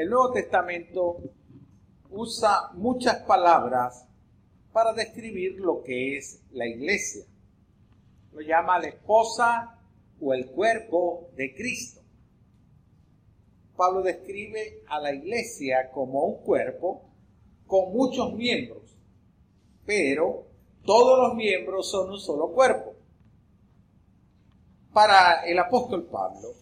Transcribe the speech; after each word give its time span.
El 0.00 0.08
Nuevo 0.08 0.32
Testamento 0.32 1.18
usa 2.08 2.70
muchas 2.72 3.18
palabras 3.24 4.06
para 4.72 4.94
describir 4.94 5.60
lo 5.60 5.82
que 5.82 6.16
es 6.16 6.40
la 6.52 6.66
iglesia. 6.66 7.26
Lo 8.32 8.40
llama 8.40 8.78
la 8.78 8.88
esposa 8.88 9.78
o 10.18 10.32
el 10.32 10.46
cuerpo 10.52 11.28
de 11.36 11.54
Cristo. 11.54 12.00
Pablo 13.76 14.00
describe 14.00 14.84
a 14.88 15.00
la 15.00 15.12
iglesia 15.12 15.90
como 15.92 16.24
un 16.24 16.44
cuerpo 16.44 17.02
con 17.66 17.92
muchos 17.92 18.32
miembros, 18.32 18.96
pero 19.84 20.46
todos 20.82 21.28
los 21.28 21.36
miembros 21.36 21.90
son 21.90 22.08
un 22.12 22.18
solo 22.18 22.52
cuerpo. 22.52 22.94
Para 24.94 25.44
el 25.44 25.58
apóstol 25.58 26.06
Pablo, 26.06 26.54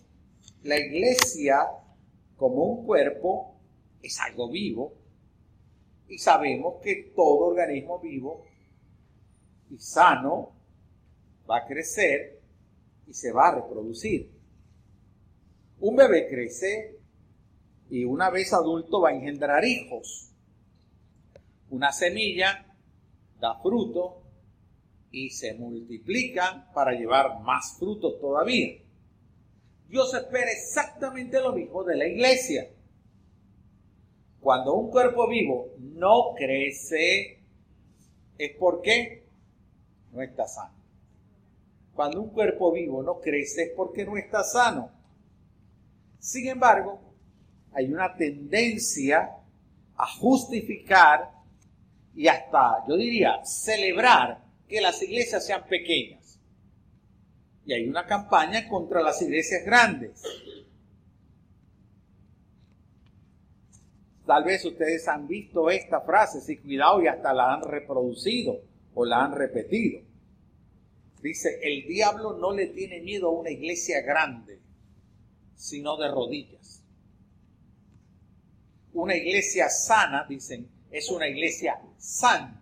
la 0.65 0.77
iglesia 0.77 1.69
como 2.39 2.65
un 2.65 2.87
cuerpo 2.87 3.57
es 4.01 4.19
algo 4.21 4.49
vivo 4.49 4.95
y 6.09 6.19
sabemos 6.19 6.77
que 6.83 7.13
todo 7.15 7.49
organismo 7.49 7.99
vivo 7.99 8.47
y 9.69 9.79
sano 9.79 10.53
va 11.51 11.59
a 11.59 11.67
crecer 11.67 12.41
y 13.07 13.13
se 13.13 13.33
va 13.33 13.49
a 13.49 13.55
reproducir. 13.57 14.31
Un 15.81 15.97
bebé 15.97 16.29
crece 16.29 17.01
y 17.91 18.05
una 18.05 18.31
vez 18.31 18.53
adulto 18.53 19.01
va 19.01 19.11
a 19.11 19.15
engendrar 19.15 19.65
hijos. 19.65 20.33
Una 21.71 21.91
semilla 21.91 22.73
da 23.41 23.61
fruto 23.61 24.23
y 25.11 25.31
se 25.31 25.55
multiplica 25.55 26.71
para 26.73 26.93
llevar 26.93 27.41
más 27.43 27.77
frutos 27.79 28.21
todavía. 28.21 28.88
Dios 29.89 30.13
espera 30.13 30.51
exactamente 30.51 31.41
lo 31.41 31.53
mismo 31.53 31.83
de 31.83 31.97
la 31.97 32.07
iglesia. 32.07 32.69
Cuando 34.41 34.75
un 34.75 34.91
cuerpo 34.91 35.27
vivo 35.29 35.73
no 35.79 36.35
crece, 36.37 37.41
es 38.37 38.51
porque 38.59 39.25
no 40.13 40.23
está 40.23 40.47
sano. 40.47 40.75
Cuando 41.95 42.23
un 42.23 42.31
cuerpo 42.31 42.71
vivo 42.73 43.03
no 43.03 43.19
crece 43.19 43.65
es 43.65 43.71
porque 43.75 44.05
no 44.05 44.17
está 44.17 44.45
sano. 44.45 44.93
Sin 46.19 46.47
embargo, 46.47 47.01
hay 47.73 47.93
una 47.93 48.15
tendencia 48.17 49.37
a 49.97 50.07
justificar 50.19 51.31
y 52.15 52.29
hasta, 52.29 52.85
yo 52.89 52.97
diría, 52.97 53.45
celebrar 53.45 54.45
que 54.69 54.81
las 54.81 55.03
iglesias 55.03 55.47
sean 55.47 55.65
pequeñas. 55.67 56.18
Y 57.69 57.75
hay 57.75 57.87
una 57.87 58.07
campaña 58.07 58.67
contra 58.67 59.03
las 59.03 59.21
iglesias 59.21 59.63
grandes. 59.63 60.23
Tal 64.27 64.43
vez 64.43 64.65
ustedes 64.65 65.07
han 65.07 65.29
visto 65.29 65.69
esta 65.69 66.01
frase, 66.01 66.41
si 66.41 66.57
cuidado, 66.57 67.03
y 67.03 67.09
hasta 67.09 67.35
la 67.35 67.53
han 67.53 67.63
reproducido 67.63 68.63
o 68.95 69.05
la 69.05 69.23
han 69.23 69.35
repetido. 69.35 70.01
Dice, 71.23 71.61
el 71.63 71.87
diablo 71.87 72.39
no 72.39 72.55
le 72.55 72.69
tiene 72.69 73.03
miedo 73.03 73.29
a 73.29 73.33
una 73.33 73.51
iglesia 73.51 74.01
grande, 74.01 74.61
sino 75.55 75.99
de 75.99 76.09
rodillas. 76.09 76.83
Una 78.95 79.15
iglesia 79.15 79.69
sana, 79.69 80.25
dicen, 80.27 80.67
es 80.91 81.11
una 81.11 81.29
iglesia 81.29 81.79
santa. 81.99 82.58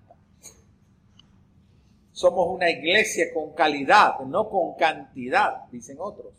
Somos 2.17 2.49
una 2.49 2.71
iglesia 2.71 3.27
con 3.35 3.53
calidad, 3.53 4.19
no 4.21 4.49
con 4.49 4.75
cantidad, 4.77 5.67
dicen 5.71 5.99
otros. 6.01 6.33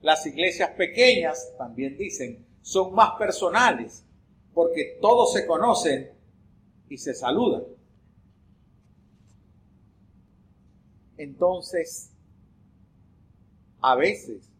Las 0.00 0.24
iglesias 0.24 0.70
pequeñas, 0.70 1.52
también 1.58 1.98
dicen, 1.98 2.46
son 2.62 2.94
más 2.94 3.10
personales, 3.18 4.02
porque 4.54 4.96
todos 5.02 5.34
se 5.34 5.44
conocen 5.44 6.12
y 6.88 6.96
se 6.96 7.12
saludan. 7.12 7.64
Entonces, 11.18 12.10
a 13.82 13.96
veces 13.96 14.50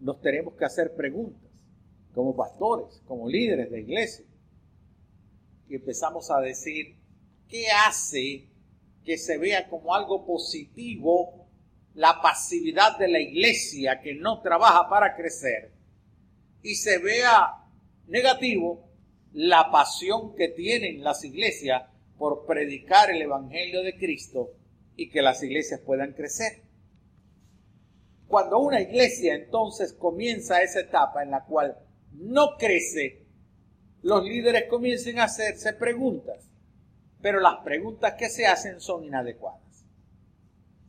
nos 0.00 0.22
tenemos 0.22 0.54
que 0.54 0.64
hacer 0.64 0.94
preguntas 0.94 1.50
como 2.14 2.34
pastores, 2.34 3.02
como 3.06 3.28
líderes 3.28 3.70
de 3.70 3.80
iglesia. 3.82 4.24
Y 5.68 5.74
empezamos 5.74 6.30
a 6.30 6.40
decir, 6.40 7.01
¿qué 7.52 7.66
hace 7.68 8.48
que 9.04 9.16
se 9.18 9.38
vea 9.38 9.68
como 9.68 9.94
algo 9.94 10.26
positivo 10.26 11.46
la 11.94 12.20
pasividad 12.20 12.98
de 12.98 13.08
la 13.08 13.20
iglesia 13.20 14.00
que 14.00 14.14
no 14.14 14.40
trabaja 14.40 14.88
para 14.88 15.14
crecer? 15.14 15.72
y 16.62 16.76
se 16.76 16.98
vea 16.98 17.58
negativo 18.06 18.88
la 19.32 19.70
pasión 19.70 20.34
que 20.36 20.48
tienen 20.48 21.02
las 21.02 21.24
iglesias 21.24 21.82
por 22.18 22.46
predicar 22.46 23.10
el 23.10 23.22
Evangelio 23.22 23.82
de 23.82 23.96
Cristo 23.96 24.50
y 24.96 25.10
que 25.10 25.22
las 25.22 25.42
iglesias 25.42 25.80
puedan 25.80 26.12
crecer. 26.12 26.62
Cuando 28.28 28.58
una 28.60 28.80
iglesia 28.80 29.34
entonces 29.34 29.92
comienza 29.92 30.62
esa 30.62 30.80
etapa 30.80 31.22
en 31.22 31.32
la 31.32 31.44
cual 31.44 31.76
no 32.12 32.56
crece, 32.58 33.24
los 34.02 34.24
líderes 34.24 34.64
comienzan 34.68 35.18
a 35.18 35.24
hacerse 35.24 35.72
preguntas, 35.72 36.48
pero 37.22 37.40
las 37.40 37.58
preguntas 37.64 38.14
que 38.18 38.28
se 38.28 38.46
hacen 38.46 38.80
son 38.80 39.04
inadecuadas. 39.04 39.86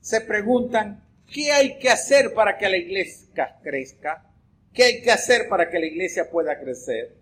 Se 0.02 0.20
preguntan, 0.22 1.08
¿qué 1.32 1.52
hay 1.52 1.78
que 1.78 1.90
hacer 1.90 2.34
para 2.34 2.58
que 2.58 2.68
la 2.68 2.78
iglesia 2.78 3.60
crezca? 3.62 4.30
¿Qué 4.74 4.84
hay 4.84 5.02
que 5.02 5.12
hacer 5.12 5.48
para 5.48 5.70
que 5.70 5.80
la 5.80 5.86
iglesia 5.86 6.30
pueda 6.32 6.60
crecer? 6.60 7.16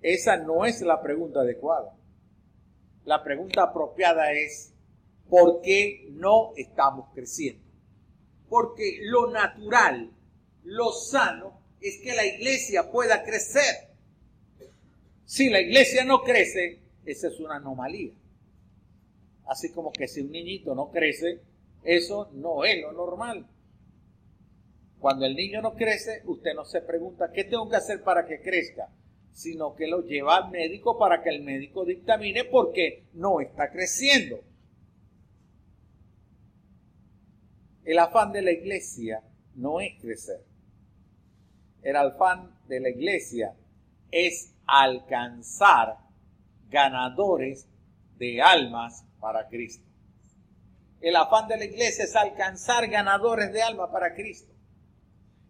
Esa 0.00 0.38
no 0.38 0.64
es 0.64 0.80
la 0.80 1.02
pregunta 1.02 1.40
adecuada. 1.40 1.94
La 3.04 3.22
pregunta 3.22 3.64
apropiada 3.64 4.32
es, 4.32 4.72
¿por 5.28 5.60
qué 5.60 6.08
no 6.12 6.52
estamos 6.56 7.10
creciendo? 7.14 7.62
Porque 8.48 8.98
lo 9.02 9.30
natural, 9.30 10.10
lo 10.64 10.90
sano, 10.92 11.60
es 11.80 11.98
que 12.02 12.14
la 12.14 12.24
iglesia 12.24 12.90
pueda 12.90 13.22
crecer. 13.22 13.90
Si 15.24 15.50
la 15.50 15.60
iglesia 15.60 16.04
no 16.04 16.22
crece, 16.22 16.80
esa 17.04 17.28
es 17.28 17.38
una 17.38 17.56
anomalía. 17.56 18.12
Así 19.46 19.72
como 19.72 19.92
que 19.92 20.08
si 20.08 20.20
un 20.20 20.30
niñito 20.30 20.74
no 20.74 20.90
crece, 20.90 21.40
eso 21.82 22.30
no 22.32 22.64
es 22.64 22.80
lo 22.80 22.92
normal. 22.92 23.46
Cuando 24.98 25.26
el 25.26 25.34
niño 25.34 25.60
no 25.60 25.74
crece, 25.74 26.22
usted 26.26 26.54
no 26.54 26.64
se 26.64 26.80
pregunta 26.80 27.32
qué 27.32 27.44
tengo 27.44 27.68
que 27.68 27.76
hacer 27.76 28.04
para 28.04 28.24
que 28.24 28.40
crezca, 28.40 28.88
sino 29.32 29.74
que 29.74 29.88
lo 29.88 30.02
lleva 30.02 30.36
al 30.36 30.50
médico 30.50 30.96
para 30.98 31.22
que 31.22 31.30
el 31.30 31.42
médico 31.42 31.84
dictamine 31.84 32.44
por 32.44 32.72
qué 32.72 33.08
no 33.14 33.40
está 33.40 33.70
creciendo. 33.70 34.40
El 37.84 37.98
afán 37.98 38.30
de 38.30 38.42
la 38.42 38.52
iglesia 38.52 39.24
no 39.56 39.80
es 39.80 40.00
crecer. 40.00 40.44
El 41.82 41.96
afán 41.96 42.56
de 42.68 42.78
la 42.78 42.90
iglesia 42.90 43.56
es 44.12 44.54
alcanzar 44.66 45.98
ganadores 46.68 47.68
de 48.18 48.40
almas 48.40 49.04
para 49.22 49.48
Cristo. 49.48 49.86
El 51.00 51.16
afán 51.16 51.48
de 51.48 51.56
la 51.56 51.64
iglesia 51.64 52.04
es 52.04 52.14
alcanzar 52.16 52.88
ganadores 52.88 53.52
de 53.52 53.62
almas 53.62 53.88
para 53.90 54.14
Cristo. 54.14 54.52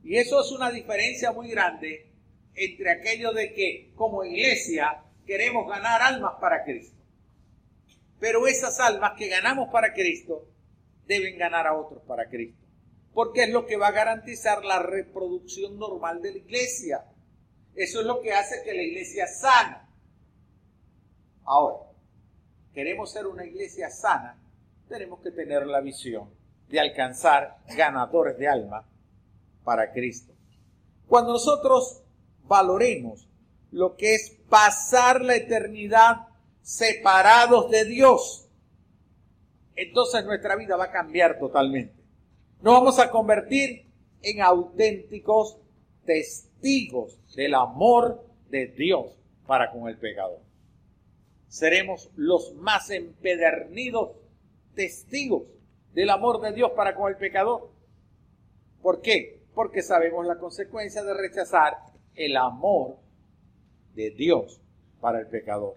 Y 0.05 0.17
eso 0.17 0.41
es 0.41 0.53
una 0.53 0.71
diferencia 0.71 1.33
muy 1.33 1.51
grande 1.51 2.11
entre 2.55 2.91
aquello 2.91 3.33
de 3.33 3.53
que 3.55 3.93
como 3.95 4.25
iglesia 4.25 5.03
queremos 5.27 5.67
ganar 5.69 6.03
almas 6.03 6.35
para 6.41 6.65
Cristo. 6.65 6.97
Pero 8.21 8.47
esas 8.47 8.79
almas 8.79 9.13
que 9.17 9.29
ganamos 9.29 9.71
para 9.73 9.93
Cristo 9.95 10.49
deben 11.07 11.39
ganar 11.39 11.67
a 11.67 11.75
otros 11.75 12.03
para 12.05 12.29
Cristo. 12.29 12.61
Porque 13.15 13.45
es 13.45 13.51
lo 13.51 13.67
que 13.67 13.77
va 13.77 13.89
a 13.89 13.93
garantizar 13.93 14.65
la 14.65 14.81
reproducción 14.81 15.79
normal 15.79 16.21
de 16.21 16.33
la 16.33 16.39
iglesia. 16.39 17.05
Eso 17.75 18.01
es 18.01 18.07
lo 18.07 18.21
que 18.21 18.33
hace 18.33 18.63
que 18.65 18.75
la 18.75 18.83
iglesia 18.83 19.27
sana. 19.27 19.89
Ahora, 21.45 21.92
queremos 22.75 23.13
ser 23.13 23.27
una 23.27 23.45
iglesia 23.45 23.91
sana, 23.91 24.39
tenemos 24.89 25.21
que 25.21 25.31
tener 25.31 25.67
la 25.67 25.81
visión 25.81 26.31
de 26.69 26.81
alcanzar 26.81 27.59
ganadores 27.77 28.39
de 28.39 28.49
alma 28.49 28.89
para 29.65 29.93
Cristo. 29.93 30.33
Cuando 31.07 31.33
nosotros 31.33 32.03
valoremos 32.45 33.29
lo 33.71 33.97
que 33.97 34.15
es 34.15 34.39
pasar 34.49 35.23
la 35.23 35.37
eternidad 35.37 36.29
separados 36.63 37.71
de 37.71 37.85
Dios, 37.85 38.49
entonces 39.75 40.25
nuestra 40.25 40.57
vida 40.57 40.77
va 40.77 40.85
a 40.85 40.93
cambiar 40.93 41.39
totalmente. 41.39 41.95
Nos 42.61 42.75
vamos 42.75 42.99
a 42.99 43.11
convertir 43.11 43.87
en 44.23 44.41
auténticos 44.41 45.59
testigos 46.05 47.19
del 47.35 47.55
amor 47.55 48.25
de 48.49 48.67
Dios 48.69 49.17
para 49.47 49.71
con 49.73 49.89
el 49.89 49.99
pecador. 49.99 50.41
Seremos 51.53 52.11
los 52.17 52.55
más 52.55 52.89
empedernidos 52.89 54.17
testigos 54.75 55.43
del 55.93 56.09
amor 56.09 56.41
de 56.41 56.53
Dios 56.53 56.73
para 56.73 56.95
con 56.95 57.11
el 57.11 57.19
pecador. 57.19 57.71
¿Por 58.81 59.03
qué? 59.03 59.43
porque 59.55 59.83
sabemos 59.83 60.27
la 60.27 60.39
consecuencia 60.39 61.03
de 61.03 61.15
rechazar 61.15 61.77
el 62.15 62.37
amor 62.37 62.97
de 63.95 64.11
Dios 64.11 64.61
para 65.01 65.21
el 65.21 65.27
pecador. 65.27 65.77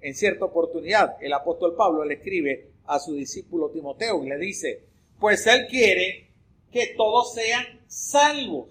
En 0.00 0.14
cierta 0.14 0.44
oportunidad, 0.44 1.16
el 1.22 1.32
apóstol 1.32 1.74
Pablo 1.76 2.04
le 2.04 2.14
escribe 2.14 2.72
a 2.86 2.98
su 2.98 3.14
discípulo 3.14 3.70
Timoteo 3.70 4.22
y 4.22 4.28
le 4.28 4.38
dice, 4.38 4.84
pues 5.18 5.46
él 5.46 5.66
quiere 5.68 6.30
que 6.70 6.94
todos 6.96 7.34
sean 7.34 7.64
salvos 7.86 8.68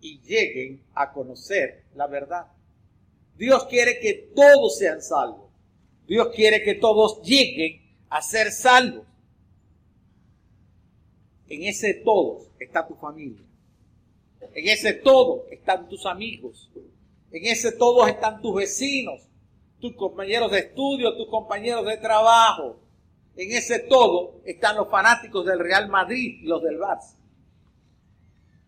y 0.00 0.20
lleguen 0.22 0.82
a 0.94 1.12
conocer 1.12 1.84
la 1.94 2.06
verdad. 2.06 2.46
Dios 3.36 3.64
quiere 3.66 3.98
que 4.00 4.32
todos 4.34 4.78
sean 4.78 5.02
salvos. 5.02 5.50
Dios 6.06 6.28
quiere 6.34 6.62
que 6.62 6.74
todos 6.74 7.22
lleguen 7.22 7.80
a 8.08 8.20
ser 8.22 8.52
salvos. 8.52 9.06
En 11.48 11.62
ese 11.62 11.94
todos 11.94 12.48
está 12.58 12.86
tu 12.86 12.94
familia. 12.94 13.44
En 14.54 14.68
ese 14.68 14.94
todo 14.94 15.44
están 15.50 15.88
tus 15.88 16.06
amigos. 16.06 16.70
En 17.30 17.46
ese 17.46 17.72
todos 17.72 18.08
están 18.08 18.42
tus 18.42 18.54
vecinos, 18.54 19.22
tus 19.80 19.94
compañeros 19.94 20.50
de 20.50 20.58
estudio, 20.58 21.16
tus 21.16 21.28
compañeros 21.28 21.86
de 21.86 21.96
trabajo. 21.96 22.76
En 23.36 23.50
ese 23.52 23.78
todo 23.80 24.40
están 24.44 24.76
los 24.76 24.88
fanáticos 24.90 25.46
del 25.46 25.58
Real 25.58 25.88
Madrid 25.88 26.40
y 26.42 26.46
los 26.46 26.62
del 26.62 26.78
Barça. 26.78 27.16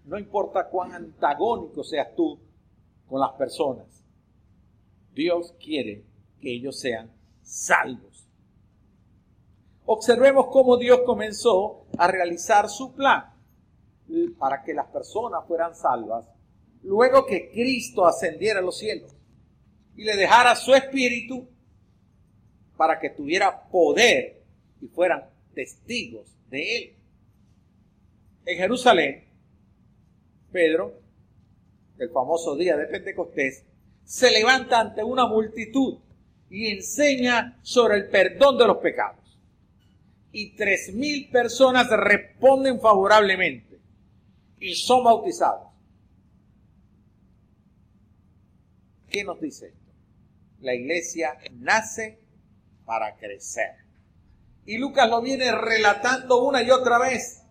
No 0.04 0.18
importa 0.18 0.68
cuán 0.68 0.92
antagónico 0.92 1.84
seas 1.84 2.14
tú 2.14 2.38
con 3.08 3.20
las 3.20 3.32
personas. 3.32 4.03
Dios 5.14 5.54
quiere 5.62 6.04
que 6.40 6.52
ellos 6.52 6.78
sean 6.78 7.10
salvos. 7.42 8.26
Observemos 9.86 10.46
cómo 10.50 10.76
Dios 10.76 11.00
comenzó 11.04 11.86
a 11.98 12.08
realizar 12.08 12.68
su 12.68 12.94
plan 12.94 13.32
para 14.38 14.62
que 14.62 14.74
las 14.74 14.86
personas 14.86 15.46
fueran 15.46 15.74
salvas 15.74 16.26
luego 16.82 17.26
que 17.26 17.50
Cristo 17.50 18.06
ascendiera 18.06 18.60
a 18.60 18.62
los 18.62 18.78
cielos 18.78 19.14
y 19.96 20.04
le 20.04 20.16
dejara 20.16 20.54
su 20.54 20.74
espíritu 20.74 21.48
para 22.76 22.98
que 22.98 23.10
tuviera 23.10 23.68
poder 23.68 24.42
y 24.80 24.88
fueran 24.88 25.24
testigos 25.54 26.28
de 26.50 26.76
él. 26.76 26.96
En 28.46 28.58
Jerusalén, 28.58 29.24
Pedro, 30.52 31.00
el 31.98 32.10
famoso 32.10 32.56
día 32.56 32.76
de 32.76 32.86
Pentecostés, 32.86 33.64
se 34.04 34.30
levanta 34.30 34.80
ante 34.80 35.02
una 35.02 35.26
multitud 35.26 35.98
y 36.50 36.68
enseña 36.68 37.58
sobre 37.62 37.96
el 37.96 38.08
perdón 38.08 38.58
de 38.58 38.66
los 38.66 38.78
pecados. 38.78 39.20
Y 40.32 40.54
tres 40.56 40.92
mil 40.94 41.30
personas 41.30 41.88
responden 41.90 42.80
favorablemente 42.80 43.80
y 44.58 44.74
son 44.74 45.04
bautizados. 45.04 45.68
¿Qué 49.08 49.24
nos 49.24 49.40
dice 49.40 49.68
esto? 49.68 49.92
La 50.60 50.74
iglesia 50.74 51.38
nace 51.52 52.18
para 52.84 53.16
crecer. 53.16 53.84
Y 54.66 54.78
Lucas 54.78 55.08
lo 55.08 55.20
viene 55.20 55.52
relatando 55.52 56.42
una 56.42 56.62
y 56.62 56.70
otra 56.70 56.98
vez 56.98 57.42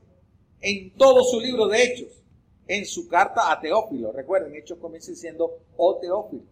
en 0.62 0.96
todo 0.96 1.24
su 1.24 1.40
libro 1.40 1.68
de 1.68 1.84
Hechos, 1.84 2.23
en 2.68 2.86
su 2.86 3.08
carta 3.08 3.52
a 3.52 3.60
Teófilo. 3.60 4.12
Recuerden, 4.12 4.56
Hechos 4.56 4.78
comienza 4.80 5.12
diciendo, 5.12 5.52
oh 5.78 6.00
Teófilo. 6.00 6.44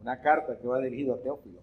Una 0.00 0.20
carta 0.20 0.58
que 0.58 0.66
va 0.66 0.80
dirigido 0.80 1.14
a 1.14 1.20
Teófilo. 1.20 1.60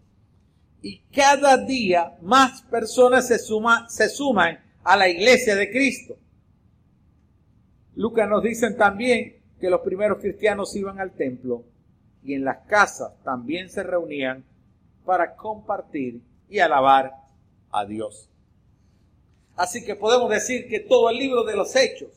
Y 0.81 0.99
cada 1.11 1.57
día 1.57 2.17
más 2.21 2.61
personas 2.63 3.27
se, 3.27 3.39
se 3.39 4.09
suman 4.09 4.59
a 4.83 4.95
la 4.95 5.09
iglesia 5.09 5.55
de 5.55 5.71
Cristo. 5.71 6.17
Lucas 7.95 8.29
nos 8.29 8.43
dicen 8.43 8.77
también 8.77 9.41
que 9.59 9.69
los 9.69 9.81
primeros 9.81 10.19
cristianos 10.19 10.75
iban 10.75 10.99
al 10.99 11.13
templo 11.13 11.63
y 12.23 12.35
en 12.35 12.43
las 12.43 12.65
casas 12.67 13.11
también 13.23 13.69
se 13.69 13.81
reunían 13.81 14.45
para 15.03 15.35
compartir 15.35 16.21
y 16.47 16.59
alabar 16.59 17.13
a 17.71 17.85
Dios. 17.85 18.29
Así 19.55 19.83
que 19.83 19.95
podemos 19.95 20.29
decir 20.29 20.67
que 20.67 20.81
todo 20.81 21.09
el 21.09 21.17
libro 21.17 21.43
de 21.43 21.55
los 21.55 21.75
hechos 21.75 22.09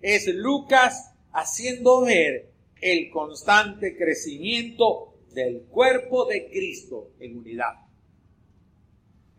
es 0.00 0.26
Lucas 0.34 1.12
haciendo 1.32 2.02
ver 2.02 2.50
el 2.80 3.10
constante 3.10 3.96
crecimiento 3.96 5.14
del 5.32 5.62
cuerpo 5.62 6.26
de 6.26 6.48
Cristo 6.48 7.10
en 7.20 7.38
unidad. 7.38 7.74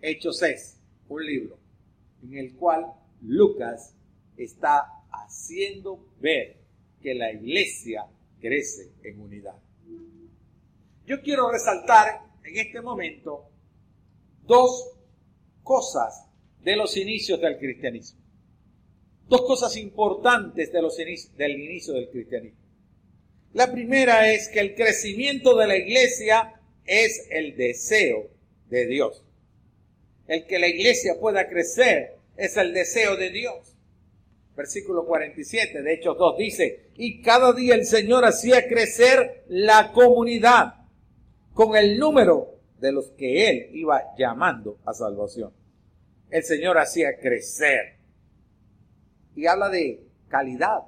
Hechos 0.02 0.42
es 0.44 0.80
un 1.10 1.26
libro 1.26 1.58
en 2.24 2.38
el 2.38 2.56
cual 2.56 2.86
Lucas 3.22 3.96
está 4.36 5.04
haciendo 5.12 6.06
ver 6.20 6.58
que 7.02 7.14
la 7.14 7.32
iglesia 7.32 8.06
crece 8.40 8.92
en 9.04 9.20
unidad. 9.20 9.58
Yo 11.06 11.22
quiero 11.22 11.52
resaltar 11.52 12.22
en 12.44 12.58
este 12.58 12.82
momento 12.82 13.50
dos 14.46 14.92
cosas 15.64 16.28
de 16.62 16.76
los 16.76 16.96
inicios 16.98 17.40
del 17.40 17.58
cristianismo. 17.58 18.27
Dos 19.28 19.42
cosas 19.42 19.76
importantes 19.78 20.72
de 20.72 20.82
los 20.82 20.96
del 20.98 21.60
inicio 21.60 21.94
del 21.94 22.10
cristianismo. 22.10 22.60
La 23.54 23.72
primera 23.72 24.32
es 24.32 24.50
que 24.50 24.60
el 24.60 24.76
crecimiento 24.76 25.56
de 25.58 25.68
la 25.68 25.78
iglesia 25.78 26.62
es 26.86 27.28
el 27.30 27.56
deseo 27.58 28.30
de 28.70 28.86
Dios. 28.86 29.24
El 30.28 30.46
que 30.46 30.60
la 30.60 30.68
iglesia 30.68 31.16
pueda 31.20 31.48
crecer 31.50 32.18
es 32.36 32.56
el 32.58 32.74
deseo 32.74 33.16
de 33.18 33.32
Dios. 33.32 33.76
Versículo 34.56 35.06
47 35.06 35.82
de 35.82 35.94
Hechos 35.94 36.18
2 36.18 36.38
dice, 36.38 36.90
y 36.96 37.22
cada 37.22 37.54
día 37.54 37.76
el 37.76 37.86
Señor 37.86 38.26
hacía 38.26 38.68
crecer 38.68 39.44
la 39.48 39.92
comunidad 39.92 40.76
con 41.54 41.76
el 41.76 42.00
número 42.00 42.56
de 42.80 42.92
los 42.92 43.10
que 43.12 43.50
Él 43.50 43.70
iba 43.74 44.16
llamando 44.18 44.80
a 44.86 44.94
salvación. 44.94 45.52
El 46.30 46.44
Señor 46.44 46.78
hacía 46.78 47.18
crecer. 47.20 47.97
Y 49.38 49.46
habla 49.46 49.70
de 49.70 50.04
calidad. 50.30 50.80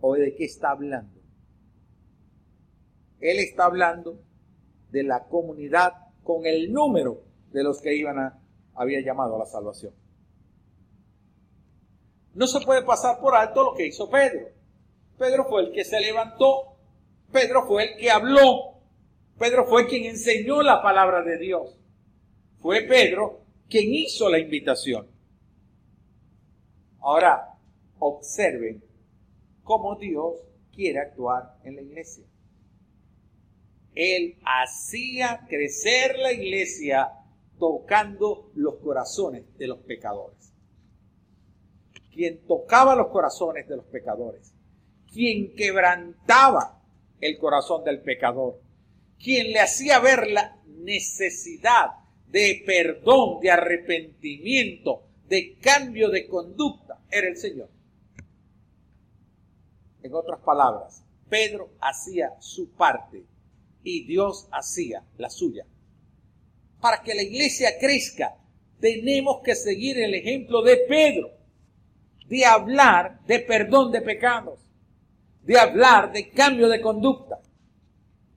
¿O 0.00 0.14
de 0.14 0.34
qué 0.34 0.44
está 0.46 0.72
hablando? 0.72 1.20
Él 3.20 3.38
está 3.38 3.66
hablando 3.66 4.20
de 4.90 5.04
la 5.04 5.28
comunidad 5.28 5.92
con 6.24 6.44
el 6.44 6.72
número 6.72 7.22
de 7.52 7.62
los 7.62 7.80
que 7.80 7.94
iban 7.94 8.18
a, 8.18 8.40
había 8.74 9.00
llamado 9.00 9.36
a 9.36 9.38
la 9.38 9.46
salvación. 9.46 9.94
No 12.34 12.48
se 12.48 12.60
puede 12.62 12.82
pasar 12.82 13.20
por 13.20 13.36
alto 13.36 13.62
lo 13.62 13.74
que 13.74 13.86
hizo 13.86 14.10
Pedro. 14.10 14.48
Pedro 15.16 15.44
fue 15.44 15.62
el 15.62 15.72
que 15.72 15.84
se 15.84 16.00
levantó. 16.00 16.78
Pedro 17.30 17.64
fue 17.64 17.92
el 17.92 17.96
que 17.96 18.10
habló. 18.10 18.80
Pedro 19.38 19.66
fue 19.66 19.86
quien 19.86 20.04
enseñó 20.04 20.62
la 20.62 20.82
palabra 20.82 21.22
de 21.22 21.38
Dios. 21.38 21.78
Fue 22.58 22.82
Pedro 22.82 23.42
quien 23.68 23.94
hizo 23.94 24.28
la 24.28 24.40
invitación. 24.40 25.19
Ahora, 27.00 27.54
observen 27.98 28.82
cómo 29.62 29.96
Dios 29.96 30.36
quiere 30.74 31.00
actuar 31.00 31.56
en 31.64 31.76
la 31.76 31.82
iglesia. 31.82 32.24
Él 33.94 34.38
hacía 34.44 35.46
crecer 35.48 36.18
la 36.18 36.32
iglesia 36.32 37.12
tocando 37.58 38.50
los 38.54 38.76
corazones 38.76 39.44
de 39.58 39.66
los 39.66 39.78
pecadores. 39.78 40.52
Quien 42.12 42.46
tocaba 42.46 42.94
los 42.94 43.08
corazones 43.08 43.68
de 43.68 43.76
los 43.76 43.84
pecadores. 43.86 44.52
Quien 45.12 45.54
quebrantaba 45.54 46.82
el 47.20 47.38
corazón 47.38 47.84
del 47.84 48.00
pecador. 48.00 48.60
Quien 49.22 49.52
le 49.52 49.60
hacía 49.60 50.00
ver 50.00 50.28
la 50.28 50.56
necesidad 50.66 51.90
de 52.28 52.62
perdón, 52.64 53.40
de 53.40 53.50
arrepentimiento, 53.50 55.02
de 55.28 55.58
cambio 55.58 56.08
de 56.08 56.26
conducta, 56.26 56.89
era 57.10 57.28
el 57.28 57.36
Señor. 57.36 57.70
En 60.02 60.14
otras 60.14 60.40
palabras, 60.40 61.04
Pedro 61.28 61.70
hacía 61.80 62.34
su 62.40 62.70
parte 62.70 63.24
y 63.82 64.04
Dios 64.04 64.48
hacía 64.50 65.04
la 65.18 65.30
suya. 65.30 65.66
Para 66.80 67.02
que 67.02 67.14
la 67.14 67.22
iglesia 67.22 67.78
crezca, 67.78 68.36
tenemos 68.80 69.42
que 69.42 69.54
seguir 69.54 69.98
el 69.98 70.14
ejemplo 70.14 70.62
de 70.62 70.78
Pedro, 70.88 71.30
de 72.26 72.44
hablar 72.44 73.20
de 73.26 73.40
perdón 73.40 73.92
de 73.92 74.00
pecados, 74.00 74.60
de 75.42 75.58
hablar 75.58 76.12
de 76.12 76.30
cambio 76.30 76.68
de 76.68 76.80
conducta 76.80 77.40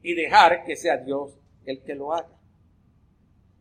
y 0.02 0.14
dejar 0.14 0.66
que 0.66 0.76
sea 0.76 0.98
Dios 0.98 1.32
el 1.66 1.82
que 1.84 1.96
lo 1.96 2.14
haga. 2.14 2.38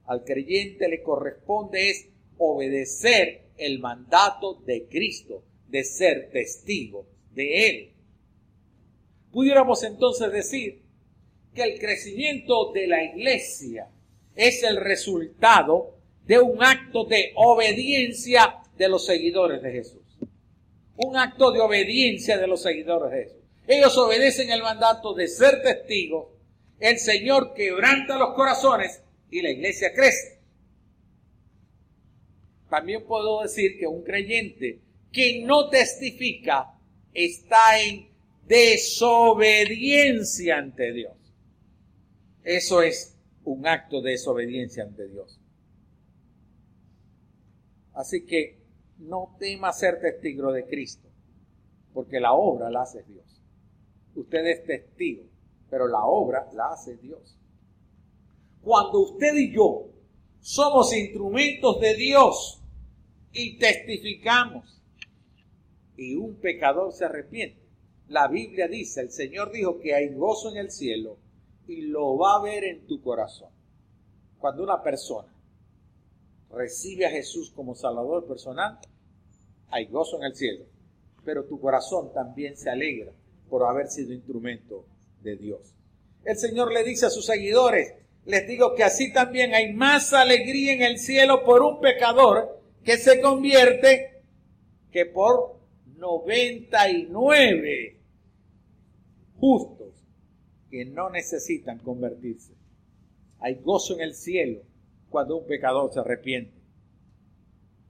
Al 0.07 0.25
creyente 0.25 0.89
le 0.89 1.03
corresponde 1.03 1.91
es 1.91 2.09
obedecer 2.39 3.52
el 3.67 3.79
mandato 3.79 4.55
de 4.67 4.87
Cristo, 4.89 5.45
de 5.69 5.85
ser 5.85 6.31
testigo 6.31 7.07
de 7.33 7.69
Él. 7.69 7.93
Pudiéramos 9.31 9.83
entonces 9.83 10.31
decir 10.31 10.83
que 11.55 11.63
el 11.63 11.79
crecimiento 11.79 12.73
de 12.73 12.87
la 12.87 13.03
iglesia 13.03 13.89
es 14.37 14.63
el 14.63 14.77
resultado 14.77 15.97
de 16.25 16.39
un 16.39 16.63
acto 16.63 17.05
de 17.05 17.33
obediencia 17.35 18.59
de 18.77 18.89
los 18.89 19.05
seguidores 19.07 19.63
de 19.63 19.73
Jesús. 19.73 19.99
un 20.97 21.17
acto 21.17 21.51
de 21.51 21.61
obediencia 21.61 22.39
de 22.39 22.47
los 22.47 22.63
seguidores 22.63 23.11
de 23.11 23.25
Jesús. 23.25 23.43
Ellos 23.67 23.97
obedecen 23.97 24.51
el 24.51 24.63
mandato 24.63 25.15
de 25.15 25.27
ser 25.27 25.63
testigos. 25.63 26.29
El 26.79 26.99
Señor 26.99 27.55
quebranta 27.55 28.19
los 28.19 28.35
corazones 28.35 29.03
y 29.31 29.41
la 29.41 29.51
iglesia 29.51 29.93
crece. 29.95 30.42
También 32.73 33.05
puedo 33.05 33.43
decir 33.43 33.79
que 33.79 33.87
un 33.87 34.03
creyente 34.03 34.81
que 35.13 35.45
no 35.45 35.69
testifica 35.69 36.73
está 37.13 37.79
en 37.79 38.09
desobediencia 38.47 40.57
ante 40.57 40.91
Dios. 40.95 41.13
Eso 42.43 42.81
es 42.81 43.15
un 43.45 43.67
acto 43.67 44.01
de 44.01 44.13
desobediencia 44.13 44.85
ante 44.85 45.07
Dios. 45.07 45.39
Así 47.93 48.25
que 48.25 48.63
no 49.01 49.37
tema 49.39 49.71
ser 49.75 50.01
testigo 50.01 50.51
de 50.51 50.65
Cristo, 50.65 51.11
porque 51.93 52.21
la 52.21 52.33
obra 52.33 52.71
la 52.71 52.85
hace 52.85 53.03
Dios. 53.03 53.39
Usted 54.15 54.47
es 54.47 54.65
testigo, 54.65 55.25
pero 55.69 55.89
la 55.89 56.07
obra 56.07 56.49
la 56.55 56.69
hace 56.69 56.97
Dios. 56.97 57.37
Cuando 58.63 59.01
usted 59.01 59.35
y 59.35 59.53
yo 59.53 59.91
somos 60.41 60.97
instrumentos 60.97 61.79
de 61.79 61.97
Dios 61.97 62.61
y 63.33 63.59
testificamos 63.59 64.83
y 65.97 66.17
un 66.17 66.37
pecador 66.37 66.93
se 66.93 67.05
arrepiente, 67.05 67.61
la 68.09 68.29
Biblia 68.29 68.69
dice, 68.69 69.01
el 69.01 69.11
Señor 69.11 69.53
dijo 69.53 69.79
que 69.79 69.95
hay 69.95 70.15
gozo 70.15 70.51
en 70.51 70.59
el 70.59 70.71
cielo 70.71 71.19
y 71.67 71.83
lo 71.83 72.17
va 72.19 72.37
a 72.37 72.43
ver 72.43 72.65
en 72.65 72.87
tu 72.87 73.01
corazón. 73.03 73.51
Cuando 74.39 74.63
una 74.63 74.83
persona 74.83 75.33
recibe 76.51 77.07
a 77.07 77.11
Jesús 77.11 77.51
como 77.51 77.75
Salvador 77.75 78.27
personal, 78.27 78.79
hay 79.69 79.87
gozo 79.87 80.19
en 80.19 80.25
el 80.25 80.35
cielo, 80.35 80.65
pero 81.25 81.45
tu 81.45 81.61
corazón 81.61 82.13
también 82.13 82.57
se 82.57 82.69
alegra 82.69 83.13
por 83.49 83.65
haber 83.65 83.89
sido 83.89 84.13
instrumento 84.13 84.85
de 85.23 85.37
Dios. 85.37 85.75
El 86.25 86.37
Señor 86.37 86.73
le 86.73 86.85
dice 86.85 87.07
a 87.07 87.11
sus 87.11 87.25
seguidores, 87.25 87.95
les 88.25 88.47
digo 88.47 88.75
que 88.75 88.85
así 88.85 89.13
también 89.13 89.55
hay 89.55 89.73
más 89.73 90.13
alegría 90.13 90.75
en 90.75 90.83
el 90.83 90.99
cielo 90.99 91.45
por 91.45 91.63
un 91.63 91.81
pecador 91.81 92.62
que 92.85 92.99
se 92.99 93.21
convierte 93.21 94.23
que 94.91 95.07
por 95.07 95.61
99 95.97 98.01
justos 99.39 99.95
que 100.71 100.85
no 100.85 101.11
necesitan 101.11 101.79
convertirse. 101.79 102.55
Hay 103.39 103.55
gozo 103.57 103.95
en 103.95 104.01
el 104.01 104.15
cielo 104.15 104.63
cuando 105.11 105.37
un 105.37 105.47
pecador 105.47 105.93
se 105.93 106.01
arrepiente. 106.01 106.61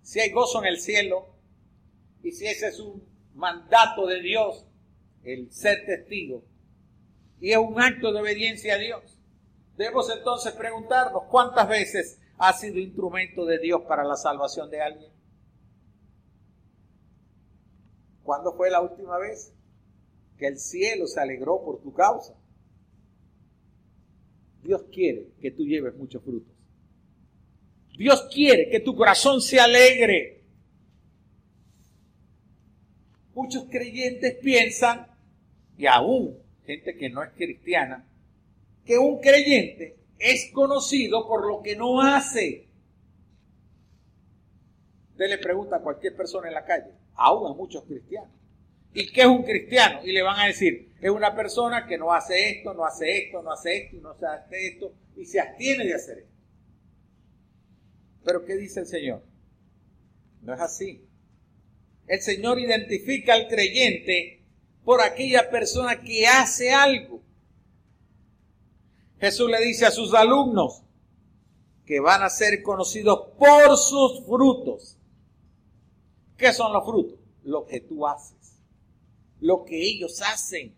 Si 0.02 0.20
hay 0.20 0.30
gozo 0.30 0.60
en 0.60 0.66
el 0.66 0.80
cielo 0.80 1.28
y 2.22 2.32
si 2.32 2.46
ese 2.46 2.68
es 2.68 2.80
un 2.80 3.02
mandato 3.34 4.06
de 4.06 4.20
Dios, 4.20 4.66
el 5.24 5.50
ser 5.52 5.86
testigo, 5.86 6.44
y 7.40 7.52
es 7.52 7.58
un 7.58 7.80
acto 7.80 8.12
de 8.12 8.20
obediencia 8.20 8.74
a 8.74 8.78
Dios, 8.78 9.18
debemos 9.76 10.10
entonces 10.10 10.52
preguntarnos 10.52 11.24
cuántas 11.30 11.68
veces 11.68 12.20
ha 12.44 12.52
sido 12.54 12.80
instrumento 12.80 13.44
de 13.44 13.60
Dios 13.60 13.82
para 13.86 14.02
la 14.02 14.16
salvación 14.16 14.68
de 14.68 14.80
alguien. 14.80 15.12
¿Cuándo 18.24 18.52
fue 18.56 18.68
la 18.68 18.80
última 18.80 19.16
vez 19.16 19.54
que 20.36 20.48
el 20.48 20.58
cielo 20.58 21.06
se 21.06 21.20
alegró 21.20 21.62
por 21.62 21.80
tu 21.80 21.94
causa? 21.94 22.34
Dios 24.64 24.82
quiere 24.92 25.28
que 25.40 25.52
tú 25.52 25.64
lleves 25.64 25.94
muchos 25.94 26.20
frutos. 26.24 26.52
Dios 27.96 28.28
quiere 28.34 28.68
que 28.70 28.80
tu 28.80 28.96
corazón 28.96 29.40
se 29.40 29.60
alegre. 29.60 30.42
Muchos 33.36 33.66
creyentes 33.70 34.34
piensan, 34.42 35.06
y 35.78 35.86
aún 35.86 36.36
gente 36.66 36.96
que 36.96 37.08
no 37.08 37.22
es 37.22 37.30
cristiana, 37.34 38.04
que 38.84 38.98
un 38.98 39.20
creyente 39.20 40.01
es 40.22 40.50
conocido 40.52 41.26
por 41.26 41.46
lo 41.46 41.62
que 41.62 41.74
no 41.74 42.00
hace. 42.00 42.68
Usted 45.10 45.28
le 45.28 45.38
pregunta 45.38 45.76
a 45.76 45.80
cualquier 45.80 46.16
persona 46.16 46.48
en 46.48 46.54
la 46.54 46.64
calle, 46.64 46.92
aún 47.14 47.50
a 47.50 47.54
muchos 47.54 47.84
cristianos, 47.84 48.30
¿y 48.94 49.10
qué 49.10 49.22
es 49.22 49.26
un 49.26 49.42
cristiano? 49.42 50.00
Y 50.04 50.12
le 50.12 50.22
van 50.22 50.38
a 50.38 50.46
decir, 50.46 50.94
es 51.00 51.10
una 51.10 51.34
persona 51.34 51.86
que 51.86 51.98
no 51.98 52.12
hace 52.12 52.50
esto, 52.50 52.72
no 52.72 52.84
hace 52.84 53.18
esto, 53.18 53.42
no 53.42 53.52
hace 53.52 53.76
esto, 53.76 53.96
no 54.00 54.10
hace 54.10 54.66
esto, 54.68 54.94
y 55.16 55.26
se 55.26 55.40
abstiene 55.40 55.84
de 55.84 55.94
hacer 55.94 56.18
esto. 56.18 56.32
Pero 58.24 58.44
¿qué 58.44 58.56
dice 58.56 58.80
el 58.80 58.86
Señor? 58.86 59.22
No 60.42 60.54
es 60.54 60.60
así. 60.60 61.04
El 62.06 62.20
Señor 62.20 62.60
identifica 62.60 63.34
al 63.34 63.48
creyente 63.48 64.44
por 64.84 65.00
aquella 65.02 65.50
persona 65.50 66.00
que 66.00 66.26
hace 66.26 66.72
algo. 66.72 67.22
Jesús 69.22 69.48
le 69.48 69.60
dice 69.64 69.86
a 69.86 69.92
sus 69.92 70.12
alumnos 70.14 70.82
que 71.86 72.00
van 72.00 72.24
a 72.24 72.28
ser 72.28 72.60
conocidos 72.60 73.28
por 73.38 73.76
sus 73.76 74.26
frutos. 74.26 74.98
¿Qué 76.36 76.52
son 76.52 76.72
los 76.72 76.84
frutos? 76.84 77.20
Lo 77.44 77.64
que 77.64 77.78
tú 77.82 78.04
haces, 78.04 78.58
lo 79.38 79.64
que 79.64 79.80
ellos 79.80 80.20
hacen. 80.22 80.74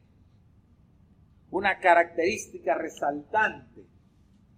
Una 1.50 1.78
característica 1.78 2.74
resaltante 2.74 3.86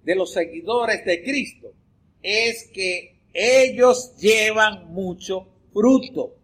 de 0.02 0.14
los 0.16 0.32
seguidores 0.32 1.04
de 1.04 1.22
Cristo 1.22 1.72
es 2.22 2.68
que 2.74 3.20
ellos 3.32 4.16
llevan 4.16 4.92
mucho 4.92 5.46
fruto. 5.72 6.34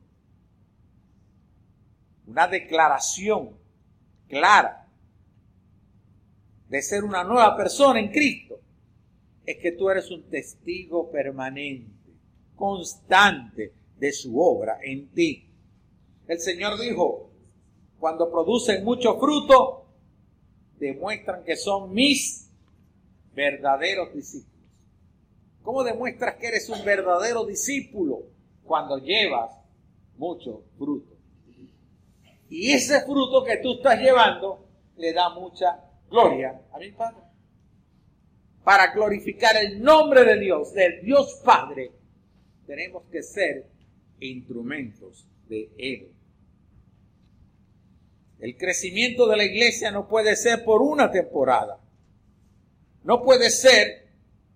Una 2.24 2.46
declaración 2.46 3.58
clara 4.28 4.81
de 6.72 6.80
ser 6.80 7.04
una 7.04 7.22
nueva 7.22 7.54
persona 7.54 8.00
en 8.00 8.10
Cristo 8.10 8.58
es 9.44 9.58
que 9.58 9.72
tú 9.72 9.90
eres 9.90 10.10
un 10.10 10.22
testigo 10.30 11.10
permanente, 11.10 12.14
constante 12.56 13.74
de 13.98 14.10
su 14.10 14.40
obra 14.40 14.78
en 14.82 15.10
ti. 15.10 15.50
El 16.26 16.40
Señor 16.40 16.80
dijo, 16.80 17.30
cuando 18.00 18.30
producen 18.30 18.84
mucho 18.84 19.18
fruto, 19.20 19.84
demuestran 20.78 21.44
que 21.44 21.56
son 21.56 21.92
mis 21.92 22.50
verdaderos 23.34 24.14
discípulos. 24.14 24.70
¿Cómo 25.60 25.84
demuestras 25.84 26.36
que 26.36 26.46
eres 26.46 26.70
un 26.70 26.82
verdadero 26.86 27.44
discípulo? 27.44 28.22
Cuando 28.64 28.96
llevas 28.96 29.50
mucho 30.16 30.64
fruto. 30.78 31.18
Y 32.48 32.70
ese 32.70 33.02
fruto 33.02 33.44
que 33.44 33.58
tú 33.58 33.74
estás 33.74 34.00
llevando 34.00 34.66
le 34.96 35.12
da 35.12 35.28
mucha 35.34 35.91
gloria 36.12 36.60
a 36.72 36.78
mi 36.78 36.92
Padre. 36.92 37.22
Para 38.62 38.92
glorificar 38.92 39.56
el 39.56 39.82
nombre 39.82 40.24
de 40.24 40.38
Dios, 40.38 40.72
del 40.72 41.02
Dios 41.02 41.40
Padre, 41.44 41.90
tenemos 42.66 43.02
que 43.10 43.22
ser 43.22 43.66
instrumentos 44.20 45.26
de 45.48 45.70
Él. 45.76 46.12
El 48.38 48.56
crecimiento 48.56 49.26
de 49.26 49.36
la 49.36 49.44
iglesia 49.44 49.90
no 49.90 50.06
puede 50.06 50.36
ser 50.36 50.64
por 50.64 50.82
una 50.82 51.10
temporada. 51.10 51.80
No 53.02 53.22
puede 53.22 53.50
ser 53.50 54.08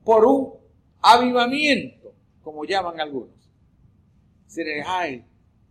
por 0.05 0.25
un 0.25 0.55
avivamiento, 1.01 2.15
como 2.43 2.65
llaman 2.65 3.01
algunos. 3.01 3.35
Se 4.47 4.63
ay, 4.87 5.25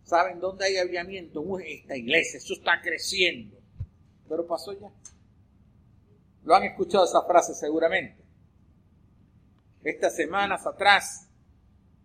¿saben 0.04 0.40
dónde 0.40 0.66
hay 0.66 0.76
avivamiento? 0.76 1.42
esta 1.58 1.96
iglesia, 1.96 2.38
eso 2.38 2.54
está 2.54 2.80
creciendo. 2.82 3.56
Pero 4.28 4.46
pasó 4.46 4.72
ya. 4.78 4.90
Lo 6.46 6.54
han 6.54 6.62
escuchado 6.62 7.04
esa 7.04 7.22
frase 7.22 7.54
seguramente. 7.54 8.22
Estas 9.82 10.14
semanas 10.14 10.64
atrás 10.64 11.28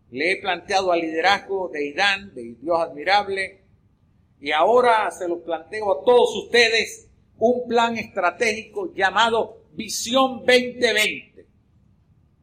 le 0.09 0.31
he 0.31 0.41
planteado 0.41 0.91
al 0.91 0.99
liderazgo 0.99 1.69
de 1.69 1.85
Idán, 1.85 2.33
de 2.33 2.55
Dios 2.59 2.79
admirable, 2.79 3.61
y 4.39 4.51
ahora 4.51 5.11
se 5.11 5.27
lo 5.27 5.43
planteo 5.43 5.91
a 5.91 6.03
todos 6.03 6.35
ustedes 6.45 7.07
un 7.37 7.67
plan 7.67 7.95
estratégico 7.97 8.91
llamado 8.95 9.61
Visión 9.73 10.39
2020. 10.39 11.45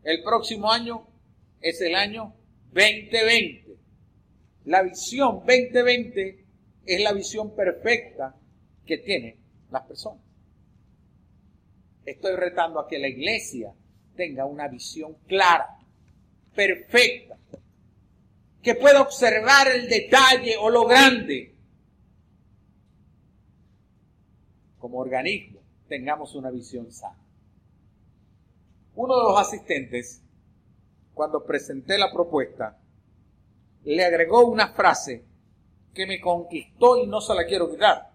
El 0.05 0.23
próximo 0.23 0.71
año 0.71 1.05
es 1.61 1.81
el 1.81 1.97
año 1.97 2.33
2020. 2.73 3.77
La 4.67 4.83
visión 4.83 5.41
2020 5.45 6.45
es 6.87 7.01
la 7.01 7.13
visión 7.13 7.57
perfecta 7.57 8.37
que 8.87 8.99
tienen 8.99 9.37
las 9.73 9.83
personas. 9.83 10.28
Estoy 12.09 12.37
retando 12.37 12.81
a 12.81 12.89
que 12.89 12.99
la 12.99 13.09
iglesia 13.09 13.75
tenga 14.17 14.47
una 14.47 14.67
visión 14.67 15.15
clara, 15.27 15.79
perfecta, 16.55 17.37
que 18.63 18.75
pueda 18.77 19.03
observar 19.03 19.69
el 19.69 19.91
detalle 19.91 20.57
o 20.57 20.71
lo 20.71 20.87
grande. 20.87 21.55
Como 24.79 25.01
organismo, 25.01 25.61
tengamos 25.87 26.35
una 26.35 26.51
visión 26.51 26.91
sana. 26.91 27.23
Uno 28.95 29.15
de 29.15 29.23
los 29.25 29.39
asistentes, 29.39 30.23
cuando 31.13 31.45
presenté 31.45 31.99
la 31.99 32.11
propuesta, 32.11 32.81
le 33.85 34.03
agregó 34.03 34.47
una 34.47 34.69
frase 34.69 35.27
que 35.93 36.07
me 36.07 36.23
conquistó 36.23 36.97
y 36.97 37.07
no 37.07 37.21
se 37.21 37.35
la 37.35 37.45
quiero 37.45 37.71
quitar. 37.71 38.15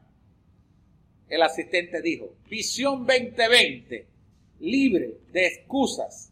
El 1.27 1.41
asistente 1.41 2.01
dijo, 2.01 2.35
visión 2.49 3.05
2020, 3.05 4.07
libre 4.59 5.17
de 5.31 5.47
excusas. 5.47 6.31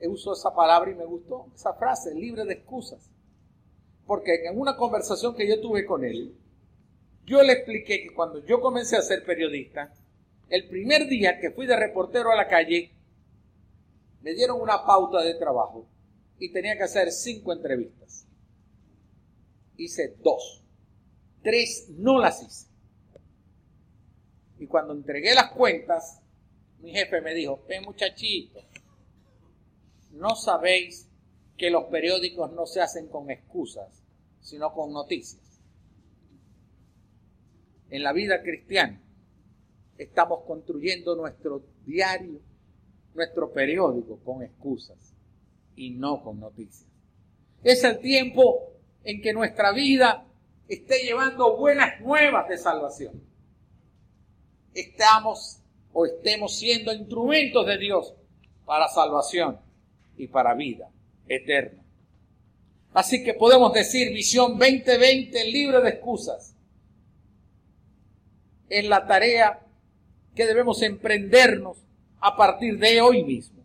He 0.00 0.08
usado 0.08 0.34
esa 0.34 0.54
palabra 0.54 0.90
y 0.90 0.94
me 0.94 1.04
gustó 1.04 1.46
esa 1.54 1.74
frase, 1.74 2.14
libre 2.14 2.44
de 2.44 2.54
excusas. 2.54 3.10
Porque 4.06 4.46
en 4.46 4.58
una 4.58 4.76
conversación 4.76 5.34
que 5.34 5.48
yo 5.48 5.60
tuve 5.60 5.84
con 5.84 6.04
él, 6.04 6.34
yo 7.26 7.42
le 7.42 7.52
expliqué 7.52 8.02
que 8.02 8.14
cuando 8.14 8.44
yo 8.46 8.60
comencé 8.60 8.96
a 8.96 9.02
ser 9.02 9.24
periodista, 9.24 9.92
el 10.48 10.66
primer 10.68 11.06
día 11.08 11.38
que 11.38 11.50
fui 11.50 11.66
de 11.66 11.76
reportero 11.76 12.30
a 12.30 12.36
la 12.36 12.48
calle, 12.48 12.90
me 14.22 14.34
dieron 14.34 14.60
una 14.60 14.84
pauta 14.84 15.22
de 15.22 15.34
trabajo 15.34 15.86
y 16.38 16.50
tenía 16.52 16.76
que 16.76 16.84
hacer 16.84 17.10
cinco 17.12 17.52
entrevistas. 17.52 18.26
Hice 19.76 20.16
dos. 20.22 20.64
Tres 21.42 21.88
no 21.90 22.18
las 22.18 22.42
hice. 22.42 22.67
Y 24.58 24.66
cuando 24.66 24.92
entregué 24.92 25.34
las 25.34 25.52
cuentas, 25.52 26.20
mi 26.80 26.92
jefe 26.92 27.20
me 27.20 27.34
dijo, 27.34 27.64
ven 27.68 27.84
muchachito, 27.84 28.60
no 30.12 30.34
sabéis 30.34 31.08
que 31.56 31.70
los 31.70 31.84
periódicos 31.84 32.52
no 32.52 32.66
se 32.66 32.80
hacen 32.80 33.08
con 33.08 33.30
excusas, 33.30 34.02
sino 34.40 34.72
con 34.72 34.92
noticias. 34.92 35.42
En 37.90 38.02
la 38.02 38.12
vida 38.12 38.42
cristiana 38.42 39.00
estamos 39.96 40.44
construyendo 40.46 41.16
nuestro 41.16 41.62
diario, 41.84 42.40
nuestro 43.14 43.52
periódico 43.52 44.18
con 44.24 44.42
excusas 44.42 45.14
y 45.74 45.90
no 45.90 46.22
con 46.22 46.38
noticias. 46.40 46.86
Es 47.64 47.82
el 47.82 47.98
tiempo 47.98 48.72
en 49.04 49.20
que 49.20 49.32
nuestra 49.32 49.72
vida 49.72 50.26
esté 50.68 51.02
llevando 51.04 51.56
buenas 51.56 52.00
nuevas 52.00 52.48
de 52.48 52.58
salvación. 52.58 53.27
Estamos 54.74 55.60
o 55.92 56.06
estemos 56.06 56.58
siendo 56.58 56.92
instrumentos 56.92 57.66
de 57.66 57.78
Dios 57.78 58.14
para 58.64 58.88
salvación 58.88 59.58
y 60.16 60.26
para 60.28 60.54
vida 60.54 60.90
eterna. 61.26 61.82
Así 62.92 63.22
que 63.22 63.34
podemos 63.34 63.72
decir 63.72 64.12
visión 64.12 64.58
2020 64.58 65.44
libre 65.50 65.80
de 65.80 65.90
excusas. 65.90 66.54
En 68.68 68.88
la 68.88 69.06
tarea 69.06 69.66
que 70.34 70.46
debemos 70.46 70.82
emprendernos 70.82 71.78
a 72.20 72.36
partir 72.36 72.78
de 72.78 73.00
hoy 73.00 73.24
mismo. 73.24 73.64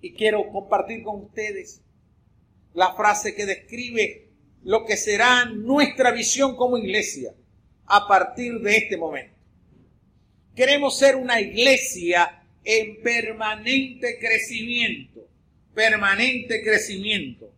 Y 0.00 0.14
quiero 0.14 0.50
compartir 0.50 1.02
con 1.02 1.22
ustedes 1.24 1.82
la 2.74 2.94
frase 2.94 3.34
que 3.34 3.46
describe 3.46 4.28
lo 4.62 4.84
que 4.84 4.96
será 4.96 5.44
nuestra 5.46 6.12
visión 6.12 6.56
como 6.56 6.78
iglesia 6.78 7.34
a 7.86 8.06
partir 8.06 8.60
de 8.60 8.76
este 8.76 8.96
momento. 8.96 9.36
Queremos 10.54 10.98
ser 10.98 11.16
una 11.16 11.40
iglesia 11.40 12.42
en 12.64 13.02
permanente 13.02 14.18
crecimiento, 14.18 15.20
permanente 15.74 16.62
crecimiento, 16.62 17.50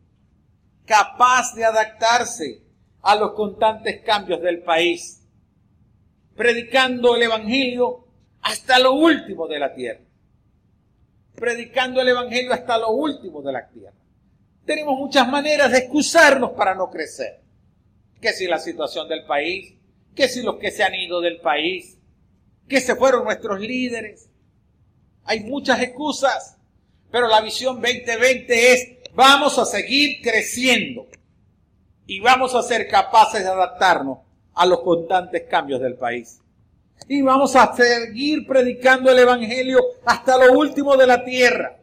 capaz 0.87 1.54
de 1.54 1.64
adaptarse 1.64 2.62
a 3.02 3.16
los 3.16 3.33
constantes 3.33 4.00
cambios 4.02 4.40
del 4.40 4.62
país, 4.62 5.23
predicando 6.37 7.16
el 7.16 7.23
Evangelio 7.23 8.07
hasta 8.40 8.78
lo 8.78 8.95
último 8.95 9.47
de 9.47 9.59
la 9.59 9.75
tierra, 9.75 10.00
predicando 11.35 12.00
el 12.00 12.09
Evangelio 12.09 12.52
hasta 12.52 12.78
lo 12.78 12.90
último 12.90 13.43
de 13.43 13.52
la 13.52 13.69
tierra. 13.69 13.97
Tenemos 14.64 14.99
muchas 14.99 15.28
maneras 15.28 15.71
de 15.73 15.78
excusarnos 15.78 16.52
para 16.52 16.75
no 16.75 16.90
crecer, 16.90 17.40
que 18.21 18.33
si 18.33 18.47
la 18.47 18.59
situación 18.59 19.09
del 19.09 19.25
país, 19.26 19.74
que 20.14 20.29
si 20.29 20.42
los 20.42 20.57
que 20.57 20.70
se 20.70 20.83
han 20.83 20.94
ido 20.94 21.20
del 21.20 21.40
país, 21.40 21.98
que 22.68 22.81
se 22.81 22.96
fueron 22.96 23.24
nuestros 23.24 23.61
líderes. 23.61 24.31
Hay 25.24 25.40
muchas 25.40 25.81
excusas, 25.81 26.57
pero 27.11 27.29
la 27.29 27.40
visión 27.40 27.81
2020 27.81 28.72
es 28.72 28.88
vamos 29.14 29.59
a 29.59 29.64
seguir 29.64 30.20
creciendo 30.22 31.07
y 32.07 32.20
vamos 32.20 32.55
a 32.55 32.62
ser 32.62 32.88
capaces 32.88 33.42
de 33.42 33.48
adaptarnos 33.48 34.18
a 34.55 34.66
los 34.66 34.81
constantes 34.81 35.44
cambios 35.48 35.81
del 35.81 35.96
país. 35.96 36.40
Y 37.09 37.22
vamos 37.22 37.57
a 37.57 37.74
seguir 37.74 38.46
predicando 38.46 39.11
el 39.11 39.18
Evangelio 39.18 39.79
hasta 40.05 40.38
lo 40.38 40.59
último 40.59 40.96
de 40.96 41.07
la 41.07 41.24
tierra. 41.24 41.79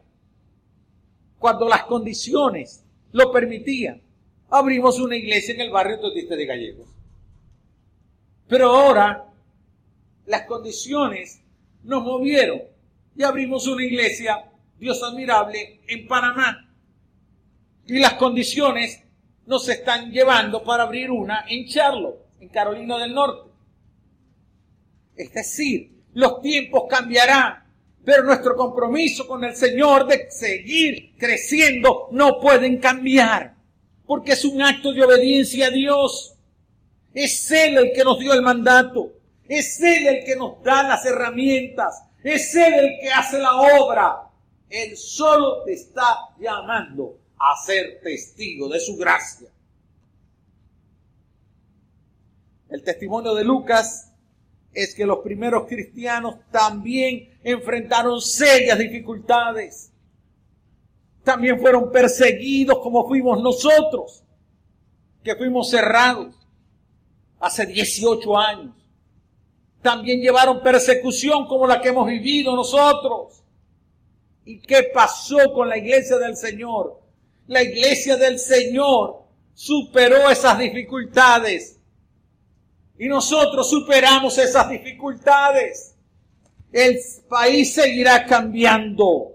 Cuando 1.38 1.68
las 1.68 1.84
condiciones 1.84 2.84
lo 3.12 3.30
permitían, 3.30 4.00
abrimos 4.48 4.98
una 5.00 5.16
iglesia 5.16 5.54
en 5.54 5.60
el 5.60 5.70
barrio 5.70 6.00
Totiste 6.00 6.36
de 6.36 6.46
Gallegos. 6.46 6.88
Pero 8.52 8.68
ahora 8.68 9.32
las 10.26 10.42
condiciones 10.42 11.40
nos 11.84 12.04
movieron 12.04 12.60
y 13.16 13.22
abrimos 13.22 13.66
una 13.66 13.82
iglesia, 13.82 14.44
Dios 14.78 15.02
admirable, 15.02 15.80
en 15.88 16.06
Panamá. 16.06 16.70
Y 17.86 17.98
las 17.98 18.12
condiciones 18.12 19.04
nos 19.46 19.66
están 19.70 20.10
llevando 20.12 20.62
para 20.62 20.82
abrir 20.82 21.10
una 21.10 21.46
en 21.48 21.66
Charlotte, 21.66 22.26
en 22.40 22.50
Carolina 22.50 22.98
del 22.98 23.14
Norte. 23.14 23.50
Es 25.16 25.32
decir, 25.32 26.02
los 26.12 26.42
tiempos 26.42 26.82
cambiarán, 26.90 27.64
pero 28.04 28.22
nuestro 28.22 28.54
compromiso 28.54 29.26
con 29.26 29.44
el 29.44 29.56
Señor 29.56 30.06
de 30.06 30.30
seguir 30.30 31.14
creciendo 31.16 32.08
no 32.12 32.38
pueden 32.38 32.76
cambiar, 32.76 33.54
porque 34.04 34.32
es 34.32 34.44
un 34.44 34.60
acto 34.60 34.92
de 34.92 35.04
obediencia 35.04 35.68
a 35.68 35.70
Dios. 35.70 36.31
Es 37.14 37.50
Él 37.50 37.76
el 37.76 37.92
que 37.92 38.04
nos 38.04 38.18
dio 38.18 38.32
el 38.32 38.42
mandato. 38.42 39.12
Es 39.48 39.80
Él 39.80 40.06
el 40.06 40.24
que 40.24 40.36
nos 40.36 40.62
da 40.62 40.82
las 40.82 41.04
herramientas. 41.04 42.02
Es 42.22 42.54
Él 42.54 42.74
el 42.74 43.00
que 43.00 43.10
hace 43.10 43.38
la 43.38 43.56
obra. 43.56 44.30
Él 44.68 44.96
solo 44.96 45.62
te 45.64 45.74
está 45.74 46.30
llamando 46.38 47.18
a 47.38 47.54
ser 47.64 48.00
testigo 48.02 48.68
de 48.68 48.80
su 48.80 48.96
gracia. 48.96 49.48
El 52.70 52.82
testimonio 52.82 53.34
de 53.34 53.44
Lucas 53.44 54.10
es 54.72 54.94
que 54.94 55.04
los 55.04 55.18
primeros 55.18 55.66
cristianos 55.66 56.36
también 56.50 57.38
enfrentaron 57.44 58.22
serias 58.22 58.78
dificultades. 58.78 59.92
También 61.22 61.60
fueron 61.60 61.92
perseguidos 61.92 62.78
como 62.78 63.06
fuimos 63.06 63.42
nosotros, 63.42 64.24
que 65.22 65.36
fuimos 65.36 65.70
cerrados 65.70 66.41
hace 67.42 67.66
18 67.66 68.38
años. 68.38 68.74
También 69.82 70.20
llevaron 70.20 70.62
persecución 70.62 71.46
como 71.46 71.66
la 71.66 71.80
que 71.80 71.88
hemos 71.88 72.06
vivido 72.06 72.54
nosotros. 72.54 73.42
¿Y 74.44 74.60
qué 74.60 74.84
pasó 74.94 75.52
con 75.52 75.68
la 75.68 75.76
iglesia 75.76 76.18
del 76.18 76.36
Señor? 76.36 77.00
La 77.48 77.62
iglesia 77.62 78.16
del 78.16 78.38
Señor 78.38 79.24
superó 79.54 80.30
esas 80.30 80.56
dificultades. 80.60 81.80
Y 82.96 83.08
nosotros 83.08 83.68
superamos 83.68 84.38
esas 84.38 84.70
dificultades. 84.70 85.96
El 86.70 86.96
país 87.28 87.74
seguirá 87.74 88.24
cambiando. 88.24 89.32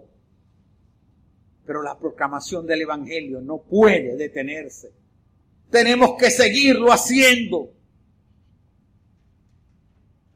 Pero 1.66 1.84
la 1.84 2.00
proclamación 2.00 2.66
del 2.66 2.84
Evangelio 2.84 3.42
no 3.42 3.58
puede 3.58 4.16
detenerse. 4.16 4.94
Tenemos 5.70 6.16
que 6.18 6.32
seguirlo 6.32 6.94
haciendo 6.94 7.74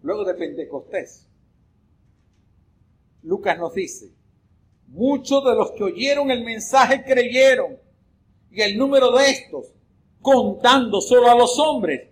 luego 0.02 0.26
de 0.26 0.34
Pentecostés. 0.34 1.28
Lucas 3.24 3.58
nos 3.60 3.74
dice, 3.74 4.12
muchos 4.88 5.44
de 5.44 5.56
los 5.56 5.72
que 5.72 5.84
oyeron 5.84 6.32
el 6.32 6.44
mensaje 6.44 7.04
creyeron 7.04 7.78
y 8.50 8.62
el 8.62 8.78
número 8.78 9.12
de 9.12 9.30
estos, 9.30 9.74
contando 10.22 11.02
solo 11.02 11.30
a 11.30 11.36
los 11.36 11.58
hombres, 11.60 12.10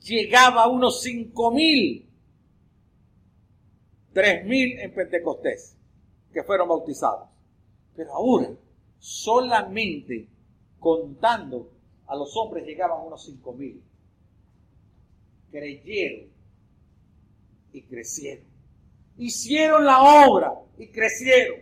llegaba 0.00 0.64
a 0.64 0.68
unos 0.68 1.02
cinco 1.02 1.50
mil, 1.50 2.08
tres 4.12 4.44
mil 4.44 4.78
en 4.78 4.94
Pentecostés, 4.94 5.76
que 6.32 6.42
fueron 6.42 6.68
bautizados. 6.68 7.28
Pero 7.94 8.14
ahora, 8.14 8.50
solamente 8.98 10.28
contando 10.78 11.70
a 12.06 12.16
los 12.16 12.36
hombres 12.36 12.66
llegaban 12.66 13.06
unos 13.06 13.24
cinco 13.24 13.52
mil. 13.52 13.82
Creyeron 15.50 16.35
y 17.76 17.82
crecieron. 17.82 18.44
Hicieron 19.18 19.84
la 19.84 20.02
obra 20.02 20.52
y 20.78 20.88
crecieron. 20.88 21.60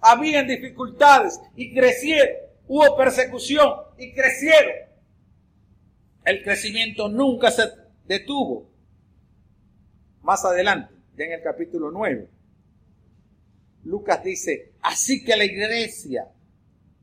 Habían 0.00 0.46
dificultades 0.46 1.40
y 1.56 1.74
crecieron. 1.74 2.36
Hubo 2.68 2.96
persecución 2.96 3.72
y 3.98 4.12
crecieron. 4.12 4.74
El 6.24 6.42
crecimiento 6.42 7.08
nunca 7.08 7.50
se 7.50 7.64
detuvo. 8.06 8.70
Más 10.22 10.44
adelante, 10.44 10.94
ya 11.16 11.24
en 11.24 11.32
el 11.32 11.42
capítulo 11.42 11.90
9, 11.90 12.28
Lucas 13.84 14.24
dice, 14.24 14.72
así 14.80 15.22
que 15.22 15.36
la 15.36 15.44
iglesia 15.44 16.28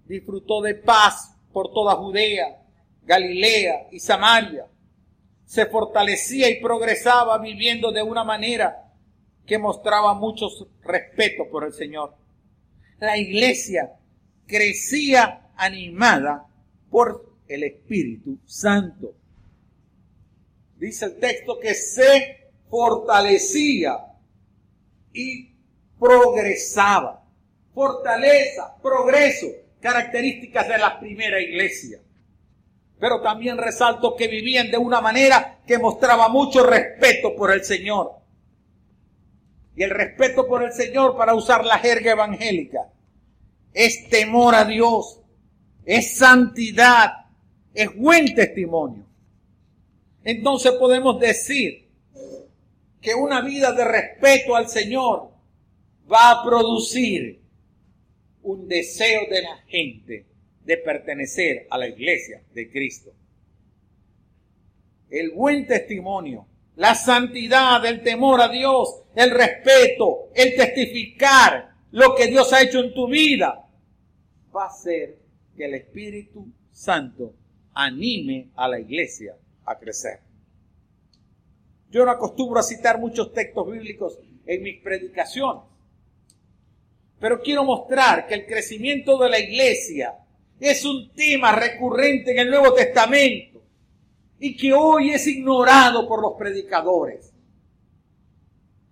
disfrutó 0.05 0.61
de 0.61 0.73
paz 0.75 1.35
por 1.53 1.71
toda 1.71 1.95
Judea 1.95 2.61
Galilea 3.03 3.87
y 3.91 3.99
Samaria. 3.99 4.67
Se 5.51 5.65
fortalecía 5.65 6.49
y 6.49 6.61
progresaba 6.61 7.37
viviendo 7.37 7.91
de 7.91 8.01
una 8.01 8.23
manera 8.23 8.89
que 9.45 9.57
mostraba 9.57 10.13
mucho 10.13 10.47
respeto 10.81 11.49
por 11.51 11.65
el 11.65 11.73
Señor. 11.73 12.15
La 12.99 13.17
iglesia 13.17 13.91
crecía 14.47 15.49
animada 15.57 16.47
por 16.89 17.35
el 17.49 17.63
Espíritu 17.63 18.39
Santo. 18.45 19.13
Dice 20.77 21.03
el 21.07 21.19
texto 21.19 21.59
que 21.59 21.73
se 21.73 22.51
fortalecía 22.69 23.97
y 25.11 25.51
progresaba. 25.99 27.25
Fortaleza, 27.73 28.77
progreso, 28.81 29.47
características 29.81 30.69
de 30.69 30.77
la 30.77 30.97
primera 30.97 31.41
iglesia. 31.41 31.99
Pero 33.01 33.19
también 33.19 33.57
resalto 33.57 34.15
que 34.15 34.27
vivían 34.27 34.69
de 34.69 34.77
una 34.77 35.01
manera 35.01 35.57
que 35.65 35.79
mostraba 35.79 36.29
mucho 36.29 36.63
respeto 36.63 37.35
por 37.35 37.51
el 37.51 37.63
Señor. 37.63 38.11
Y 39.75 39.81
el 39.81 39.89
respeto 39.89 40.47
por 40.47 40.61
el 40.61 40.71
Señor, 40.71 41.17
para 41.17 41.33
usar 41.33 41.65
la 41.65 41.79
jerga 41.79 42.11
evangélica, 42.11 42.91
es 43.73 44.07
temor 44.07 44.53
a 44.53 44.65
Dios, 44.65 45.19
es 45.83 46.15
santidad, 46.15 47.25
es 47.73 47.89
buen 47.95 48.35
testimonio. 48.35 49.03
Entonces 50.23 50.73
podemos 50.73 51.19
decir 51.19 51.89
que 53.01 53.15
una 53.15 53.41
vida 53.41 53.71
de 53.71 53.83
respeto 53.83 54.55
al 54.55 54.69
Señor 54.69 55.31
va 56.11 56.29
a 56.29 56.43
producir 56.43 57.41
un 58.43 58.67
deseo 58.67 59.21
de 59.27 59.41
la 59.41 59.57
gente 59.65 60.30
de 60.65 60.77
pertenecer 60.77 61.67
a 61.69 61.77
la 61.77 61.87
iglesia 61.87 62.41
de 62.53 62.69
Cristo. 62.69 63.11
El 65.09 65.31
buen 65.31 65.67
testimonio, 65.67 66.45
la 66.75 66.95
santidad, 66.95 67.85
el 67.85 68.01
temor 68.01 68.41
a 68.41 68.47
Dios, 68.47 69.03
el 69.15 69.31
respeto, 69.31 70.29
el 70.33 70.55
testificar 70.55 71.71
lo 71.91 72.15
que 72.15 72.27
Dios 72.27 72.53
ha 72.53 72.61
hecho 72.61 72.79
en 72.79 72.93
tu 72.93 73.07
vida, 73.07 73.67
va 74.55 74.63
a 74.63 74.67
hacer 74.67 75.17
que 75.55 75.65
el 75.65 75.73
Espíritu 75.73 76.47
Santo 76.71 77.33
anime 77.73 78.49
a 78.55 78.67
la 78.67 78.79
iglesia 78.79 79.35
a 79.65 79.77
crecer. 79.77 80.19
Yo 81.89 82.05
no 82.05 82.11
acostumbro 82.11 82.59
a 82.59 82.63
citar 82.63 82.99
muchos 82.99 83.33
textos 83.33 83.69
bíblicos 83.69 84.17
en 84.45 84.63
mis 84.63 84.81
predicaciones, 84.81 85.63
pero 87.19 87.41
quiero 87.41 87.63
mostrar 87.65 88.27
que 88.27 88.33
el 88.33 88.45
crecimiento 88.45 89.17
de 89.19 89.29
la 89.29 89.39
iglesia 89.39 90.20
es 90.61 90.85
un 90.85 91.11
tema 91.13 91.53
recurrente 91.53 92.31
en 92.31 92.39
el 92.39 92.51
Nuevo 92.51 92.73
Testamento 92.75 93.63
y 94.39 94.55
que 94.55 94.71
hoy 94.71 95.09
es 95.09 95.25
ignorado 95.25 96.07
por 96.07 96.21
los 96.21 96.33
predicadores. 96.37 97.33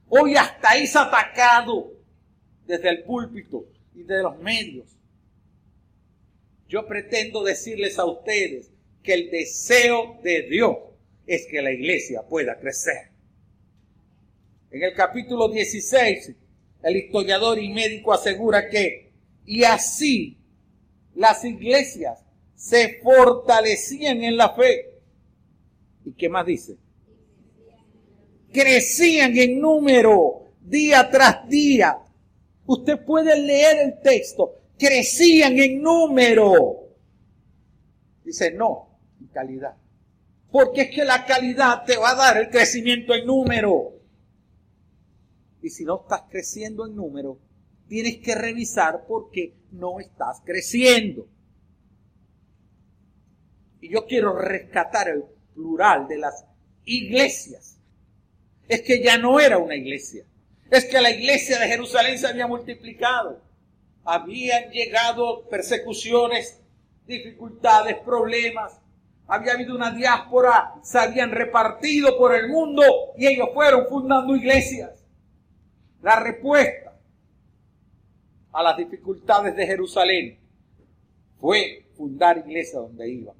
Hoy 0.08 0.36
hasta 0.36 0.76
es 0.78 0.96
atacado 0.96 1.92
desde 2.66 2.90
el 2.90 3.04
púlpito 3.04 3.68
y 3.94 4.02
de 4.02 4.24
los 4.24 4.40
medios. 4.40 4.88
Yo 6.68 6.88
pretendo 6.88 7.44
decirles 7.44 8.00
a 8.00 8.06
ustedes 8.06 8.72
que 9.04 9.14
el 9.14 9.30
deseo 9.30 10.20
de 10.24 10.44
Dios 10.50 10.76
es 11.28 11.46
que 11.46 11.62
la 11.62 11.72
iglesia 11.72 12.24
pueda 12.24 12.58
crecer. 12.60 13.10
En 14.72 14.82
el 14.82 14.94
capítulo 14.96 15.50
16, 15.50 16.32
el 16.82 16.96
historiador 16.96 17.60
y 17.60 17.70
médico 17.70 18.12
asegura 18.12 18.70
que, 18.70 19.12
y 19.46 19.64
así 19.64 20.39
las 21.20 21.44
iglesias 21.46 22.26
se 22.56 23.00
fortalecían 23.04 24.24
en 24.24 24.36
la 24.36 24.56
fe. 24.56 24.94
¿Y 26.06 26.14
qué 26.14 26.30
más 26.30 26.46
dice? 26.46 26.78
Crecían 28.52 29.38
en 29.38 29.60
número 29.62 30.48
día 30.62 31.10
tras 31.10 31.48
día. 31.48 32.00
Usted 32.66 33.06
puede 33.06 33.40
leer 33.40 33.78
el 33.80 34.02
texto 34.02 34.60
crecían 34.80 35.60
en 35.60 35.84
número. 35.84 36.88
Dice, 38.24 38.52
no, 38.52 38.98
en 39.20 39.28
calidad. 39.28 39.76
Porque 40.50 40.82
es 40.82 40.96
que 40.96 41.04
la 41.04 41.26
calidad 41.26 41.84
te 41.86 41.98
va 41.98 42.12
a 42.12 42.16
dar 42.16 42.38
el 42.38 42.50
crecimiento 42.50 43.14
en 43.14 43.28
número. 43.28 43.94
Y 45.62 45.70
si 45.70 45.84
no 45.84 46.02
estás 46.02 46.24
creciendo 46.30 46.88
en 46.88 46.96
número, 46.96 47.38
tienes 47.90 48.20
que 48.20 48.36
revisar 48.36 49.06
por 49.06 49.30
qué 49.32 49.54
no 49.72 50.00
estás 50.00 50.42
creciendo. 50.46 51.28
Y 53.82 53.90
yo 53.90 54.06
quiero 54.06 54.38
rescatar 54.38 55.10
el 55.10 55.24
plural 55.54 56.08
de 56.08 56.20
las 56.20 56.46
iglesias. 56.86 57.78
Es 58.70 58.82
que 58.84 59.04
ya 59.04 59.18
no 59.18 59.42
era 59.42 59.58
una 59.58 59.76
iglesia. 59.76 60.24
Es 60.72 60.86
que 60.86 61.02
la 61.02 61.12
iglesia 61.12 61.60
de 61.60 61.68
Jerusalén 61.68 62.18
se 62.18 62.28
había 62.28 62.48
multiplicado 62.48 63.50
habían 64.10 64.72
llegado 64.72 65.48
persecuciones, 65.50 66.60
dificultades, 67.06 67.98
problemas. 68.00 68.80
Había 69.28 69.54
habido 69.54 69.76
una 69.76 69.92
diáspora, 69.92 70.74
se 70.82 70.98
habían 70.98 71.32
repartido 71.32 72.18
por 72.18 72.34
el 72.34 72.50
mundo 72.50 72.82
y 73.18 73.28
ellos 73.28 73.50
fueron 73.54 73.86
fundando 73.88 74.36
iglesias. 74.36 75.06
La 76.02 76.20
respuesta 76.20 76.89
a 78.52 78.64
las 78.64 78.78
dificultades 78.78 79.56
de 79.56 79.66
Jerusalén 79.66 80.40
fue 81.40 81.86
fundar 81.96 82.38
iglesias 82.38 82.82
donde 82.82 83.10
iban. 83.10 83.36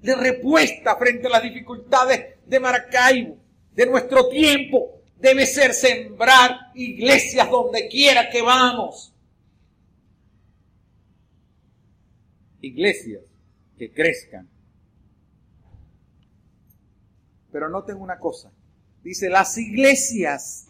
De 0.00 0.14
respuesta 0.14 0.96
frente 0.96 1.26
a 1.26 1.30
las 1.30 1.42
dificultades 1.42 2.36
de 2.46 2.60
Maracaibo, 2.60 3.36
de 3.72 3.86
nuestro 3.86 4.28
tiempo, 4.28 5.00
debe 5.18 5.46
ser 5.46 5.72
sembrar 5.72 6.72
iglesias 6.74 7.50
donde 7.50 7.88
quiera 7.88 8.28
que 8.30 8.42
vamos. 8.42 9.14
iglesias 12.64 13.22
que 13.78 13.92
crezcan. 13.92 14.48
Pero 17.52 17.68
noten 17.68 17.96
una 18.00 18.18
cosa. 18.18 18.50
Dice, 19.02 19.28
las 19.28 19.56
iglesias 19.58 20.68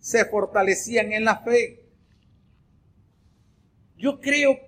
se 0.00 0.24
fortalecían 0.24 1.12
en 1.12 1.24
la 1.24 1.38
fe. 1.38 1.81
Yo 4.02 4.18
creo 4.18 4.58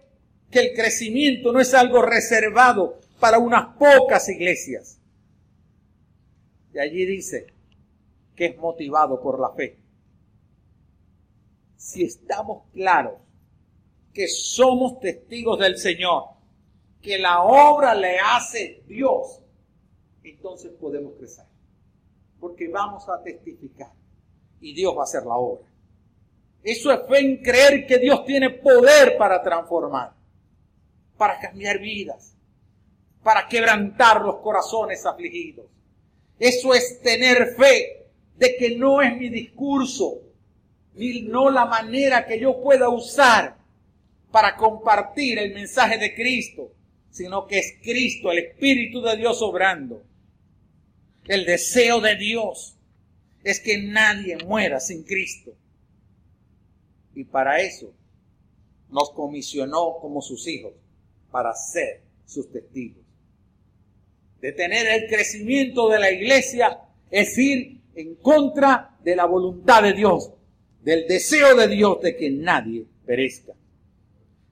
que 0.49 0.61
el 0.61 0.77
crecimiento 0.77 1.53
no 1.53 1.59
es 1.59 1.75
algo 1.75 2.03
reservado 2.03 3.01
para 3.19 3.41
unas 3.41 3.77
pocas 3.77 4.29
iglesias. 4.29 5.01
Y 6.73 6.79
allí 6.79 7.05
dice 7.05 7.49
que 8.37 8.47
es 8.47 8.57
motivado 8.57 9.21
por 9.21 9.41
la 9.41 9.51
fe. 9.51 9.81
Si 11.77 12.05
estamos 12.05 12.71
claros 12.73 13.15
que 14.13 14.29
somos 14.29 15.01
testigos 15.01 15.59
del 15.59 15.79
Señor, 15.79 16.27
que 17.03 17.19
la 17.19 17.43
obra 17.43 17.93
le 17.97 18.21
hace 18.21 18.85
Dios, 18.87 19.43
entonces 20.23 20.71
podemos 20.81 21.15
crecer. 21.15 21.47
Porque 22.39 22.69
vamos 22.69 23.09
a 23.09 23.21
testificar 23.21 23.91
y 24.61 24.73
Dios 24.75 24.97
va 24.97 25.01
a 25.01 25.05
hacer 25.05 25.25
la 25.25 25.35
obra. 25.35 25.74
Eso 26.65 26.91
es 26.91 27.07
fe 27.07 27.19
en 27.19 27.43
creer 27.43 27.87
que 27.87 27.99
Dios 27.99 28.25
tiene 28.25 28.49
poder 28.49 29.19
para 29.19 29.43
transformar, 29.43 30.15
para 31.19 31.39
cambiar 31.39 31.79
vidas, 31.79 32.35
para 33.23 33.47
quebrantar 33.47 34.23
los 34.23 34.37
corazones 34.37 35.05
afligidos. 35.05 35.67
Eso 36.39 36.75
es 36.75 37.03
tener 37.03 37.55
fe 37.55 38.07
de 38.39 38.57
que 38.57 38.77
no 38.77 39.03
es 39.03 39.15
mi 39.15 39.29
discurso, 39.29 40.23
ni 40.95 41.21
no 41.23 41.51
la 41.51 41.67
manera 41.67 42.27
que 42.27 42.41
yo 42.41 42.63
pueda 42.63 42.89
usar 42.89 43.57
para 44.33 44.57
compartir 44.57 45.39
el 45.39 45.53
mensaje 45.53 45.99
de 45.99 46.15
Cristo, 46.15 46.73
sino 47.11 47.47
que 47.47 47.59
es 47.59 47.75
Cristo, 47.83 48.33
el 48.33 48.39
Espíritu 48.39 49.03
de 49.03 49.19
Dios 49.19 49.43
obrando. 49.43 50.03
El 51.27 51.45
deseo 51.45 52.01
de 52.01 52.17
Dios 52.17 52.77
es 53.45 53.61
que 53.61 53.79
nadie 53.79 54.39
muera 54.47 54.81
sin 54.81 55.05
Cristo. 55.05 55.53
Y 57.15 57.25
para 57.25 57.61
eso 57.61 57.93
nos 58.91 59.11
comisionó 59.13 59.99
como 60.01 60.21
sus 60.21 60.47
hijos, 60.47 60.73
para 61.31 61.53
ser 61.55 62.03
sus 62.25 62.51
testigos. 62.51 63.03
De 64.41 64.53
tener 64.53 64.87
el 64.87 65.09
crecimiento 65.09 65.89
de 65.89 65.99
la 65.99 66.11
iglesia 66.11 66.81
es 67.11 67.37
ir 67.39 67.81
en 67.95 68.15
contra 68.17 68.97
de 69.03 69.17
la 69.17 69.25
voluntad 69.27 69.83
de 69.83 69.95
Dios, 69.95 70.31
del 70.83 71.07
deseo 71.07 71.57
de 71.57 71.69
Dios 71.69 72.01
de 72.03 72.17
que 72.17 72.31
nadie 72.31 72.87
perezca. 73.07 73.55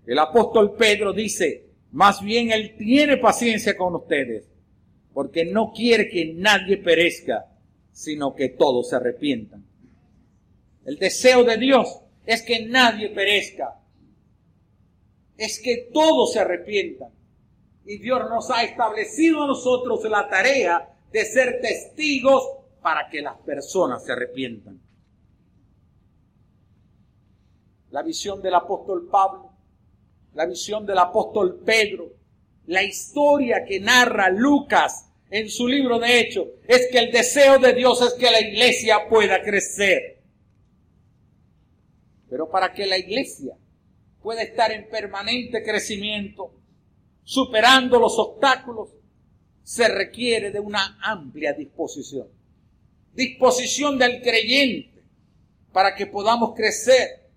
El 0.07 0.19
apóstol 0.19 0.75
Pedro 0.77 1.13
dice, 1.13 1.67
más 1.93 2.23
bien 2.23 2.51
Él 2.51 2.77
tiene 2.77 3.19
paciencia 3.19 3.77
con 3.77 3.95
ustedes, 3.95 4.45
porque 5.13 5.45
no 5.45 5.73
quiere 5.73 6.09
que 6.09 6.33
nadie 6.35 6.79
perezca, 6.79 7.47
sino 7.93 8.35
que 8.35 8.49
todos 8.49 8.89
se 8.89 8.97
arrepientan. 8.97 9.65
El 10.85 10.99
deseo 10.99 11.45
de 11.45 11.59
Dios 11.59 12.01
es 12.27 12.43
que 12.43 12.67
nadie 12.67 13.09
perezca, 13.11 13.81
es 15.37 15.61
que 15.61 15.89
todos 15.93 16.33
se 16.33 16.41
arrepientan. 16.41 17.11
Y 17.85 17.99
Dios 17.99 18.21
nos 18.31 18.51
ha 18.51 18.63
establecido 18.63 19.43
a 19.43 19.47
nosotros 19.49 20.05
la 20.05 20.29
tarea 20.29 20.89
de 21.11 21.25
ser 21.25 21.61
testigos 21.61 22.45
para 22.81 23.09
que 23.09 23.21
las 23.21 23.37
personas 23.39 24.05
se 24.05 24.13
arrepientan. 24.13 24.81
La 27.91 28.03
visión 28.03 28.41
del 28.41 28.55
apóstol 28.55 29.09
Pablo, 29.11 29.51
la 30.35 30.47
visión 30.47 30.87
del 30.87 30.99
apóstol 30.99 31.61
Pedro, 31.65 32.13
la 32.67 32.83
historia 32.83 33.65
que 33.65 33.81
narra 33.81 34.31
Lucas 34.31 35.11
en 35.31 35.51
su 35.51 35.67
libro 35.67 35.99
de 35.99 36.21
Hechos, 36.21 36.47
es 36.67 36.89
que 36.91 36.99
el 36.99 37.13
deseo 37.13 37.59
de 37.59 37.75
Dios 37.75 38.01
es 38.01 38.15
que 38.15 38.31
la 38.31 38.41
iglesia 38.41 39.09
pueda 39.09 39.43
crecer. 39.43 40.12
Pero 42.33 42.49
para 42.49 42.73
que 42.73 42.87
la 42.87 42.97
iglesia 42.97 43.55
pueda 44.23 44.41
estar 44.41 44.73
en 44.73 44.89
permanente 44.89 45.63
crecimiento, 45.63 46.55
superando 47.23 48.01
los 48.01 48.19
obstáculos, 48.19 48.89
se 49.63 49.87
requiere 49.87 50.51
de 50.51 50.59
una 50.59 50.99
amplia 51.03 51.53
disposición. 51.53 52.29
Disposición 53.13 53.99
del 53.99 54.23
creyente 54.23 55.03
para 55.75 55.95
que 55.95 56.07
podamos 56.07 56.55
crecer. 56.55 57.29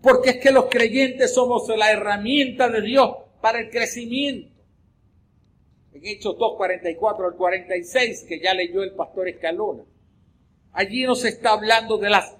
Porque 0.00 0.30
es 0.30 0.36
que 0.36 0.52
los 0.52 0.66
creyentes 0.66 1.34
somos 1.34 1.66
la 1.76 1.90
herramienta 1.90 2.68
de 2.68 2.82
Dios 2.82 3.16
para 3.40 3.58
el 3.58 3.68
crecimiento. 3.68 4.54
En 5.92 6.06
Hechos 6.06 6.38
2, 6.38 6.56
44 6.56 7.26
al 7.26 7.34
46, 7.34 8.26
que 8.28 8.38
ya 8.38 8.54
leyó 8.54 8.84
el 8.84 8.92
pastor 8.92 9.28
Escalona. 9.28 9.82
Allí 10.70 11.02
nos 11.02 11.24
está 11.24 11.50
hablando 11.50 11.98
de 11.98 12.10
las 12.10 12.36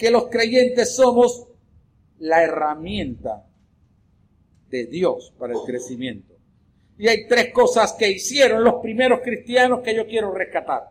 que 0.00 0.10
los 0.10 0.28
creyentes 0.28 0.96
somos 0.96 1.46
la 2.20 2.42
herramienta 2.42 3.46
de 4.70 4.86
Dios 4.86 5.34
para 5.38 5.52
el 5.52 5.60
crecimiento. 5.66 6.34
Y 6.96 7.06
hay 7.06 7.28
tres 7.28 7.52
cosas 7.52 7.92
que 7.98 8.10
hicieron 8.10 8.64
los 8.64 8.76
primeros 8.76 9.20
cristianos 9.20 9.80
que 9.80 9.94
yo 9.94 10.06
quiero 10.06 10.32
rescatar, 10.32 10.84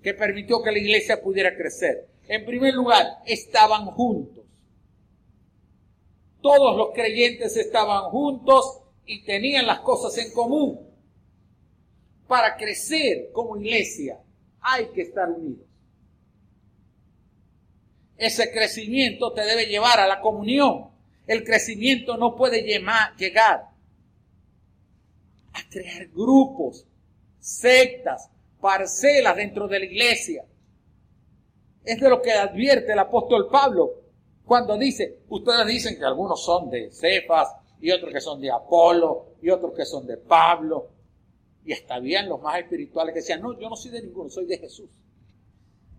que 0.00 0.14
permitió 0.14 0.62
que 0.62 0.70
la 0.70 0.78
iglesia 0.78 1.20
pudiera 1.20 1.56
crecer. 1.56 2.06
En 2.28 2.46
primer 2.46 2.72
lugar, 2.72 3.04
estaban 3.26 3.86
juntos. 3.86 4.44
Todos 6.40 6.76
los 6.76 6.94
creyentes 6.94 7.56
estaban 7.56 8.10
juntos 8.10 8.80
y 9.06 9.24
tenían 9.24 9.66
las 9.66 9.80
cosas 9.80 10.16
en 10.24 10.32
común. 10.32 10.88
Para 12.28 12.56
crecer 12.56 13.32
como 13.32 13.56
iglesia 13.56 14.20
hay 14.60 14.86
que 14.94 15.02
estar 15.02 15.28
unidos. 15.28 15.69
Ese 18.20 18.52
crecimiento 18.52 19.32
te 19.32 19.40
debe 19.40 19.64
llevar 19.64 19.98
a 19.98 20.06
la 20.06 20.20
comunión. 20.20 20.90
El 21.26 21.42
crecimiento 21.42 22.18
no 22.18 22.36
puede 22.36 22.60
llegar 22.60 23.70
a 25.54 25.68
crear 25.70 26.06
grupos, 26.08 26.86
sectas, 27.38 28.28
parcelas 28.60 29.36
dentro 29.36 29.66
de 29.68 29.78
la 29.78 29.84
iglesia. 29.86 30.44
Es 31.82 31.98
de 31.98 32.10
lo 32.10 32.20
que 32.20 32.32
advierte 32.32 32.92
el 32.92 32.98
apóstol 32.98 33.48
Pablo 33.50 34.02
cuando 34.44 34.76
dice, 34.76 35.20
ustedes 35.30 35.66
dicen 35.66 35.96
que 35.96 36.04
algunos 36.04 36.44
son 36.44 36.68
de 36.68 36.90
Cefas 36.92 37.48
y 37.80 37.90
otros 37.90 38.12
que 38.12 38.20
son 38.20 38.38
de 38.42 38.50
Apolo 38.50 39.36
y 39.40 39.48
otros 39.48 39.72
que 39.74 39.86
son 39.86 40.06
de 40.06 40.18
Pablo. 40.18 40.90
Y 41.64 41.72
hasta 41.72 41.98
bien 42.00 42.28
los 42.28 42.42
más 42.42 42.58
espirituales 42.58 43.14
que 43.14 43.20
decían, 43.20 43.40
no, 43.40 43.58
yo 43.58 43.70
no 43.70 43.76
soy 43.76 43.92
de 43.92 44.02
ninguno, 44.02 44.28
soy 44.28 44.44
de 44.44 44.58
Jesús. 44.58 44.90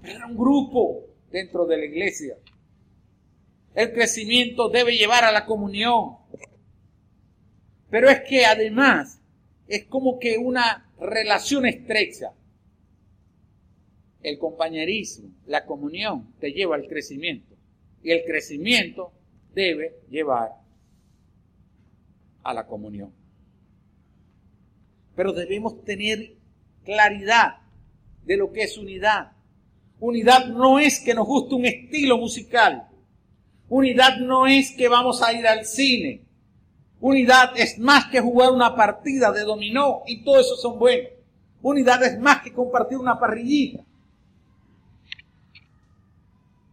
Pero 0.03 0.17
era 0.17 0.27
un 0.27 0.37
grupo 0.37 1.10
dentro 1.31 1.65
de 1.65 1.77
la 1.77 1.85
iglesia. 1.85 2.37
El 3.73 3.93
crecimiento 3.93 4.69
debe 4.69 4.97
llevar 4.97 5.23
a 5.23 5.31
la 5.31 5.45
comunión. 5.45 6.17
Pero 7.89 8.09
es 8.09 8.21
que 8.21 8.45
además 8.45 9.21
es 9.67 9.85
como 9.85 10.19
que 10.19 10.37
una 10.37 10.91
relación 10.99 11.65
estrecha. 11.65 12.33
El 14.21 14.37
compañerismo, 14.37 15.29
la 15.47 15.65
comunión 15.65 16.33
te 16.39 16.51
lleva 16.51 16.75
al 16.75 16.87
crecimiento. 16.87 17.55
Y 18.03 18.11
el 18.11 18.23
crecimiento 18.25 19.13
debe 19.53 20.01
llevar 20.09 20.51
a 22.43 22.53
la 22.53 22.67
comunión. 22.67 23.13
Pero 25.15 25.33
debemos 25.33 25.83
tener 25.83 26.35
claridad 26.83 27.57
de 28.23 28.37
lo 28.37 28.51
que 28.51 28.63
es 28.63 28.77
unidad. 28.77 29.31
Unidad 30.01 30.47
no 30.47 30.79
es 30.79 30.99
que 30.99 31.13
nos 31.13 31.27
guste 31.27 31.53
un 31.53 31.65
estilo 31.65 32.17
musical. 32.17 32.89
Unidad 33.69 34.17
no 34.17 34.47
es 34.47 34.71
que 34.71 34.89
vamos 34.89 35.21
a 35.21 35.31
ir 35.31 35.47
al 35.47 35.63
cine. 35.63 36.25
Unidad 36.99 37.51
es 37.55 37.77
más 37.77 38.07
que 38.07 38.19
jugar 38.19 38.51
una 38.51 38.75
partida 38.75 39.31
de 39.31 39.41
dominó 39.41 40.01
y 40.07 40.23
todo 40.23 40.39
eso 40.39 40.55
son 40.55 40.79
buenos. 40.79 41.11
Unidad 41.61 42.03
es 42.03 42.19
más 42.19 42.41
que 42.41 42.51
compartir 42.51 42.97
una 42.97 43.19
parrillita. 43.19 43.83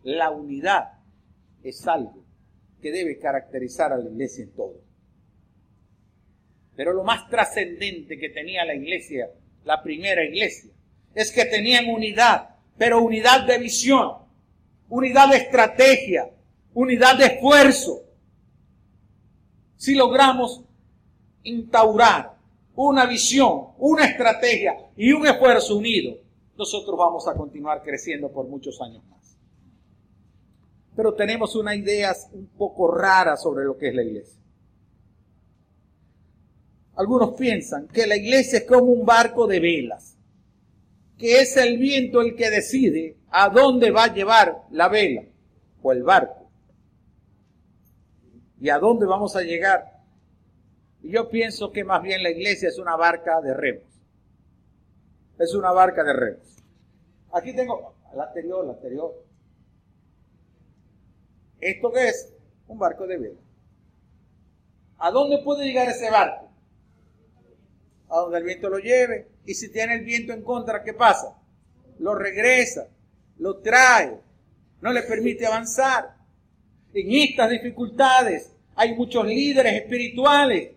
La 0.05 0.31
unidad 0.31 0.93
es 1.62 1.87
algo 1.87 2.25
que 2.81 2.91
debe 2.91 3.19
caracterizar 3.19 3.93
a 3.93 3.99
la 3.99 4.09
iglesia 4.09 4.45
en 4.45 4.53
todo. 4.53 4.81
Pero 6.77 6.95
lo 6.95 7.05
más 7.05 7.29
trascendente 7.29 8.19
que 8.19 8.31
tenía 8.31 8.64
la 8.64 8.75
iglesia, 8.75 9.29
la 9.64 9.83
primera 9.83 10.25
iglesia, 10.25 10.71
es 11.14 11.31
que 11.31 11.45
tenían 11.45 11.91
unidad, 11.91 12.58
pero 12.79 13.03
unidad 13.03 13.45
de 13.47 13.59
visión, 13.59 14.12
unidad 14.88 15.31
de 15.31 15.37
estrategia, 15.37 16.31
unidad 16.73 17.19
de 17.19 17.27
esfuerzo, 17.27 18.03
si 19.77 19.95
logramos 19.95 20.62
instaurar 21.43 22.37
una 22.77 23.07
visión, 23.07 23.69
una 23.79 24.07
estrategia 24.07 24.77
y 24.97 25.12
un 25.12 25.27
esfuerzo 25.27 25.77
unido, 25.77 26.17
nosotros 26.57 26.97
vamos 26.97 27.27
a 27.27 27.35
continuar 27.35 27.83
creciendo 27.83 28.31
por 28.31 28.47
muchos 28.47 28.81
años 28.81 29.03
más. 29.11 29.37
Pero 30.95 31.14
tenemos 31.14 31.55
una 31.57 31.75
idea 31.75 32.14
un 32.33 32.47
poco 32.47 32.93
rara 32.93 33.37
sobre 33.37 33.64
lo 33.64 33.77
que 33.77 33.88
es 33.88 33.95
la 33.95 34.03
iglesia. 34.03 34.41
Algunos 36.97 37.35
piensan 37.35 37.87
que 37.87 38.07
la 38.07 38.17
iglesia 38.17 38.59
es 38.59 38.64
como 38.64 38.87
un 38.87 39.07
barco 39.07 39.47
de 39.47 39.61
velas, 39.61 40.17
que 41.18 41.40
es 41.40 41.57
el 41.57 41.78
viento 41.78 42.20
el 42.20 42.37
que 42.37 42.50
decide 42.50 43.16
a 43.31 43.48
dónde 43.48 43.90
va 43.90 44.04
a 44.04 44.14
llevar 44.14 44.62
la 44.70 44.88
vela 44.88 45.24
o 45.83 45.92
el 45.92 46.02
barco 46.02 46.48
y 48.61 48.70
a 48.70 48.78
dónde 48.78 49.07
vamos 49.07 49.37
a 49.37 49.42
llegar. 49.42 49.98
Y 51.02 51.12
yo 51.12 51.28
pienso 51.28 51.70
que 51.72 51.85
más 51.85 52.02
bien 52.02 52.22
la 52.22 52.31
iglesia 52.31 52.68
es 52.68 52.78
una 52.78 52.96
barca 52.96 53.40
de 53.40 53.54
remos. 53.54 53.85
Es 55.38 55.54
una 55.54 55.70
barca 55.72 56.02
de 56.02 56.12
remos. 56.12 56.57
Aquí 57.33 57.54
tengo 57.54 57.94
la 58.14 58.24
anterior, 58.24 58.64
la 58.64 58.72
anterior. 58.72 59.12
¿Esto 61.61 61.92
qué 61.92 62.09
es? 62.09 62.33
Un 62.66 62.78
barco 62.78 63.07
de 63.07 63.18
vela. 63.18 63.40
¿A 64.98 65.11
dónde 65.11 65.38
puede 65.38 65.64
llegar 65.64 65.88
ese 65.88 66.11
barco? 66.11 66.48
A 68.11 68.18
donde 68.18 68.38
el 68.38 68.44
viento 68.44 68.68
lo 68.68 68.79
lleve. 68.79 69.29
Y 69.44 69.55
si 69.55 69.71
tiene 69.71 69.94
el 69.94 70.05
viento 70.05 70.33
en 70.33 70.42
contra, 70.42 70.83
¿qué 70.83 70.94
pasa? 70.94 71.37
Lo 71.99 72.14
regresa, 72.14 72.88
lo 73.38 73.59
trae, 73.59 74.18
no 74.81 74.92
le 74.92 75.03
permite 75.03 75.47
avanzar. 75.47 76.16
En 76.94 77.12
estas 77.12 77.51
dificultades 77.51 78.53
hay 78.75 78.94
muchos 78.94 79.27
líderes 79.27 79.75
espirituales 79.75 80.71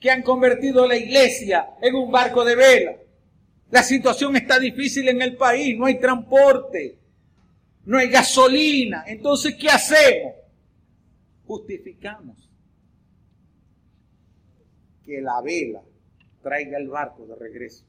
que 0.00 0.10
han 0.10 0.22
convertido 0.22 0.86
la 0.86 0.96
iglesia 0.96 1.70
en 1.80 1.94
un 1.94 2.10
barco 2.10 2.44
de 2.44 2.56
vela. 2.56 2.96
La 3.70 3.82
situación 3.82 4.36
está 4.36 4.58
difícil 4.58 5.08
en 5.08 5.22
el 5.22 5.36
país, 5.36 5.76
no 5.78 5.86
hay 5.86 5.98
transporte, 5.98 6.98
no 7.86 7.98
hay 7.98 8.08
gasolina. 8.08 9.04
Entonces, 9.06 9.56
¿qué 9.56 9.68
hacemos? 9.68 10.34
Justificamos 11.46 12.48
que 15.04 15.20
la 15.20 15.40
vela 15.42 15.82
traiga 16.44 16.78
el 16.78 16.88
barco 16.88 17.26
de 17.26 17.34
regreso. 17.34 17.84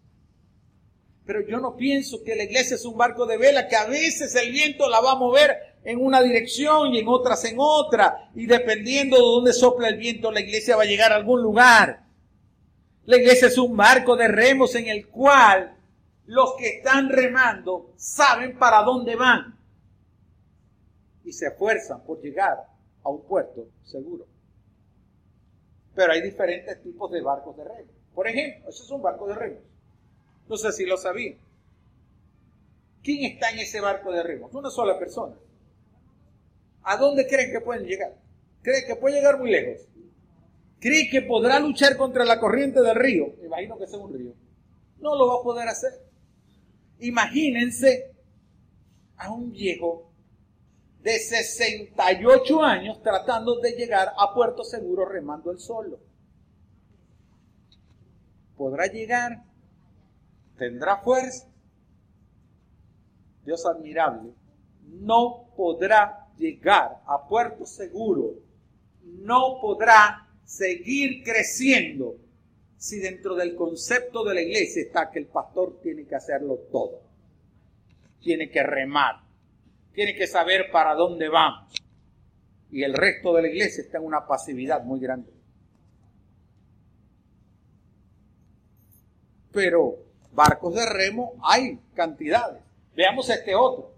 Pero 1.26 1.41
yo 1.41 1.60
no 1.60 1.76
pienso 1.76 2.24
que 2.24 2.36
la 2.36 2.44
iglesia 2.44 2.76
es 2.76 2.86
un 2.86 2.98
barco 2.98 3.26
de 3.26 3.38
vela, 3.38 3.68
que 3.68 3.76
a 3.76 3.86
veces 3.86 4.34
el 4.36 4.52
viento 4.52 4.89
la 4.89 5.02
va 5.02 5.12
a 5.12 5.15
mover 5.15 5.52
en 5.84 6.04
una 6.04 6.22
dirección 6.22 6.94
y 6.94 7.00
en 7.00 7.08
otras 7.08 7.44
en 7.46 7.58
otra. 7.60 8.32
Y 8.36 8.46
dependiendo 8.46 9.18
de 9.18 9.24
dónde 9.24 9.54
sopla 9.54 9.89
el 9.89 9.98
viento, 9.98 10.32
la 10.32 10.41
iglesia 10.41 10.76
va 10.76 10.84
a 10.84 10.88
llegar 10.88 11.12
a 11.12 11.15
algún 11.15 11.41
lugar. 11.41 12.06
La 13.06 13.18
iglesia 13.18 13.48
es 13.48 13.58
un 13.58 13.76
barco 13.76 14.15
de 14.15 14.28
remos 14.28 14.74
en 14.76 14.88
el 14.88 15.08
cual 15.08 15.78
los 16.26 16.56
que 16.58 16.78
están 16.78 17.10
remando 17.10 17.94
saben 17.98 18.58
para 18.58 18.84
dónde 18.84 19.15
van. 19.15 19.60
Y 21.24 21.34
se 21.34 21.48
esfuerzan 21.48 22.04
por 22.04 22.22
llegar 22.22 22.58
a 23.04 23.10
un 23.10 23.26
puerto 23.26 23.68
seguro. 23.84 24.28
Pero 25.95 26.12
hay 26.12 26.21
diferentes 26.21 26.81
tipos 26.84 27.12
de 27.12 27.21
barcos 27.21 27.55
de 27.58 27.63
remos. 27.63 27.95
Por 28.13 28.27
ejemplo, 28.27 28.69
ese 28.69 28.84
es 28.84 28.91
un 28.91 29.01
barco 29.01 29.27
de 29.27 29.36
remos. 29.36 29.63
No 30.47 30.58
sé 30.58 30.71
si 30.71 30.86
lo 30.86 30.97
sabían. 30.97 31.38
¿Quién 33.03 33.31
está 33.31 33.51
en 33.51 33.60
ese 33.60 33.79
barco 33.79 34.12
de 34.12 34.23
remos? 34.23 34.53
Una 34.53 34.69
sola 34.69 34.99
persona. 34.99 35.36
¿A 36.84 36.97
dónde 36.97 37.27
creen 37.27 37.51
que 37.51 37.62
pueden 37.62 37.86
llegar? 37.86 38.15
¿Creen 38.62 38.86
que 38.86 38.95
puede 38.95 39.15
llegar 39.15 39.39
muy 39.39 39.51
lejos? 39.51 39.88
cree 40.86 41.10
que 41.10 41.23
podrá 41.23 41.60
luchar 41.60 41.97
contra 41.97 42.23
la 42.25 42.39
corriente 42.39 42.79
del 42.79 42.95
río, 42.95 43.34
imagino 43.43 43.75
que 43.75 43.86
es 43.86 43.93
un 43.93 44.13
río, 44.13 44.34
no 44.99 45.15
lo 45.15 45.27
va 45.29 45.39
a 45.39 45.43
poder 45.43 45.67
hacer. 45.67 45.91
Imagínense 46.99 48.12
a 49.17 49.31
un 49.31 49.51
viejo 49.51 50.12
de 51.06 51.20
68 51.20 52.63
años 52.63 53.04
tratando 53.04 53.60
de 53.60 53.74
llegar 53.74 54.12
a 54.18 54.34
Puerto 54.34 54.63
Seguro 54.63 55.06
remando 55.06 55.52
el 55.52 55.60
solo. 55.60 56.00
¿Podrá 58.58 58.88
llegar? 58.88 59.44
¿Tendrá 60.58 60.98
fuerza? 60.98 61.48
Dios 63.46 63.63
admirable, 63.68 64.32
no 64.84 65.52
podrá 65.56 66.26
llegar 66.39 67.04
a 67.06 67.28
Puerto 67.28 67.68
Seguro, 67.68 68.39
no 69.04 69.60
podrá 69.62 70.28
seguir 70.44 71.24
creciendo 71.24 72.15
si 72.78 72.98
dentro 72.98 73.36
del 73.36 73.56
concepto 73.56 74.24
de 74.24 74.34
la 74.34 74.41
iglesia 74.41 74.82
está 74.82 75.12
que 75.12 75.20
el 75.20 75.28
pastor 75.28 75.80
tiene 75.84 76.06
que 76.06 76.15
hacerlo 76.15 76.56
todo. 76.72 77.04
Tiene 78.20 78.50
que 78.50 78.63
remar, 78.63 79.25
tiene 79.95 80.15
que 80.15 80.27
saber 80.27 80.69
para 80.71 80.93
dónde 80.93 81.29
vamos. 81.29 81.73
Y 82.69 82.84
el 82.84 82.93
resto 82.93 83.34
de 83.34 83.43
la 83.43 83.47
iglesia 83.47 83.81
está 83.81 83.97
en 83.97 84.03
una 84.03 84.27
pasividad 84.27 84.84
muy 84.84 84.99
grande. 84.99 85.31
Pero 89.51 89.95
barcos 90.34 90.75
de 90.75 90.86
remo 90.86 91.36
hay 91.41 91.79
cantidades. 91.93 92.62
Veamos 92.95 93.29
este 93.29 93.55
otro. 93.55 93.93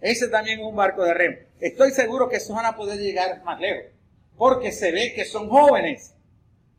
Ese 0.00 0.28
también 0.28 0.60
es 0.60 0.66
un 0.66 0.74
barco 0.74 1.04
de 1.04 1.14
remo. 1.14 1.36
Estoy 1.60 1.90
seguro 1.90 2.28
que 2.28 2.36
esos 2.36 2.56
van 2.56 2.66
a 2.66 2.74
poder 2.74 2.98
llegar 2.98 3.42
más 3.44 3.60
lejos. 3.60 3.92
Porque 4.36 4.72
se 4.72 4.90
ve 4.90 5.12
que 5.14 5.24
son 5.24 5.48
jóvenes. 5.48 6.14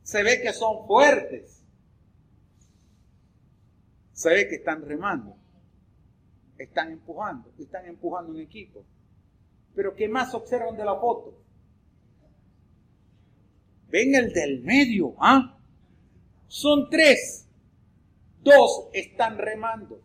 Se 0.01 0.23
ve 0.23 0.41
que 0.41 0.51
son 0.51 0.87
fuertes. 0.87 1.61
Se 4.13 4.29
ve 4.29 4.47
que 4.47 4.55
están 4.55 4.85
remando. 4.85 5.37
Están 6.63 6.91
empujando. 6.91 7.51
Están 7.59 7.85
empujando 7.85 8.31
un 8.31 8.39
equipo. 8.39 8.85
Pero 9.75 9.95
¿qué 9.95 10.07
más 10.07 10.33
observan 10.33 10.77
de 10.77 10.85
la 10.85 10.95
foto? 10.95 11.37
Ven 13.89 14.15
el 14.15 14.31
del 14.31 14.61
medio, 14.61 15.13
¿ah? 15.19 15.57
Son 16.47 16.89
tres. 16.89 17.49
Dos 18.41 18.87
están 18.93 19.37
remando. 19.37 20.01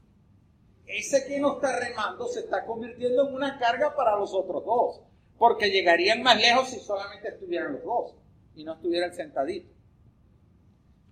Ese 0.84 1.26
que 1.26 1.38
no 1.38 1.54
está 1.54 1.78
remando 1.78 2.26
se 2.26 2.40
está 2.40 2.64
convirtiendo 2.66 3.28
en 3.28 3.34
una 3.34 3.56
carga 3.58 3.94
para 3.94 4.18
los 4.18 4.34
otros 4.34 4.64
dos. 4.64 5.00
Porque 5.38 5.70
llegarían 5.70 6.24
más 6.24 6.40
lejos 6.40 6.70
si 6.70 6.80
solamente 6.80 7.28
estuvieran 7.28 7.74
los 7.74 7.84
dos 7.84 8.14
y 8.56 8.64
no 8.64 8.74
estuviera 8.74 9.06
el 9.06 9.14
sentadito. 9.14 9.72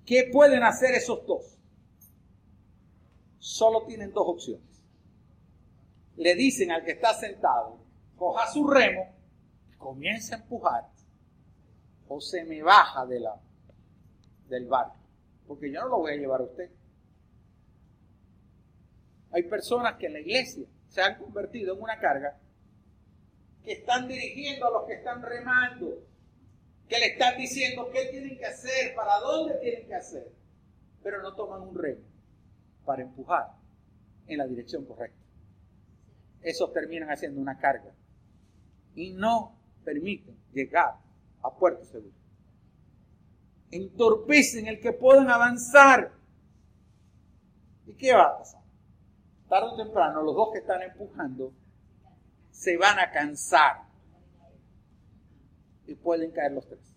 ¿Qué 0.04 0.28
pueden 0.32 0.64
hacer 0.64 0.94
esos 0.94 1.24
dos? 1.24 1.56
Solo 3.38 3.84
tienen 3.86 4.12
dos 4.12 4.26
opciones. 4.26 4.65
Le 6.16 6.34
dicen 6.34 6.70
al 6.70 6.84
que 6.84 6.92
está 6.92 7.14
sentado, 7.14 7.78
coja 8.16 8.50
su 8.50 8.66
remo, 8.66 9.14
comienza 9.78 10.36
a 10.36 10.38
empujar, 10.38 10.88
o 12.08 12.20
se 12.20 12.44
me 12.44 12.62
baja 12.62 13.04
de 13.06 13.20
la, 13.20 13.40
del 14.48 14.66
barco, 14.66 14.96
porque 15.46 15.70
yo 15.70 15.82
no 15.82 15.88
lo 15.88 15.98
voy 15.98 16.12
a 16.12 16.16
llevar 16.16 16.40
a 16.40 16.44
usted. 16.44 16.70
Hay 19.32 19.42
personas 19.42 19.96
que 19.96 20.06
en 20.06 20.14
la 20.14 20.20
iglesia 20.20 20.66
se 20.88 21.02
han 21.02 21.18
convertido 21.18 21.74
en 21.74 21.82
una 21.82 21.98
carga 21.98 22.38
que 23.62 23.72
están 23.72 24.08
dirigiendo 24.08 24.66
a 24.66 24.70
los 24.70 24.84
que 24.84 24.94
están 24.94 25.22
remando, 25.22 26.02
que 26.88 26.98
le 26.98 27.06
están 27.06 27.36
diciendo 27.36 27.90
qué 27.92 28.06
tienen 28.06 28.38
que 28.38 28.46
hacer, 28.46 28.94
para 28.94 29.18
dónde 29.18 29.54
tienen 29.56 29.86
que 29.86 29.94
hacer, 29.94 30.32
pero 31.02 31.20
no 31.20 31.34
toman 31.34 31.62
un 31.62 31.76
remo 31.76 32.02
para 32.84 33.02
empujar 33.02 33.52
en 34.28 34.38
la 34.38 34.46
dirección 34.46 34.84
correcta. 34.84 35.25
Esos 36.46 36.72
terminan 36.72 37.10
haciendo 37.10 37.40
una 37.40 37.58
carga 37.58 37.92
y 38.94 39.10
no 39.10 39.58
permiten 39.84 40.38
llegar 40.52 40.94
a 41.42 41.50
puerto 41.50 41.84
seguro. 41.84 42.14
Entorpecen 43.72 44.68
el 44.68 44.78
que 44.78 44.92
puedan 44.92 45.28
avanzar. 45.28 46.12
¿Y 47.84 47.94
qué 47.94 48.14
va 48.14 48.28
a 48.28 48.38
pasar? 48.38 48.62
Tarde 49.48 49.70
o 49.72 49.76
temprano, 49.76 50.22
los 50.22 50.36
dos 50.36 50.50
que 50.52 50.60
están 50.60 50.82
empujando 50.82 51.52
se 52.52 52.76
van 52.76 53.00
a 53.00 53.10
cansar 53.10 53.82
y 55.88 55.96
pueden 55.96 56.30
caer 56.30 56.52
los 56.52 56.68
tres. 56.68 56.94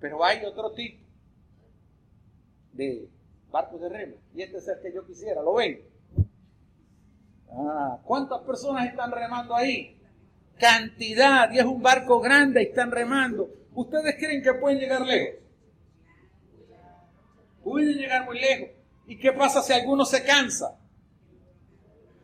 Pero 0.00 0.24
hay 0.24 0.44
otro 0.44 0.72
tipo 0.72 1.06
de 2.72 3.08
barcos 3.48 3.80
de 3.80 3.88
remo 3.88 4.16
y 4.34 4.42
este 4.42 4.58
es 4.58 4.66
el 4.66 4.82
que 4.82 4.92
yo 4.92 5.06
quisiera, 5.06 5.40
¿lo 5.40 5.54
ven? 5.54 5.97
Ah, 7.52 7.98
¿Cuántas 8.04 8.40
personas 8.42 8.86
están 8.86 9.10
remando 9.10 9.54
ahí? 9.54 9.96
Cantidad, 10.58 11.50
y 11.52 11.58
es 11.58 11.64
un 11.64 11.82
barco 11.82 12.20
grande 12.20 12.62
y 12.62 12.66
están 12.66 12.90
remando. 12.90 13.48
¿Ustedes 13.74 14.16
creen 14.18 14.42
que 14.42 14.54
pueden 14.54 14.78
llegar 14.78 15.02
lejos? 15.02 15.40
Pueden 17.62 17.96
llegar 17.96 18.24
muy 18.24 18.38
lejos. 18.40 18.70
¿Y 19.06 19.18
qué 19.18 19.32
pasa 19.32 19.62
si 19.62 19.72
alguno 19.72 20.04
se 20.04 20.24
cansa? 20.24 20.76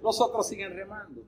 Los 0.03 0.21
otros 0.21 0.49
siguen 0.49 0.75
remando. 0.75 1.23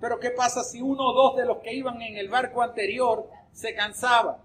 Pero 0.00 0.18
¿qué 0.18 0.30
pasa 0.30 0.64
si 0.64 0.82
uno 0.82 1.08
o 1.08 1.12
dos 1.12 1.36
de 1.36 1.46
los 1.46 1.58
que 1.58 1.72
iban 1.72 2.00
en 2.02 2.16
el 2.16 2.28
barco 2.28 2.62
anterior 2.62 3.28
se 3.52 3.74
cansaban? 3.74 4.36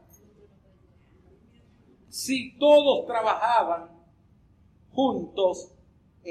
Si 2.10 2.58
todos 2.58 3.06
trabajaban 3.06 3.90
juntos, 4.92 5.72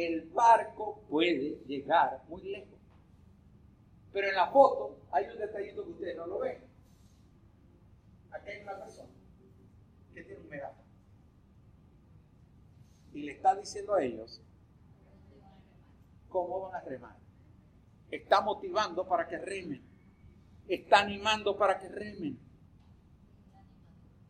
el 0.07 0.23
barco 0.31 1.03
puede 1.09 1.59
llegar 1.67 2.23
muy 2.29 2.43
lejos. 2.43 2.79
Pero 4.13 4.29
en 4.29 4.35
la 4.35 4.51
foto 4.51 5.01
hay 5.11 5.27
un 5.27 5.39
detallito 5.39 5.85
que 5.85 5.91
ustedes 5.91 6.17
no 6.17 6.27
lo 6.27 6.39
ven. 6.41 6.59
Aquí 8.31 8.51
hay 8.51 8.63
una 8.63 8.79
persona 8.79 9.09
que 10.15 10.23
tiene 10.23 10.41
un 10.41 10.49
megáfono 10.49 10.89
y 13.19 13.23
le 13.23 13.33
está 13.33 13.55
diciendo 13.57 13.95
a 13.95 14.03
ellos 14.03 14.41
cómo 16.29 16.69
van 16.69 16.77
a 16.77 16.85
remar. 16.85 17.17
Está 18.11 18.41
motivando 18.41 19.07
para 19.07 19.27
que 19.27 19.39
remen. 19.39 19.83
Está 20.69 21.01
animando 21.01 21.57
para 21.57 21.79
que 21.79 21.89
remen. 21.89 22.39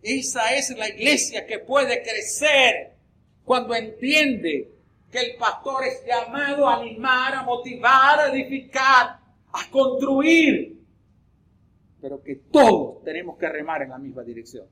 Esa 0.00 0.54
es 0.54 0.70
la 0.70 0.88
iglesia 0.88 1.46
que 1.46 1.58
puede 1.58 2.02
crecer 2.02 2.96
cuando 3.44 3.74
entiende 3.74 4.77
que 5.10 5.18
el 5.18 5.36
pastor 5.36 5.84
es 5.84 6.04
llamado 6.06 6.68
a 6.68 6.76
animar, 6.76 7.34
a 7.34 7.42
motivar, 7.42 8.20
a 8.20 8.32
edificar, 8.32 9.20
a 9.52 9.70
construir. 9.70 10.78
Pero 12.00 12.22
que 12.22 12.36
todos 12.36 13.02
tenemos 13.02 13.38
que 13.38 13.48
remar 13.48 13.82
en 13.82 13.90
la 13.90 13.98
misma 13.98 14.22
dirección. 14.22 14.66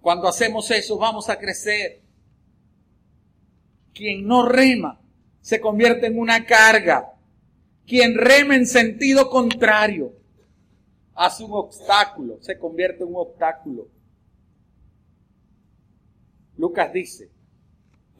Cuando 0.00 0.28
hacemos 0.28 0.70
eso 0.70 0.98
vamos 0.98 1.28
a 1.28 1.38
crecer. 1.38 2.00
Quien 3.92 4.26
no 4.26 4.46
rema 4.46 5.00
se 5.40 5.60
convierte 5.60 6.06
en 6.06 6.18
una 6.18 6.44
carga. 6.44 7.14
Quien 7.86 8.16
rema 8.16 8.54
en 8.54 8.66
sentido 8.66 9.28
contrario 9.30 10.12
hace 11.14 11.44
un 11.44 11.52
obstáculo, 11.52 12.38
se 12.40 12.58
convierte 12.58 13.02
en 13.02 13.10
un 13.10 13.16
obstáculo. 13.16 13.88
Lucas 16.56 16.92
dice, 16.92 17.30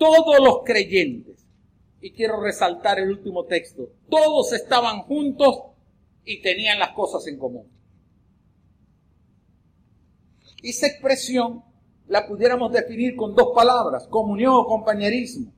todos 0.00 0.40
los 0.40 0.62
creyentes, 0.64 1.46
y 2.00 2.12
quiero 2.12 2.40
resaltar 2.40 2.98
el 2.98 3.10
último 3.10 3.44
texto, 3.44 3.90
todos 4.08 4.54
estaban 4.54 5.02
juntos 5.02 5.60
y 6.24 6.40
tenían 6.40 6.78
las 6.78 6.92
cosas 6.92 7.26
en 7.26 7.38
común. 7.38 7.70
Esa 10.62 10.86
expresión 10.86 11.62
la 12.08 12.26
pudiéramos 12.26 12.72
definir 12.72 13.14
con 13.14 13.34
dos 13.34 13.50
palabras, 13.54 14.08
comunión 14.08 14.54
o 14.54 14.64
compañerismo. 14.64 15.52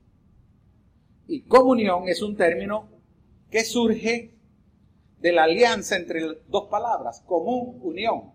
Y 1.28 1.43
comunión 1.43 2.09
es 2.09 2.20
un 2.20 2.36
término 2.36 2.88
que 3.49 3.62
surge 3.62 4.34
de 5.20 5.32
la 5.32 5.45
alianza 5.45 5.95
entre 5.95 6.20
dos 6.49 6.68
palabras, 6.68 7.22
común, 7.26 7.78
unión. 7.80 8.32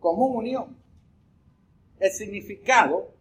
Común, 0.00 0.38
unión. 0.38 0.76
El 2.00 2.10
significado 2.10 3.15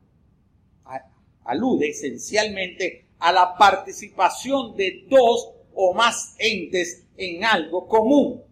alude 1.46 1.90
esencialmente 1.90 3.06
a 3.20 3.32
la 3.32 3.56
participación 3.58 4.76
de 4.76 5.06
dos 5.10 5.52
o 5.74 5.94
más 5.94 6.36
entes 6.38 7.04
en 7.18 7.44
algo 7.44 7.88
común. 7.88 8.44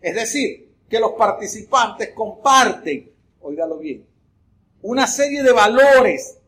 Es 0.00 0.14
decir, 0.14 0.68
que 0.88 1.00
los 1.00 1.12
participantes 1.12 2.10
comparten, 2.14 3.10
oígalo 3.40 3.78
bien, 3.78 4.06
una 4.82 5.06
serie 5.06 5.42
de 5.42 5.52
valores, 5.52 6.38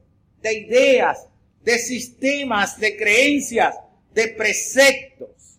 de 0.41 0.55
ideas, 0.55 1.27
de 1.63 1.79
sistemas, 1.79 2.79
de 2.79 2.97
creencias, 2.97 3.77
de 4.15 4.29
preceptos 4.29 5.59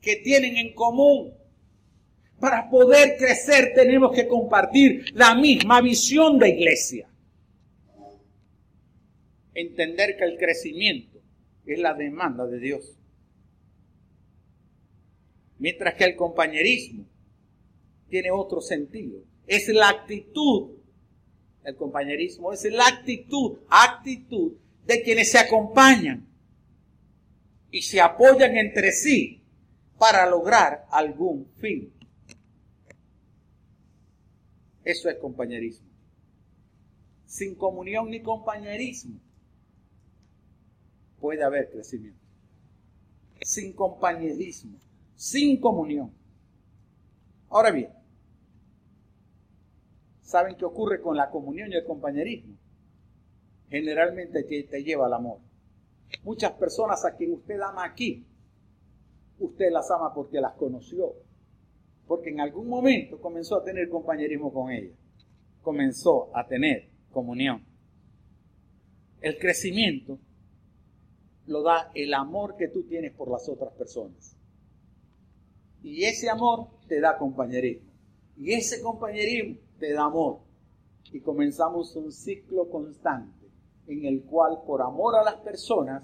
que 0.00 0.16
tienen 0.16 0.56
en 0.56 0.74
común. 0.74 1.34
Para 2.38 2.68
poder 2.70 3.16
crecer 3.16 3.72
tenemos 3.74 4.14
que 4.14 4.28
compartir 4.28 5.06
la 5.14 5.34
misma 5.34 5.80
visión 5.80 6.38
de 6.38 6.50
iglesia. 6.50 7.08
Entender 9.58 10.18
que 10.18 10.24
el 10.24 10.36
crecimiento 10.36 11.18
es 11.64 11.78
la 11.78 11.94
demanda 11.94 12.46
de 12.46 12.58
Dios. 12.58 12.94
Mientras 15.58 15.94
que 15.94 16.04
el 16.04 16.14
compañerismo 16.14 17.06
tiene 18.10 18.30
otro 18.30 18.60
sentido. 18.60 19.22
Es 19.46 19.66
la 19.68 19.88
actitud, 19.88 20.72
el 21.64 21.74
compañerismo 21.74 22.52
es 22.52 22.64
la 22.64 22.86
actitud, 22.86 23.60
actitud 23.70 24.58
de 24.84 25.02
quienes 25.02 25.30
se 25.32 25.38
acompañan 25.38 26.28
y 27.70 27.80
se 27.80 27.98
apoyan 27.98 28.58
entre 28.58 28.92
sí 28.92 29.42
para 29.98 30.28
lograr 30.28 30.84
algún 30.90 31.50
fin. 31.56 31.94
Eso 34.84 35.08
es 35.08 35.16
compañerismo. 35.16 35.88
Sin 37.24 37.54
comunión 37.54 38.10
ni 38.10 38.20
compañerismo 38.20 39.25
puede 41.20 41.42
haber 41.42 41.70
crecimiento. 41.70 42.20
Sin 43.42 43.72
compañerismo, 43.72 44.78
sin 45.14 45.60
comunión. 45.60 46.12
Ahora 47.48 47.70
bien, 47.70 47.90
¿saben 50.22 50.56
qué 50.56 50.64
ocurre 50.64 51.00
con 51.00 51.16
la 51.16 51.30
comunión 51.30 51.70
y 51.70 51.76
el 51.76 51.84
compañerismo? 51.84 52.56
Generalmente 53.68 54.42
te 54.44 54.82
lleva 54.82 55.06
al 55.06 55.14
amor. 55.14 55.40
Muchas 56.22 56.52
personas 56.52 57.04
a 57.04 57.16
quien 57.16 57.32
usted 57.32 57.60
ama 57.60 57.84
aquí, 57.84 58.26
usted 59.38 59.70
las 59.70 59.90
ama 59.90 60.12
porque 60.14 60.40
las 60.40 60.54
conoció, 60.54 61.14
porque 62.06 62.30
en 62.30 62.40
algún 62.40 62.68
momento 62.68 63.20
comenzó 63.20 63.56
a 63.56 63.64
tener 63.64 63.88
compañerismo 63.88 64.52
con 64.52 64.70
ellas, 64.70 64.96
comenzó 65.62 66.30
a 66.36 66.46
tener 66.46 66.88
comunión. 67.10 67.64
El 69.20 69.38
crecimiento 69.38 70.18
lo 71.46 71.62
da 71.62 71.90
el 71.94 72.12
amor 72.14 72.56
que 72.56 72.68
tú 72.68 72.82
tienes 72.84 73.12
por 73.12 73.30
las 73.30 73.48
otras 73.48 73.72
personas. 73.74 74.36
Y 75.82 76.04
ese 76.04 76.28
amor 76.28 76.68
te 76.88 77.00
da 77.00 77.16
compañerismo. 77.16 77.90
Y 78.36 78.52
ese 78.52 78.80
compañerismo 78.82 79.58
te 79.78 79.92
da 79.92 80.04
amor. 80.04 80.40
Y 81.12 81.20
comenzamos 81.20 81.94
un 81.96 82.12
ciclo 82.12 82.68
constante 82.68 83.46
en 83.86 84.04
el 84.04 84.22
cual 84.24 84.62
por 84.66 84.82
amor 84.82 85.14
a 85.16 85.24
las 85.24 85.36
personas 85.36 86.02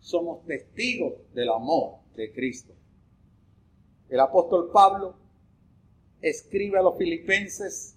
somos 0.00 0.44
testigos 0.44 1.14
del 1.32 1.48
amor 1.48 2.00
de 2.14 2.32
Cristo. 2.32 2.74
El 4.08 4.20
apóstol 4.20 4.70
Pablo 4.70 5.16
escribe 6.20 6.78
a 6.78 6.82
los 6.82 6.98
filipenses 6.98 7.96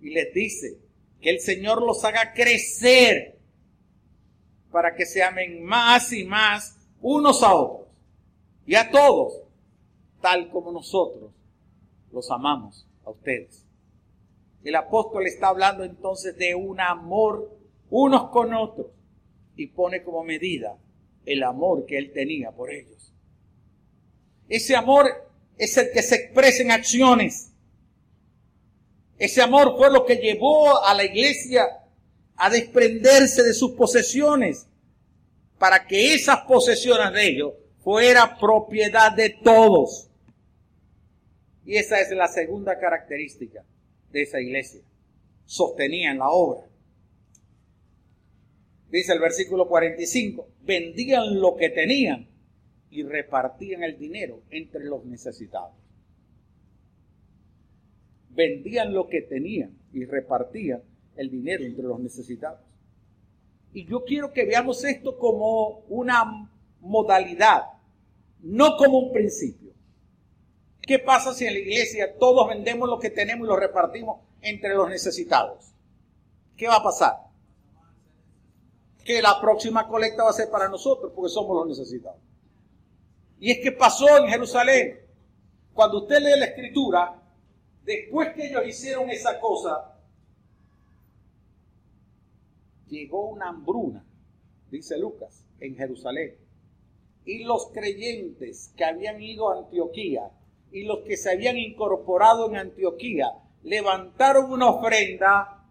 y 0.00 0.10
les 0.10 0.32
dice 0.32 0.78
que 1.20 1.30
el 1.30 1.40
Señor 1.40 1.82
los 1.82 2.04
haga 2.04 2.32
crecer 2.32 3.33
para 4.74 4.96
que 4.96 5.06
se 5.06 5.22
amen 5.22 5.64
más 5.64 6.12
y 6.12 6.24
más 6.24 6.76
unos 7.00 7.44
a 7.44 7.54
otros 7.54 7.86
y 8.66 8.74
a 8.74 8.90
todos, 8.90 9.34
tal 10.20 10.50
como 10.50 10.72
nosotros 10.72 11.30
los 12.10 12.28
amamos 12.32 12.84
a 13.04 13.10
ustedes. 13.10 13.64
El 14.64 14.74
apóstol 14.74 15.28
está 15.28 15.50
hablando 15.50 15.84
entonces 15.84 16.36
de 16.36 16.56
un 16.56 16.80
amor 16.80 17.56
unos 17.88 18.30
con 18.30 18.52
otros 18.52 18.88
y 19.54 19.68
pone 19.68 20.02
como 20.02 20.24
medida 20.24 20.76
el 21.24 21.44
amor 21.44 21.86
que 21.86 21.96
él 21.96 22.12
tenía 22.12 22.50
por 22.50 22.72
ellos. 22.72 23.12
Ese 24.48 24.74
amor 24.74 25.06
es 25.56 25.76
el 25.76 25.92
que 25.92 26.02
se 26.02 26.16
expresa 26.16 26.64
en 26.64 26.72
acciones. 26.72 27.52
Ese 29.20 29.40
amor 29.40 29.76
fue 29.76 29.92
lo 29.92 30.04
que 30.04 30.16
llevó 30.16 30.84
a 30.84 30.92
la 30.94 31.04
iglesia 31.04 31.83
a 32.36 32.50
desprenderse 32.50 33.42
de 33.42 33.54
sus 33.54 33.72
posesiones 33.72 34.66
para 35.58 35.86
que 35.86 36.14
esas 36.14 36.40
posesiones 36.40 37.12
de 37.12 37.28
ellos 37.28 37.52
fuera 37.82 38.38
propiedad 38.38 39.12
de 39.12 39.30
todos. 39.30 40.08
Y 41.64 41.76
esa 41.76 42.00
es 42.00 42.10
la 42.10 42.28
segunda 42.28 42.78
característica 42.78 43.64
de 44.10 44.22
esa 44.22 44.40
iglesia. 44.40 44.82
Sostenían 45.46 46.18
la 46.18 46.28
obra 46.28 46.66
dice 48.94 49.12
el 49.12 49.18
versículo 49.18 49.66
45, 49.66 50.48
vendían 50.62 51.40
lo 51.40 51.56
que 51.56 51.68
tenían 51.68 52.28
y 52.90 53.02
repartían 53.02 53.82
el 53.82 53.98
dinero 53.98 54.42
entre 54.50 54.84
los 54.84 55.04
necesitados. 55.04 55.74
Vendían 58.30 58.94
lo 58.94 59.08
que 59.08 59.22
tenían 59.22 59.76
y 59.92 60.04
repartían 60.04 60.80
el 61.16 61.30
dinero 61.30 61.64
entre 61.64 61.84
los 61.84 62.00
necesitados. 62.00 62.60
Y 63.72 63.86
yo 63.86 64.04
quiero 64.04 64.32
que 64.32 64.44
veamos 64.44 64.84
esto 64.84 65.18
como 65.18 65.80
una 65.88 66.50
modalidad, 66.80 67.64
no 68.40 68.76
como 68.76 68.98
un 68.98 69.12
principio. 69.12 69.72
¿Qué 70.80 70.98
pasa 70.98 71.32
si 71.32 71.46
en 71.46 71.54
la 71.54 71.60
iglesia 71.60 72.16
todos 72.18 72.48
vendemos 72.48 72.88
lo 72.88 72.98
que 72.98 73.10
tenemos 73.10 73.46
y 73.46 73.48
lo 73.48 73.56
repartimos 73.56 74.20
entre 74.42 74.74
los 74.74 74.88
necesitados? 74.88 75.72
¿Qué 76.56 76.68
va 76.68 76.76
a 76.76 76.82
pasar? 76.82 77.24
que 79.04 79.20
la 79.20 79.40
próxima 79.40 79.86
colecta 79.86 80.24
va 80.24 80.30
a 80.30 80.32
ser 80.32 80.50
para 80.50 80.68
nosotros, 80.68 81.12
porque 81.14 81.28
somos 81.28 81.56
los 81.56 81.78
necesitados. 81.78 82.18
Y 83.38 83.50
es 83.50 83.58
que 83.58 83.72
pasó 83.72 84.16
en 84.16 84.28
Jerusalén. 84.28 85.00
Cuando 85.74 85.98
usted 85.98 86.20
lee 86.20 86.38
la 86.38 86.46
escritura, 86.46 87.22
después 87.82 88.32
que 88.34 88.46
ellos 88.46 88.66
hicieron 88.66 89.10
esa 89.10 89.38
cosa, 89.38 89.93
llegó 92.88 93.30
una 93.30 93.48
hambruna, 93.48 94.04
dice 94.70 94.98
Lucas, 94.98 95.46
en 95.60 95.76
Jerusalén. 95.76 96.36
Y 97.24 97.44
los 97.44 97.70
creyentes 97.72 98.72
que 98.76 98.84
habían 98.84 99.20
ido 99.22 99.50
a 99.50 99.58
Antioquía 99.58 100.30
y 100.70 100.84
los 100.84 101.00
que 101.00 101.16
se 101.16 101.30
habían 101.30 101.56
incorporado 101.56 102.48
en 102.50 102.56
Antioquía 102.56 103.32
levantaron 103.62 104.52
una 104.52 104.68
ofrenda 104.70 105.64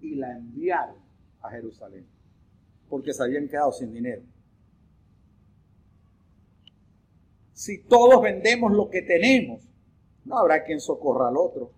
y 0.00 0.16
la 0.16 0.32
enviaron 0.32 0.96
a 1.42 1.50
Jerusalén 1.50 2.06
porque 2.92 3.14
se 3.14 3.22
habían 3.22 3.48
quedado 3.48 3.72
sin 3.72 3.90
dinero. 3.90 4.20
Si 7.54 7.84
todos 7.84 8.20
vendemos 8.20 8.70
lo 8.70 8.90
que 8.90 9.00
tenemos, 9.00 9.66
no 10.26 10.36
habrá 10.36 10.62
quien 10.62 10.78
socorra 10.78 11.28
al 11.28 11.38
otro. 11.38 11.70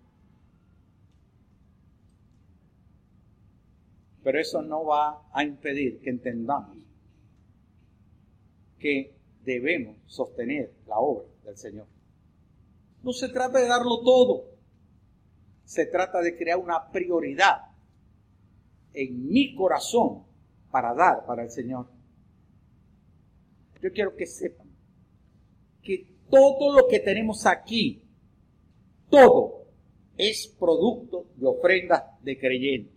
Pero 4.25 4.39
eso 4.39 4.59
no 4.63 4.85
va 4.85 5.21
a 5.31 5.43
impedir 5.43 6.01
que 6.01 6.09
entendamos 6.09 6.77
que 8.79 9.15
debemos 9.43 9.97
sostener 10.07 10.73
la 10.87 10.97
obra 10.97 11.27
del 11.43 11.55
Señor. 11.55 11.85
No 13.03 13.13
se 13.13 13.29
trata 13.29 13.59
de 13.59 13.67
darlo 13.67 14.01
todo, 14.03 14.45
se 15.63 15.85
trata 15.85 16.21
de 16.21 16.35
crear 16.35 16.57
una 16.57 16.89
prioridad 16.89 17.65
en 18.93 19.27
mi 19.27 19.53
corazón 19.53 20.23
para 20.71 20.95
dar 20.95 21.23
para 21.27 21.43
el 21.43 21.51
Señor. 21.51 21.85
Yo 23.79 23.91
quiero 23.91 24.15
que 24.15 24.25
sepan 24.25 24.71
que 25.83 26.15
todo 26.31 26.73
lo 26.73 26.87
que 26.87 26.99
tenemos 26.99 27.45
aquí, 27.45 28.01
todo 29.07 29.67
es 30.17 30.47
producto 30.59 31.27
de 31.35 31.45
ofrendas 31.45 32.03
de 32.23 32.39
creyentes. 32.39 32.94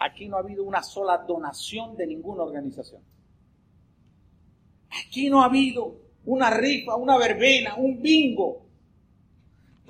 Aquí 0.00 0.28
no 0.28 0.36
ha 0.36 0.40
habido 0.40 0.64
una 0.64 0.82
sola 0.82 1.18
donación 1.18 1.94
de 1.94 2.06
ninguna 2.06 2.42
organización. 2.42 3.02
Aquí 4.88 5.28
no 5.28 5.42
ha 5.42 5.44
habido 5.44 5.94
una 6.24 6.48
rifa, 6.48 6.96
una 6.96 7.18
verbena, 7.18 7.76
un 7.76 8.00
bingo. 8.00 8.62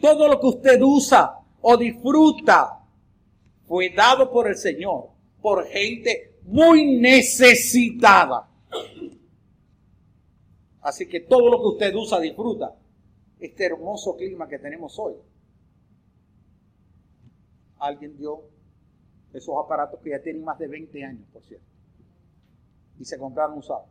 Todo 0.00 0.26
lo 0.26 0.40
que 0.40 0.46
usted 0.48 0.82
usa 0.82 1.38
o 1.60 1.76
disfruta 1.76 2.80
fue 3.68 3.90
dado 3.90 4.32
por 4.32 4.48
el 4.48 4.56
Señor, 4.56 5.10
por 5.40 5.64
gente 5.68 6.40
muy 6.42 6.98
necesitada. 6.98 8.48
Así 10.80 11.06
que 11.06 11.20
todo 11.20 11.48
lo 11.50 11.58
que 11.60 11.68
usted 11.68 11.94
usa, 11.94 12.18
disfruta 12.18 12.74
este 13.38 13.64
hermoso 13.64 14.16
clima 14.16 14.48
que 14.48 14.58
tenemos 14.58 14.98
hoy. 14.98 15.14
Alguien 17.78 18.16
dio 18.16 18.42
esos 19.32 19.54
aparatos 19.62 20.00
que 20.00 20.10
ya 20.10 20.22
tienen 20.22 20.44
más 20.44 20.58
de 20.58 20.68
20 20.68 21.04
años, 21.04 21.28
por 21.32 21.42
cierto, 21.44 21.66
y 22.98 23.04
se 23.04 23.18
compraron 23.18 23.58
usados. 23.58 23.88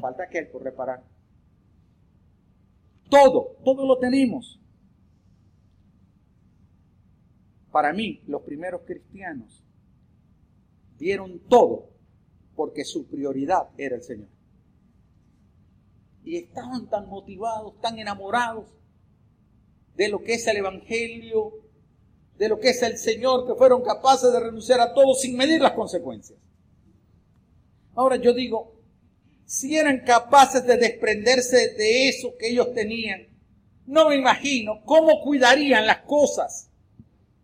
Falta 0.00 0.24
aquel 0.24 0.48
por 0.48 0.62
reparar. 0.62 1.02
Todo, 3.10 3.56
todo 3.64 3.86
lo 3.86 3.98
tenemos. 3.98 4.60
Para 7.72 7.92
mí, 7.92 8.22
los 8.26 8.42
primeros 8.42 8.82
cristianos 8.82 9.64
dieron 10.98 11.38
todo 11.48 11.90
porque 12.54 12.84
su 12.84 13.06
prioridad 13.06 13.68
era 13.76 13.96
el 13.96 14.02
Señor. 14.02 14.28
y 16.24 16.36
estaban 16.36 16.90
tan 16.90 17.08
motivados, 17.08 17.80
tan 17.80 17.98
enamorados 17.98 18.66
de 19.94 20.08
lo 20.08 20.22
que 20.22 20.34
es 20.34 20.46
el 20.46 20.58
Evangelio, 20.58 21.54
de 22.38 22.48
lo 22.48 22.58
que 22.60 22.70
es 22.70 22.82
el 22.82 22.96
Señor, 22.96 23.46
que 23.46 23.54
fueron 23.54 23.82
capaces 23.82 24.32
de 24.32 24.40
renunciar 24.40 24.80
a 24.80 24.94
todo 24.94 25.14
sin 25.14 25.36
medir 25.36 25.60
las 25.60 25.72
consecuencias. 25.72 26.38
Ahora 27.94 28.16
yo 28.16 28.32
digo, 28.32 28.80
si 29.44 29.76
eran 29.76 30.04
capaces 30.04 30.64
de 30.64 30.76
desprenderse 30.76 31.74
de 31.74 32.08
eso 32.08 32.34
que 32.38 32.50
ellos 32.50 32.72
tenían, 32.72 33.26
no 33.86 34.08
me 34.08 34.16
imagino 34.16 34.82
cómo 34.84 35.20
cuidarían 35.22 35.86
las 35.86 36.02
cosas 36.02 36.70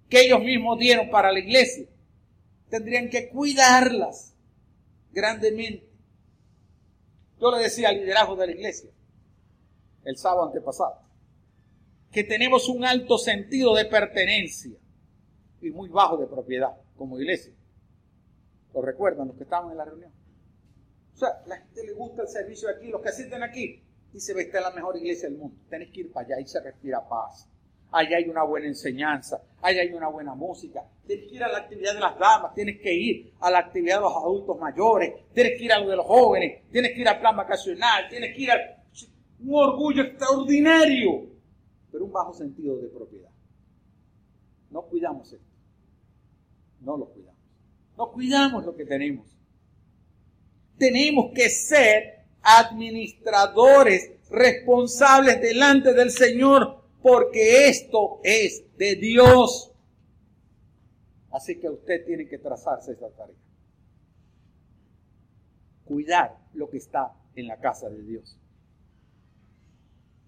que 0.09 0.21
ellos 0.21 0.41
mismos 0.41 0.79
dieron 0.79 1.11
para 1.11 1.33
la 1.33 1.41
iglesia. 1.41 1.87
Tendrían 2.69 3.09
que 3.09 3.31
cuidarlas 3.31 4.35
grandemente. 5.11 5.89
Yo 7.41 7.51
le 7.51 7.63
decía 7.65 7.89
al 7.89 7.97
liderazgo 7.97 8.37
de 8.37 8.47
la 8.47 8.53
iglesia 8.53 8.91
el 10.05 10.17
sábado 10.17 10.47
antepasado 10.47 11.05
que 12.13 12.23
tenemos 12.23 12.69
un 12.69 12.85
alto 12.85 13.19
sentido 13.19 13.75
de 13.75 13.87
pertenencia 13.87 14.79
y 15.67 15.73
muy 15.73 15.89
bajo 15.89 16.17
de 16.17 16.27
propiedad 16.27 16.71
como 16.97 17.19
iglesia. 17.19 17.53
¿Lo 18.73 18.83
recuerdan 18.83 19.29
los 19.29 19.37
que 19.37 19.45
estaban 19.45 19.71
en 19.71 19.77
la 19.77 19.85
reunión? 19.85 20.13
O 21.15 21.17
sea, 21.17 21.43
la 21.47 21.59
gente 21.59 21.87
le 21.87 21.93
gusta 21.93 22.23
el 22.23 22.29
servicio 22.29 22.69
aquí, 22.69 22.89
los 22.89 23.01
que 23.01 23.09
asisten 23.09 23.43
aquí, 23.43 23.83
y 24.13 24.21
se 24.21 24.35
ve, 24.35 24.43
esta 24.43 24.59
es 24.59 24.65
la 24.65 24.71
mejor 24.73 24.97
iglesia 24.97 25.29
del 25.29 25.39
mundo. 25.39 25.57
Tenés 25.69 25.91
que 25.91 26.01
ir 26.01 26.13
para 26.13 26.27
allá 26.27 26.41
y 26.41 26.47
se 26.47 26.61
respira 26.61 27.09
paz. 27.09 27.49
Allá 27.93 28.17
hay 28.17 28.29
una 28.29 28.43
buena 28.43 28.67
enseñanza, 28.67 29.41
allá 29.63 29.83
hay 29.83 29.93
una 29.93 30.09
buena 30.09 30.35
música. 30.35 30.85
Tienes 31.07 31.29
que 31.29 31.37
ir 31.37 31.45
a 31.45 31.49
la 31.49 31.59
actividad 31.59 31.95
de 31.95 32.01
las 32.01 32.19
damas, 32.19 32.53
tienes 32.53 32.81
que 32.81 32.93
ir 32.93 33.33
a 33.39 33.51
la 33.51 33.61
actividad 33.61 33.97
de 33.97 34.03
los 34.03 34.17
adultos 34.17 34.59
mayores, 34.59 35.13
tienes 35.33 35.57
que 35.57 35.65
ir 35.65 35.73
a 35.73 35.79
lo 35.79 35.89
de 35.89 35.97
los 35.97 36.07
jóvenes, 36.07 36.69
tienes 36.73 36.93
que 36.93 37.01
ir 37.01 37.09
al 37.09 37.21
plan 37.21 37.37
vacacional, 37.37 38.09
tienes 38.09 38.35
que 38.35 38.43
ir 38.43 38.51
a 38.51 38.57
un 39.39 39.55
orgullo 39.55 40.03
extraordinario, 40.03 41.29
pero 41.93 42.05
un 42.07 42.13
bajo 42.13 42.35
sentido 42.35 42.77
de 42.79 42.89
propiedad. 42.89 43.31
No 44.71 44.83
cuidamos 44.83 45.33
esto. 45.33 45.54
No 46.85 46.97
lo 46.97 47.07
cuidamos. 47.07 47.41
No 47.97 48.13
cuidamos 48.13 48.65
lo 48.65 48.77
que 48.77 48.85
tenemos 48.85 49.35
tenemos 50.79 51.33
que 51.35 51.49
ser 51.49 52.25
administradores 52.43 54.13
responsables 54.31 55.41
delante 55.41 55.95
del 55.95 56.11
Señor 56.11 56.83
porque 57.03 57.69
esto 57.69 58.21
es 58.23 58.65
de 58.77 58.97
Dios. 58.97 59.73
Así 61.31 61.59
que 61.59 61.69
usted 61.69 62.05
tiene 62.05 62.29
que 62.29 62.39
trazarse 62.39 62.93
esa 62.93 63.11
tarea. 63.11 63.37
Cuidar 65.85 66.39
lo 66.55 66.71
que 66.71 66.79
está 66.79 67.13
en 67.35 67.47
la 67.49 67.59
casa 67.59 67.89
de 67.89 68.03
Dios. 68.03 68.39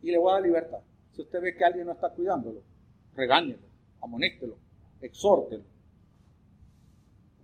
Y 0.02 0.10
le 0.10 0.18
voy 0.18 0.30
a 0.30 0.34
dar 0.34 0.42
libertad. 0.42 0.80
Si 1.12 1.22
usted 1.22 1.40
ve 1.40 1.56
que 1.56 1.64
alguien 1.64 1.86
no 1.86 1.92
está 1.92 2.10
cuidándolo, 2.10 2.62
regáñelo, 3.14 3.62
amonéstelo, 4.02 4.58
exhórtelo. 5.00 5.64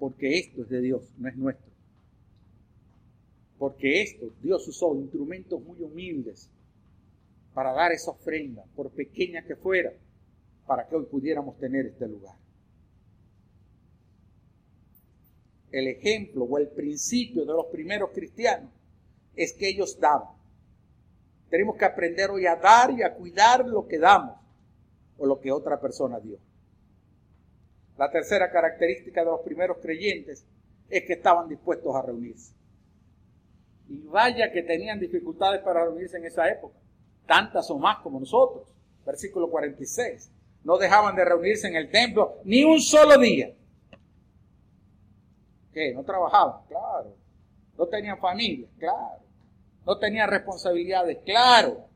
Porque 0.03 0.37
esto 0.37 0.63
es 0.63 0.69
de 0.69 0.81
Dios, 0.81 1.15
no 1.17 1.29
es 1.29 1.37
nuestro. 1.37 1.71
Porque 3.57 4.03
esto, 4.03 4.33
Dios 4.43 4.67
usó 4.67 4.97
instrumentos 4.97 5.63
muy 5.63 5.81
humildes 5.81 6.51
para 7.55 7.73
dar 7.73 7.93
esa 7.93 8.11
ofrenda, 8.11 8.65
por 8.75 8.91
pequeña 8.91 9.45
que 9.45 9.55
fuera, 9.55 9.93
para 10.67 10.89
que 10.89 10.97
hoy 10.97 11.05
pudiéramos 11.05 11.57
tener 11.57 11.87
este 11.87 12.09
lugar. 12.09 12.35
El 15.71 15.87
ejemplo 15.87 16.47
o 16.47 16.59
el 16.59 16.67
principio 16.67 17.45
de 17.45 17.53
los 17.53 17.67
primeros 17.67 18.11
cristianos 18.11 18.73
es 19.37 19.53
que 19.53 19.69
ellos 19.69 20.01
daban. 20.01 20.35
Tenemos 21.49 21.77
que 21.77 21.85
aprender 21.85 22.29
hoy 22.31 22.47
a 22.47 22.57
dar 22.57 22.91
y 22.91 23.05
a 23.05 23.15
cuidar 23.15 23.69
lo 23.69 23.87
que 23.87 24.01
damos 24.01 24.37
o 25.17 25.27
lo 25.27 25.39
que 25.41 25.53
otra 25.53 25.81
persona 25.81 26.19
dio. 26.19 26.39
La 27.99 28.11
tercera 28.11 28.51
característica 28.51 29.21
de 29.21 29.31
los 29.31 29.41
primeros 29.41 29.79
creyentes 29.79 30.47
es 30.89 31.05
que 31.05 31.15
estaban 31.15 31.49
dispuestos 31.49 31.95
a 31.95 32.03
reunirse. 32.03 32.55
Y 33.89 33.99
vaya 34.07 34.51
que 34.51 34.63
tenían 34.63 34.99
dificultades 34.99 35.61
para 35.63 35.85
reunirse 35.85 36.17
en 36.17 36.25
esa 36.25 36.49
época, 36.49 36.79
tantas 37.27 37.71
o 37.71 37.79
más 37.79 37.99
como 37.99 38.21
nosotros. 38.21 38.69
Versículo 39.05 39.51
46. 39.51 40.31
No 40.65 40.79
dejaban 40.79 41.17
de 41.17 41.25
reunirse 41.25 41.69
en 41.69 41.77
el 41.77 41.91
templo 41.91 42.39
ni 42.45 42.65
un 42.65 42.81
solo 42.81 43.19
día. 43.19 43.53
¿Qué? 45.73 45.93
¿No 45.95 46.05
trabajaban? 46.05 46.67
Claro. 46.69 47.17
¿No 47.77 47.87
tenían 47.87 48.19
familia? 48.19 48.69
Claro. 48.79 49.23
¿No 49.85 49.99
tenían 49.99 50.31
responsabilidades? 50.31 51.19
Claro. 51.25 51.89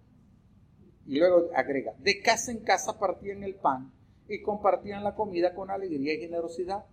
Y 1.07 1.19
luego 1.19 1.51
agrega, 1.55 1.93
de 1.99 2.21
casa 2.21 2.51
en 2.51 2.65
casa 2.65 2.99
partían 2.99 3.45
el 3.45 3.55
pan 3.55 3.93
y 4.29 4.43
compartían 4.43 5.05
la 5.05 5.15
comida 5.15 5.55
con 5.55 5.71
alegría 5.71 6.15
y 6.15 6.21
generosidad. 6.21 6.85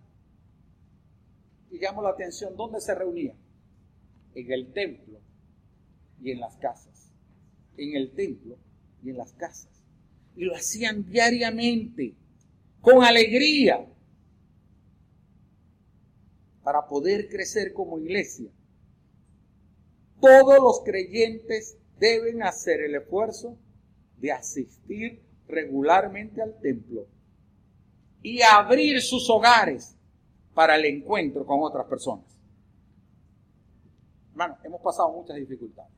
Y 1.70 1.78
llamo 1.78 2.02
la 2.02 2.10
atención, 2.10 2.56
¿dónde 2.56 2.80
se 2.80 2.94
reunían? 2.94 3.36
en 4.34 4.52
el 4.52 4.72
templo 4.72 5.20
y 6.20 6.32
en 6.32 6.40
las 6.40 6.56
casas. 6.56 7.12
En 7.76 7.96
el 7.96 8.12
templo 8.12 8.58
y 9.02 9.10
en 9.10 9.16
las 9.16 9.32
casas. 9.32 9.70
Y 10.36 10.44
lo 10.44 10.54
hacían 10.54 11.08
diariamente, 11.08 12.14
con 12.80 13.02
alegría, 13.02 13.86
para 16.62 16.86
poder 16.86 17.28
crecer 17.28 17.72
como 17.72 17.98
iglesia. 17.98 18.50
Todos 20.20 20.58
los 20.60 20.80
creyentes 20.84 21.76
deben 21.98 22.42
hacer 22.42 22.80
el 22.80 22.94
esfuerzo 22.94 23.58
de 24.18 24.32
asistir 24.32 25.22
regularmente 25.46 26.40
al 26.40 26.58
templo 26.60 27.06
y 28.24 28.40
abrir 28.40 29.02
sus 29.02 29.28
hogares 29.28 29.94
para 30.54 30.76
el 30.76 30.86
encuentro 30.86 31.44
con 31.44 31.62
otras 31.62 31.86
personas. 31.86 32.24
Hermano, 34.30 34.56
hemos 34.64 34.80
pasado 34.80 35.12
muchas 35.12 35.36
dificultades. 35.36 35.92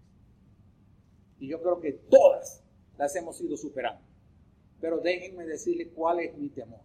Y 1.38 1.46
yo 1.46 1.62
creo 1.62 1.80
que 1.80 1.92
todas 1.92 2.64
las 2.98 3.14
hemos 3.14 3.40
ido 3.40 3.56
superando. 3.56 4.02
Pero 4.80 4.98
déjenme 4.98 5.46
decirles 5.46 5.88
cuál 5.94 6.18
es 6.18 6.36
mi 6.36 6.48
temor. 6.48 6.80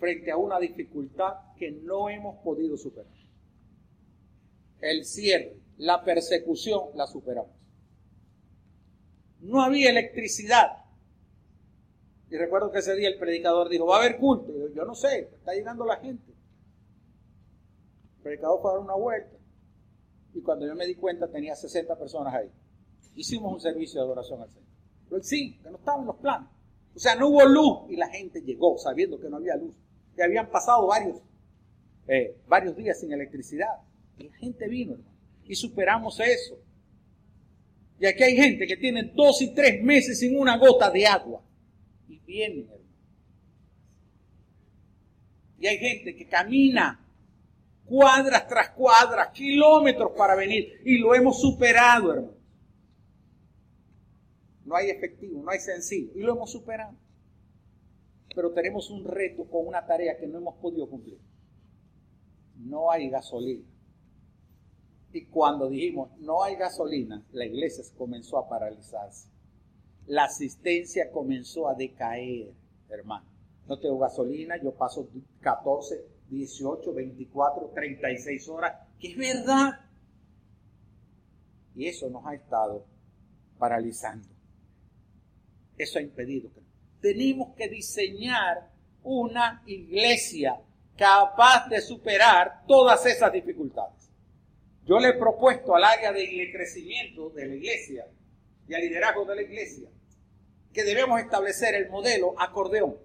Frente 0.00 0.32
a 0.32 0.36
una 0.36 0.58
dificultad 0.58 1.34
que 1.56 1.70
no 1.70 2.08
hemos 2.08 2.42
podido 2.42 2.76
superar. 2.76 3.14
El 4.80 5.04
cierre, 5.04 5.56
la 5.78 6.02
persecución, 6.02 6.88
la 6.96 7.06
superamos. 7.06 7.52
No 9.40 9.62
había 9.62 9.90
electricidad. 9.90 10.83
Y 12.34 12.36
recuerdo 12.36 12.72
que 12.72 12.80
ese 12.80 12.96
día 12.96 13.08
el 13.08 13.16
predicador 13.16 13.68
dijo, 13.68 13.86
va 13.86 13.98
a 13.98 14.00
haber 14.00 14.18
culto. 14.18 14.52
yo, 14.52 14.66
yo 14.74 14.84
no 14.84 14.96
sé, 14.96 15.30
está 15.36 15.54
llegando 15.54 15.86
la 15.86 15.98
gente. 15.98 16.32
El 18.16 18.22
predicador 18.24 18.60
fue 18.60 18.72
a 18.72 18.74
dar 18.74 18.82
una 18.82 18.94
vuelta 18.94 19.36
y 20.34 20.40
cuando 20.40 20.66
yo 20.66 20.74
me 20.74 20.84
di 20.84 20.96
cuenta 20.96 21.30
tenía 21.30 21.54
60 21.54 21.96
personas 21.96 22.34
ahí. 22.34 22.50
Hicimos 23.14 23.52
un 23.52 23.60
servicio 23.60 24.00
de 24.00 24.06
adoración 24.06 24.42
al 24.42 24.50
Señor. 24.50 24.66
Pero 25.08 25.22
sí, 25.22 25.60
que 25.62 25.70
no 25.70 25.76
estaban 25.76 26.06
los 26.06 26.16
planes. 26.16 26.48
O 26.96 26.98
sea, 26.98 27.14
no 27.14 27.28
hubo 27.28 27.44
luz 27.44 27.88
y 27.88 27.94
la 27.94 28.08
gente 28.08 28.42
llegó 28.42 28.78
sabiendo 28.78 29.20
que 29.20 29.28
no 29.28 29.36
había 29.36 29.54
luz. 29.54 29.76
Que 30.16 30.24
habían 30.24 30.50
pasado 30.50 30.88
varios, 30.88 31.22
eh, 32.08 32.36
varios 32.48 32.74
días 32.74 32.98
sin 32.98 33.12
electricidad. 33.12 33.78
Y 34.18 34.24
la 34.24 34.36
gente 34.38 34.66
vino, 34.66 34.94
hermano. 34.94 35.16
Y 35.44 35.54
superamos 35.54 36.18
eso. 36.18 36.58
Y 38.00 38.06
aquí 38.06 38.24
hay 38.24 38.34
gente 38.34 38.66
que 38.66 38.76
tiene 38.76 39.12
dos 39.14 39.40
y 39.40 39.54
tres 39.54 39.80
meses 39.84 40.18
sin 40.18 40.36
una 40.36 40.58
gota 40.58 40.90
de 40.90 41.06
agua. 41.06 41.44
Y 42.08 42.18
vienen, 42.20 42.68
hermano. 42.70 42.84
Y 45.58 45.66
hay 45.66 45.78
gente 45.78 46.14
que 46.14 46.28
camina 46.28 47.00
cuadras 47.84 48.46
tras 48.48 48.70
cuadras, 48.70 49.28
kilómetros 49.32 50.12
para 50.16 50.34
venir. 50.34 50.80
Y 50.84 50.98
lo 50.98 51.14
hemos 51.14 51.40
superado, 51.40 52.12
hermano. 52.12 52.34
No 54.64 54.76
hay 54.76 54.90
efectivo, 54.90 55.42
no 55.42 55.50
hay 55.50 55.60
sencillo. 55.60 56.12
Y 56.14 56.20
lo 56.20 56.32
hemos 56.32 56.50
superado. 56.50 56.94
Pero 58.34 58.52
tenemos 58.52 58.90
un 58.90 59.04
reto 59.04 59.44
con 59.44 59.66
una 59.66 59.86
tarea 59.86 60.16
que 60.18 60.26
no 60.26 60.38
hemos 60.38 60.56
podido 60.56 60.88
cumplir. 60.88 61.18
No 62.56 62.90
hay 62.90 63.08
gasolina. 63.08 63.64
Y 65.12 65.26
cuando 65.26 65.68
dijimos 65.68 66.10
no 66.18 66.42
hay 66.42 66.56
gasolina, 66.56 67.24
la 67.30 67.44
iglesia 67.44 67.84
comenzó 67.96 68.36
a 68.36 68.48
paralizarse. 68.48 69.28
La 70.06 70.24
asistencia 70.24 71.10
comenzó 71.10 71.68
a 71.68 71.74
decaer, 71.74 72.52
hermano. 72.88 73.26
No 73.66 73.78
tengo 73.78 73.98
gasolina, 73.98 74.56
yo 74.62 74.74
paso 74.74 75.08
14, 75.40 76.04
18, 76.28 76.92
24, 76.92 77.70
36 77.74 78.48
horas, 78.48 78.74
que 79.00 79.12
es 79.12 79.16
verdad. 79.16 79.80
Y 81.74 81.86
eso 81.86 82.08
nos 82.10 82.26
ha 82.26 82.34
estado 82.34 82.84
paralizando. 83.58 84.28
Eso 85.76 85.98
ha 85.98 86.02
impedido 86.02 86.50
tenemos 87.04 87.54
que 87.54 87.68
diseñar 87.68 88.70
una 89.02 89.62
iglesia 89.66 90.58
capaz 90.96 91.68
de 91.68 91.82
superar 91.82 92.62
todas 92.66 93.04
esas 93.04 93.30
dificultades. 93.30 94.10
Yo 94.86 94.98
le 94.98 95.10
he 95.10 95.12
propuesto 95.12 95.76
al 95.76 95.84
área 95.84 96.12
de 96.12 96.50
crecimiento 96.50 97.28
de 97.28 97.46
la 97.46 97.54
iglesia 97.56 98.06
y 98.68 98.74
al 98.74 98.80
liderazgo 98.80 99.24
de 99.24 99.36
la 99.36 99.42
iglesia 99.42 99.88
que 100.74 100.84
debemos 100.84 101.20
establecer 101.20 101.74
el 101.76 101.88
modelo 101.88 102.34
acordeón. 102.36 102.96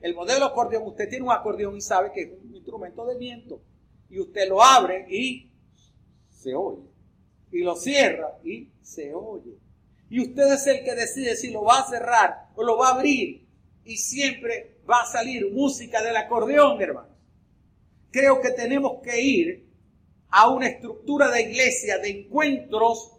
El 0.00 0.14
modelo 0.14 0.46
acordeón, 0.46 0.84
usted 0.86 1.08
tiene 1.08 1.26
un 1.26 1.32
acordeón 1.32 1.76
y 1.76 1.80
sabe 1.80 2.10
que 2.12 2.22
es 2.22 2.30
un 2.42 2.54
instrumento 2.54 3.04
de 3.06 3.18
viento. 3.18 3.60
Y 4.08 4.18
usted 4.18 4.48
lo 4.48 4.62
abre 4.62 5.06
y 5.10 5.50
se 6.30 6.54
oye. 6.54 6.88
Y 7.52 7.62
lo 7.62 7.76
cierra 7.76 8.38
y 8.42 8.70
se 8.80 9.12
oye. 9.12 9.58
Y 10.08 10.20
usted 10.20 10.54
es 10.54 10.66
el 10.66 10.84
que 10.84 10.94
decide 10.94 11.36
si 11.36 11.50
lo 11.50 11.62
va 11.62 11.80
a 11.80 11.88
cerrar 11.88 12.48
o 12.54 12.64
lo 12.64 12.78
va 12.78 12.88
a 12.88 12.94
abrir. 12.94 13.46
Y 13.84 13.98
siempre 13.98 14.78
va 14.88 15.02
a 15.02 15.06
salir 15.06 15.52
música 15.52 16.02
del 16.02 16.16
acordeón, 16.16 16.80
hermano. 16.80 17.14
Creo 18.10 18.40
que 18.40 18.50
tenemos 18.52 19.02
que 19.02 19.20
ir 19.20 19.68
a 20.30 20.48
una 20.48 20.68
estructura 20.68 21.30
de 21.30 21.42
iglesia 21.42 21.98
de 21.98 22.10
encuentros 22.10 23.17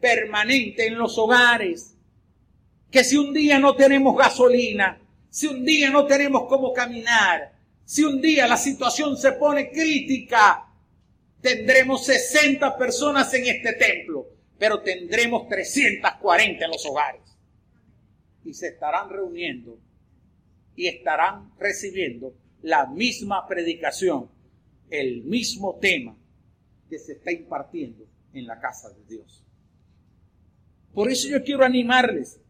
permanentes 0.00 0.86
en 0.86 0.98
los 0.98 1.16
hogares. 1.18 1.94
Que 2.90 3.04
si 3.04 3.16
un 3.16 3.32
día 3.32 3.58
no 3.58 3.74
tenemos 3.74 4.16
gasolina, 4.16 4.98
si 5.30 5.46
un 5.46 5.64
día 5.64 5.90
no 5.90 6.06
tenemos 6.06 6.44
cómo 6.48 6.72
caminar, 6.72 7.52
si 7.84 8.04
un 8.04 8.20
día 8.20 8.46
la 8.46 8.56
situación 8.56 9.16
se 9.16 9.32
pone 9.32 9.70
crítica, 9.70 10.66
tendremos 11.40 12.04
60 12.06 12.76
personas 12.76 13.32
en 13.34 13.46
este 13.46 13.74
templo, 13.74 14.26
pero 14.58 14.80
tendremos 14.80 15.48
340 15.48 16.64
en 16.64 16.70
los 16.70 16.84
hogares. 16.86 17.22
Y 18.44 18.54
se 18.54 18.68
estarán 18.68 19.10
reuniendo 19.10 19.78
y 20.74 20.86
estarán 20.86 21.52
recibiendo 21.58 22.34
la 22.62 22.86
misma 22.86 23.46
predicación, 23.46 24.30
el 24.90 25.22
mismo 25.24 25.78
tema 25.80 26.16
que 26.88 26.98
se 26.98 27.12
está 27.12 27.32
impartiendo 27.32 28.06
en 28.32 28.46
la 28.46 28.60
casa 28.60 28.90
de 28.90 29.04
Dios. 29.04 29.44
Por 30.98 31.12
eso 31.12 31.28
yo 31.28 31.44
quiero 31.44 31.64
animarles 31.64 32.40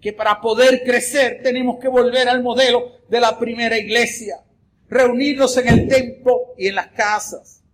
que 0.00 0.12
para 0.12 0.40
poder 0.40 0.84
crecer 0.84 1.40
tenemos 1.42 1.80
que 1.80 1.88
volver 1.88 2.28
al 2.28 2.40
modelo 2.40 3.00
de 3.08 3.18
la 3.18 3.36
primera 3.36 3.76
iglesia, 3.76 4.44
reunirnos 4.88 5.56
en 5.56 5.66
el 5.66 5.88
templo 5.88 6.54
y 6.56 6.68
en 6.68 6.76
las 6.76 6.86
casas. 6.92 7.64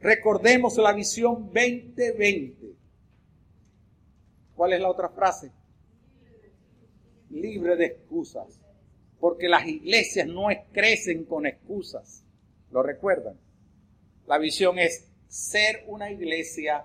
Recordemos 0.00 0.78
la 0.78 0.94
visión 0.94 1.50
2020. 1.52 2.76
¿Cuál 4.54 4.72
es 4.72 4.80
la 4.80 4.88
otra 4.88 5.10
frase? 5.10 5.52
Libre 7.28 7.76
de 7.76 7.84
excusas. 7.84 8.58
Porque 9.20 9.50
las 9.50 9.68
iglesias 9.68 10.26
no 10.26 10.46
crecen 10.72 11.26
con 11.26 11.44
excusas. 11.44 12.24
¿Lo 12.70 12.82
recuerdan? 12.82 13.38
La 14.26 14.38
visión 14.38 14.78
es 14.78 15.10
ser 15.28 15.84
una 15.88 16.10
iglesia 16.10 16.84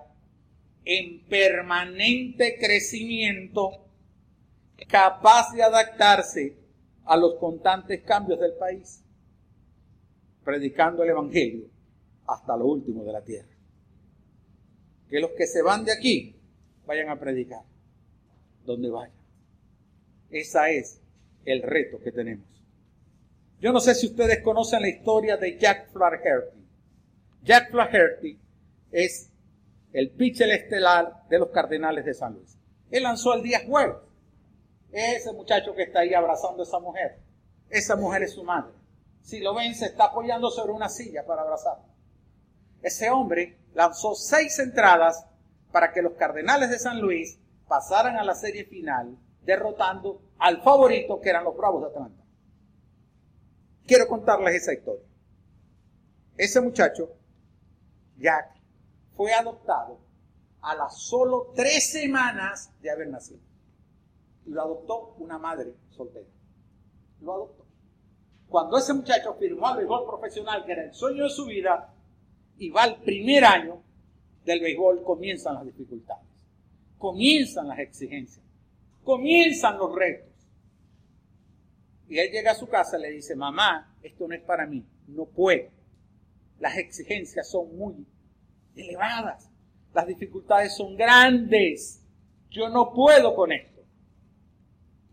en 0.85 1.25
permanente 1.25 2.57
crecimiento, 2.59 3.85
capaz 4.87 5.53
de 5.53 5.63
adaptarse 5.63 6.57
a 7.05 7.17
los 7.17 7.35
constantes 7.35 8.01
cambios 8.03 8.39
del 8.39 8.53
país, 8.53 9.03
predicando 10.43 11.03
el 11.03 11.09
Evangelio 11.09 11.69
hasta 12.27 12.55
lo 12.57 12.65
último 12.65 13.03
de 13.03 13.11
la 13.11 13.23
tierra. 13.23 13.49
Que 15.09 15.19
los 15.19 15.31
que 15.31 15.47
se 15.47 15.61
van 15.61 15.85
de 15.85 15.91
aquí 15.91 16.35
vayan 16.85 17.09
a 17.09 17.19
predicar 17.19 17.63
donde 18.65 18.89
vayan. 18.89 19.15
Ese 20.29 20.77
es 20.77 21.01
el 21.45 21.61
reto 21.61 21.99
que 22.01 22.11
tenemos. 22.11 22.47
Yo 23.59 23.71
no 23.71 23.79
sé 23.79 23.95
si 23.95 24.07
ustedes 24.07 24.41
conocen 24.41 24.81
la 24.81 24.89
historia 24.89 25.37
de 25.37 25.57
Jack 25.57 25.91
Flaherty. 25.91 26.65
Jack 27.43 27.71
Flaherty 27.71 28.37
es 28.91 29.29
el 29.93 30.11
pitcher 30.11 30.49
estelar 30.49 31.27
de 31.29 31.39
los 31.39 31.49
Cardenales 31.49 32.03
de 32.03 32.13
San 32.13 32.33
Luis. 32.33 32.57
Él 32.89 33.03
lanzó 33.03 33.33
el 33.33 33.43
día 33.43 33.61
jueves. 33.65 33.95
Ese 34.91 35.31
muchacho 35.33 35.73
que 35.73 35.83
está 35.83 35.99
ahí 35.99 36.13
abrazando 36.13 36.61
a 36.63 36.65
esa 36.65 36.79
mujer. 36.79 37.19
Esa 37.69 37.95
mujer 37.95 38.23
es 38.23 38.33
su 38.33 38.43
madre. 38.43 38.73
Si 39.21 39.39
lo 39.39 39.55
ven, 39.55 39.73
se 39.73 39.85
está 39.85 40.05
apoyando 40.05 40.51
sobre 40.51 40.73
una 40.73 40.89
silla 40.89 41.25
para 41.25 41.43
abrazarla. 41.43 41.85
Ese 42.81 43.09
hombre 43.09 43.57
lanzó 43.73 44.13
seis 44.13 44.59
entradas 44.59 45.25
para 45.71 45.91
que 45.91 46.01
los 46.01 46.13
Cardenales 46.13 46.69
de 46.69 46.77
San 46.77 46.99
Luis 46.99 47.39
pasaran 47.67 48.17
a 48.17 48.23
la 48.23 48.35
serie 48.35 48.65
final, 48.65 49.17
derrotando 49.43 50.21
al 50.37 50.61
favorito 50.61 51.19
que 51.21 51.29
eran 51.29 51.45
los 51.45 51.55
Bravos 51.55 51.81
de 51.81 51.87
Atlanta. 51.87 52.23
Quiero 53.85 54.07
contarles 54.07 54.55
esa 54.55 54.73
historia. 54.73 55.05
Ese 56.37 56.61
muchacho, 56.61 57.09
Jack, 58.17 58.52
fue 59.15 59.33
adoptado 59.33 59.99
a 60.61 60.75
las 60.75 60.97
solo 61.01 61.51
tres 61.55 61.91
semanas 61.91 62.71
de 62.81 62.89
haber 62.89 63.09
nacido. 63.09 63.39
Y 64.45 64.51
lo 64.51 64.61
adoptó 64.61 65.15
una 65.19 65.37
madre 65.37 65.73
soltera. 65.89 66.27
Lo 67.21 67.33
adoptó. 67.33 67.65
Cuando 68.47 68.77
ese 68.77 68.93
muchacho 68.93 69.35
firmó 69.35 69.67
al 69.67 69.77
béisbol 69.77 70.05
profesional, 70.05 70.65
que 70.65 70.73
era 70.73 70.83
el 70.83 70.93
sueño 70.93 71.23
de 71.23 71.29
su 71.29 71.45
vida, 71.45 71.93
y 72.57 72.69
va 72.69 72.83
al 72.83 73.01
primer 73.01 73.43
año 73.45 73.81
del 74.45 74.61
béisbol, 74.61 75.03
comienzan 75.03 75.55
las 75.55 75.65
dificultades, 75.65 76.27
comienzan 76.97 77.67
las 77.67 77.79
exigencias, 77.79 78.45
comienzan 79.03 79.77
los 79.77 79.95
retos. 79.95 80.29
Y 82.07 82.19
él 82.19 82.31
llega 82.31 82.51
a 82.51 82.55
su 82.55 82.67
casa 82.67 82.97
y 82.97 83.01
le 83.01 83.09
dice, 83.09 83.35
mamá, 83.35 83.95
esto 84.03 84.27
no 84.27 84.35
es 84.35 84.41
para 84.41 84.67
mí, 84.67 84.85
no 85.07 85.25
puedo. 85.25 85.69
Las 86.59 86.77
exigencias 86.77 87.49
son 87.49 87.75
muy 87.75 88.05
elevadas, 88.75 89.49
las 89.93 90.07
dificultades 90.07 90.75
son 90.75 90.95
grandes, 90.95 92.03
yo 92.49 92.69
no 92.69 92.93
puedo 92.93 93.35
con 93.35 93.51
esto. 93.51 93.81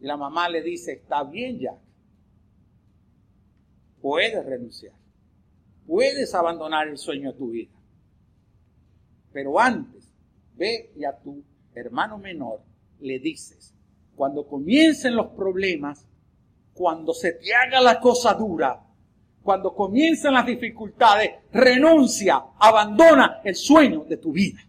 Y 0.01 0.07
la 0.07 0.17
mamá 0.17 0.49
le 0.49 0.63
dice, 0.63 0.93
está 0.93 1.25
bien 1.25 1.59
ya, 1.59 1.77
puedes 4.01 4.45
renunciar, 4.45 4.95
puedes 5.87 6.35
abandonar 6.35 6.89
el 6.89 6.97
sueño 6.97 7.33
de 7.33 7.39
tu 7.39 7.51
vida. 7.51 7.73
Pero 9.33 9.61
antes, 9.61 10.13
ve 10.57 10.93
y 10.97 11.05
a 11.05 11.17
tu 11.17 11.43
hermano 11.75 12.19
menor 12.19 12.63
le 13.01 13.19
dices, 13.19 13.75
cuando 14.17 14.47
comiencen 14.47 15.15
los 15.15 15.29
problemas, 15.29 16.07
cuando 16.75 17.13
se 17.15 17.33
te 17.33 17.55
haga 17.55 17.81
la 17.81 18.01
cosa 18.01 18.35
dura, 18.35 18.87
cuando 19.43 19.75
comiencen 19.75 20.35
las 20.35 20.47
dificultades, 20.47 21.31
renuncia, 21.53 22.43
abandona 22.59 23.41
el 23.45 23.55
sueño 23.55 24.05
de 24.05 24.17
tu 24.19 24.33
vida. 24.33 24.61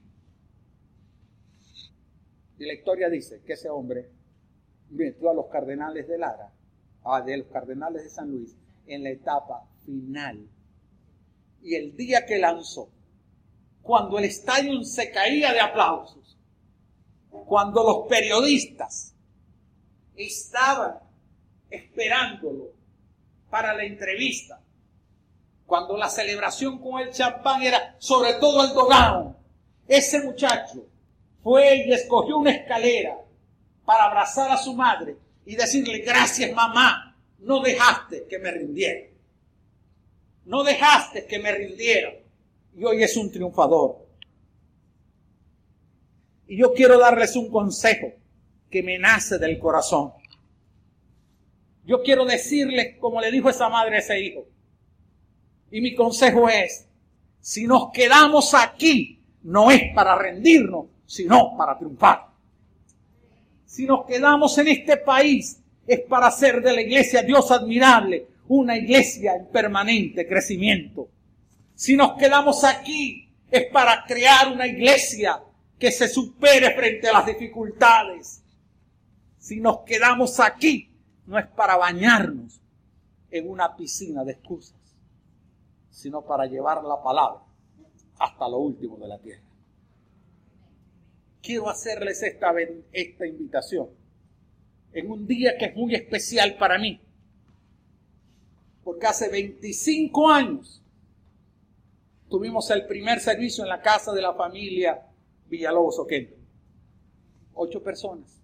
Y 2.57 2.65
la 2.65 2.73
historia 2.73 3.09
dice 3.09 3.41
que 3.45 3.53
ese 3.53 3.69
hombre 3.69 4.09
metió 4.91 5.29
a 5.29 5.33
los 5.33 5.47
cardenales 5.47 6.07
de 6.07 6.17
Lara, 6.17 6.51
a 7.03 7.21
de 7.21 7.37
los 7.37 7.47
cardenales 7.47 8.03
de 8.03 8.09
San 8.09 8.29
Luis, 8.29 8.55
en 8.85 9.03
la 9.03 9.09
etapa 9.09 9.67
final. 9.85 10.47
Y 11.63 11.75
el 11.75 11.95
día 11.95 12.25
que 12.25 12.37
lanzó, 12.37 12.89
cuando 13.81 14.19
el 14.19 14.25
estadio 14.25 14.83
se 14.83 15.11
caía 15.11 15.53
de 15.53 15.59
aplausos, 15.59 16.37
cuando 17.45 17.83
los 17.83 18.07
periodistas 18.07 19.15
estaban 20.15 20.99
esperándolo 21.69 22.73
para 23.49 23.73
la 23.73 23.83
entrevista, 23.83 24.60
cuando 25.71 25.95
la 25.95 26.09
celebración 26.09 26.79
con 26.79 26.99
el 26.99 27.11
champán 27.11 27.63
era 27.63 27.95
sobre 27.97 28.33
todo 28.33 28.65
el 28.65 28.73
dogao, 28.73 29.37
ese 29.87 30.21
muchacho 30.21 30.85
fue 31.41 31.85
y 31.85 31.93
escogió 31.93 32.39
una 32.39 32.51
escalera 32.51 33.17
para 33.85 34.03
abrazar 34.03 34.51
a 34.51 34.57
su 34.57 34.73
madre 34.73 35.15
y 35.45 35.55
decirle, 35.55 35.99
gracias 35.99 36.51
mamá, 36.51 37.15
no 37.39 37.61
dejaste 37.61 38.27
que 38.29 38.37
me 38.37 38.51
rindiera. 38.51 39.07
No 40.43 40.61
dejaste 40.65 41.25
que 41.25 41.39
me 41.39 41.53
rindiera. 41.53 42.15
Y 42.75 42.83
hoy 42.83 43.01
es 43.01 43.15
un 43.15 43.31
triunfador. 43.31 44.05
Y 46.47 46.57
yo 46.57 46.73
quiero 46.73 46.99
darles 46.99 47.37
un 47.37 47.49
consejo 47.49 48.11
que 48.69 48.83
me 48.83 48.99
nace 48.99 49.37
del 49.37 49.57
corazón. 49.57 50.11
Yo 51.85 52.03
quiero 52.03 52.25
decirles, 52.25 52.97
como 52.99 53.21
le 53.21 53.31
dijo 53.31 53.49
esa 53.49 53.69
madre 53.69 53.95
a 53.95 53.99
ese 53.99 54.19
hijo, 54.19 54.51
y 55.71 55.81
mi 55.81 55.95
consejo 55.95 56.49
es, 56.49 56.87
si 57.39 57.65
nos 57.65 57.91
quedamos 57.91 58.53
aquí, 58.53 59.19
no 59.43 59.71
es 59.71 59.93
para 59.95 60.15
rendirnos, 60.15 60.85
sino 61.05 61.55
para 61.57 61.77
triunfar. 61.77 62.27
Si 63.65 63.85
nos 63.85 64.05
quedamos 64.05 64.57
en 64.57 64.67
este 64.67 64.97
país, 64.97 65.59
es 65.87 66.01
para 66.01 66.27
hacer 66.27 66.61
de 66.61 66.73
la 66.73 66.81
iglesia 66.81 67.23
Dios 67.23 67.49
admirable, 67.51 68.27
una 68.47 68.77
iglesia 68.77 69.35
en 69.35 69.47
permanente 69.47 70.27
crecimiento. 70.27 71.07
Si 71.73 71.95
nos 71.95 72.17
quedamos 72.17 72.63
aquí, 72.63 73.29
es 73.49 73.65
para 73.71 74.03
crear 74.05 74.51
una 74.51 74.67
iglesia 74.67 75.41
que 75.79 75.91
se 75.91 76.07
supere 76.07 76.75
frente 76.75 77.09
a 77.09 77.13
las 77.13 77.25
dificultades. 77.25 78.43
Si 79.39 79.59
nos 79.59 79.79
quedamos 79.79 80.39
aquí, 80.39 80.91
no 81.25 81.39
es 81.39 81.47
para 81.47 81.75
bañarnos 81.75 82.61
en 83.31 83.49
una 83.49 83.75
piscina 83.75 84.23
de 84.23 84.33
excusas, 84.33 84.75
sino 85.91 86.23
para 86.23 86.47
llevar 86.47 86.83
la 86.83 87.01
palabra 87.03 87.41
hasta 88.17 88.49
lo 88.49 88.57
último 88.57 88.97
de 88.97 89.07
la 89.07 89.19
tierra. 89.19 89.43
quiero 91.41 91.69
hacerles 91.69 92.23
esta, 92.23 92.53
esta 92.91 93.27
invitación 93.27 93.89
en 94.93 95.11
un 95.11 95.25
día 95.27 95.57
que 95.57 95.65
es 95.65 95.75
muy 95.75 95.95
especial 95.95 96.57
para 96.57 96.77
mí. 96.77 96.99
Porque 98.83 99.07
hace 99.07 99.29
25 99.29 100.29
años 100.29 100.81
tuvimos 102.29 102.69
el 102.71 102.85
primer 102.87 103.19
servicio 103.19 103.63
en 103.63 103.69
la 103.69 103.81
casa 103.81 104.11
de 104.11 104.21
la 104.21 104.33
familia 104.33 105.07
Villalobos 105.47 105.99
Oquendo. 105.99 106.35
Ocho 107.53 107.83
personas 107.83 108.41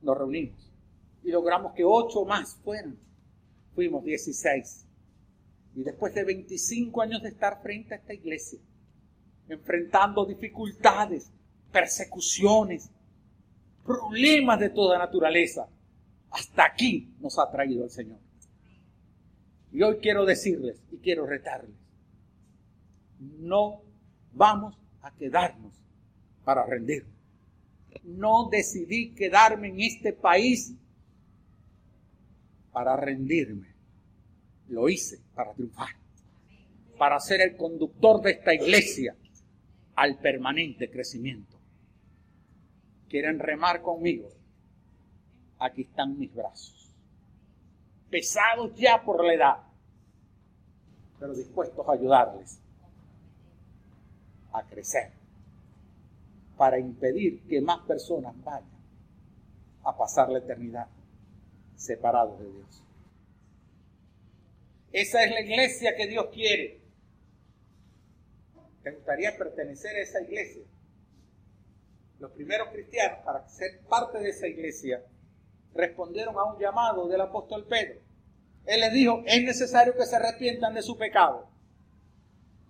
nos 0.00 0.16
reunimos 0.16 0.70
y 1.22 1.30
logramos 1.30 1.72
que 1.74 1.84
ocho 1.84 2.24
más 2.24 2.56
fueran. 2.56 2.98
Fuimos 3.74 4.04
16. 4.04 4.86
Y 5.74 5.82
después 5.82 6.14
de 6.14 6.24
25 6.24 7.02
años 7.02 7.22
de 7.22 7.30
estar 7.30 7.60
frente 7.62 7.94
a 7.94 7.98
esta 7.98 8.14
iglesia, 8.14 8.60
enfrentando 9.48 10.24
dificultades, 10.24 11.32
persecuciones, 11.72 12.90
problemas 13.84 14.60
de 14.60 14.70
toda 14.70 14.98
naturaleza, 14.98 15.68
hasta 16.30 16.64
aquí 16.64 17.12
nos 17.20 17.38
ha 17.38 17.50
traído 17.50 17.84
el 17.84 17.90
Señor. 17.90 18.18
Y 19.72 19.82
hoy 19.82 19.96
quiero 20.00 20.24
decirles 20.24 20.80
y 20.92 20.98
quiero 20.98 21.26
retarles, 21.26 21.76
no 23.18 23.82
vamos 24.32 24.78
a 25.02 25.12
quedarnos 25.14 25.74
para 26.44 26.64
rendir. 26.64 27.06
No 28.04 28.48
decidí 28.50 29.14
quedarme 29.14 29.68
en 29.68 29.80
este 29.80 30.12
país 30.12 30.74
para 32.72 32.96
rendirme. 32.96 33.73
Lo 34.74 34.88
hice 34.88 35.20
para 35.36 35.52
triunfar, 35.52 35.90
para 36.98 37.20
ser 37.20 37.40
el 37.40 37.56
conductor 37.56 38.20
de 38.20 38.32
esta 38.32 38.52
iglesia 38.52 39.14
al 39.94 40.18
permanente 40.18 40.90
crecimiento. 40.90 41.56
¿Quieren 43.08 43.38
remar 43.38 43.82
conmigo? 43.82 44.28
Aquí 45.60 45.82
están 45.82 46.18
mis 46.18 46.34
brazos. 46.34 46.90
Pesados 48.10 48.74
ya 48.74 49.00
por 49.04 49.24
la 49.24 49.34
edad, 49.34 49.56
pero 51.20 51.34
dispuestos 51.34 51.88
a 51.88 51.92
ayudarles 51.92 52.58
a 54.52 54.62
crecer 54.64 55.12
para 56.56 56.80
impedir 56.80 57.42
que 57.46 57.60
más 57.60 57.78
personas 57.86 58.34
vayan 58.42 58.74
a 59.84 59.96
pasar 59.96 60.30
la 60.30 60.38
eternidad 60.38 60.88
separados 61.76 62.40
de 62.40 62.50
Dios. 62.50 62.84
Esa 64.94 65.24
es 65.24 65.32
la 65.32 65.40
iglesia 65.40 65.96
que 65.96 66.06
Dios 66.06 66.26
quiere. 66.32 66.80
¿Te 68.84 68.92
gustaría 68.92 69.36
pertenecer 69.36 69.96
a 69.96 70.02
esa 70.02 70.22
iglesia? 70.22 70.62
Los 72.20 72.30
primeros 72.30 72.68
cristianos, 72.68 73.18
para 73.24 73.48
ser 73.48 73.80
parte 73.88 74.20
de 74.20 74.28
esa 74.28 74.46
iglesia, 74.46 75.04
respondieron 75.74 76.36
a 76.38 76.44
un 76.44 76.60
llamado 76.60 77.08
del 77.08 77.20
apóstol 77.22 77.66
Pedro. 77.66 78.02
Él 78.66 78.82
les 78.82 78.92
dijo, 78.92 79.24
es 79.26 79.42
necesario 79.42 79.96
que 79.96 80.06
se 80.06 80.14
arrepientan 80.14 80.74
de 80.74 80.82
su 80.82 80.96
pecado. 80.96 81.48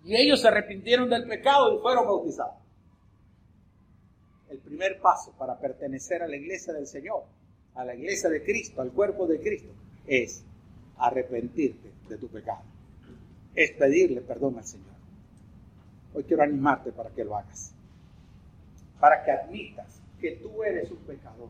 Y 0.03 0.17
ellos 0.17 0.41
se 0.41 0.49
arrepintieron 0.49 1.11
del 1.11 1.29
pecado 1.29 1.77
y 1.77 1.83
fueron 1.83 2.07
bautizados. 2.07 2.57
El 4.49 4.61
primer 4.61 4.99
paso 4.99 5.35
para 5.37 5.59
pertenecer 5.59 6.23
a 6.23 6.27
la 6.27 6.37
iglesia 6.37 6.73
del 6.73 6.87
Señor, 6.87 7.25
a 7.75 7.85
la 7.85 7.95
iglesia 7.95 8.31
de 8.31 8.43
Cristo, 8.43 8.81
al 8.81 8.93
cuerpo 8.93 9.27
de 9.27 9.41
Cristo, 9.41 9.75
es 10.07 10.43
arrepentirte 10.99 11.93
de 12.09 12.19
tu 12.19 12.29
pecado. 12.29 12.63
Es 13.55 13.73
pedirle 13.73 14.21
perdón 14.21 14.59
al 14.59 14.65
Señor. 14.65 14.95
Hoy 16.15 16.25
quiero 16.25 16.43
animarte 16.43 16.93
para 16.93 17.11
que 17.11 17.25
lo 17.25 17.37
hagas. 17.37 17.73
Para 19.01 19.25
que 19.25 19.31
admitas 19.31 20.01
que 20.21 20.33
tú 20.37 20.63
eres 20.63 20.91
un 20.91 20.99
pecador, 20.99 21.49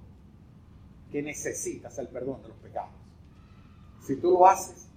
que 1.13 1.23
necesitas 1.23 1.99
el 1.99 2.09
perdón 2.09 2.43
de 2.43 2.49
los 2.49 2.57
pecados. 2.59 2.91
Si 4.03 4.17
tú 4.17 4.33
lo 4.33 4.47
haces, 4.47 4.89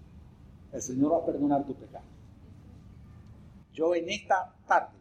el 0.74 0.82
Señor 0.82 1.14
va 1.14 1.18
a 1.18 1.26
perdonar 1.26 1.66
tu 1.66 1.76
pecado. 1.76 2.06
Yo 3.74 3.94
en 3.94 4.10
esta 4.10 4.56
tarde 4.68 4.98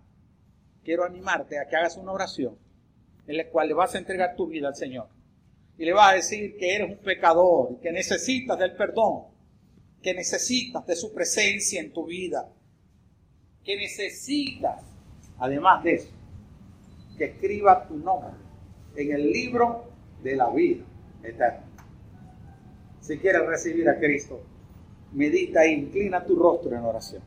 quiero 0.85 1.05
animarte 1.05 1.59
a 1.59 1.67
que 1.67 1.77
hagas 1.77 1.97
una 1.97 2.13
oración 2.13 2.57
en 3.27 3.37
la 3.37 3.49
cual 3.49 3.69
le 3.69 3.75
vas 3.75 3.95
a 3.95 3.99
entregar 3.99 4.37
tu 4.37 4.47
vida 4.47 4.69
al 4.69 4.77
Señor. 4.77 5.09
Y 5.79 5.85
le 5.85 5.93
vas 5.93 6.13
a 6.13 6.17
decir 6.17 6.57
que 6.57 6.75
eres 6.75 6.91
un 6.91 6.99
pecador, 6.99 7.81
que 7.81 7.93
necesitas 7.93 8.59
del 8.59 8.75
perdón, 8.77 9.25
que 10.07 10.15
necesitas 10.15 10.87
de 10.87 10.95
su 10.95 11.13
presencia 11.13 11.81
en 11.81 11.93
tu 11.93 12.07
vida, 12.07 12.49
que 13.65 13.77
necesitas, 13.77 14.81
además 15.37 15.83
de 15.83 15.95
eso, 15.95 16.11
que 17.19 17.25
escriba 17.25 17.89
tu 17.89 17.97
nombre 17.97 18.31
en 18.95 19.11
el 19.11 19.33
libro 19.33 19.83
de 20.23 20.37
la 20.37 20.49
vida 20.51 20.85
eterna. 21.25 21.65
Si 23.01 23.19
quieres 23.19 23.47
recibir 23.47 23.89
a 23.89 23.99
Cristo, 23.99 24.41
medita 25.13 25.65
e 25.65 25.73
inclina 25.73 26.25
tu 26.25 26.37
rostro 26.37 26.77
en 26.77 26.85
oración. 26.85 27.23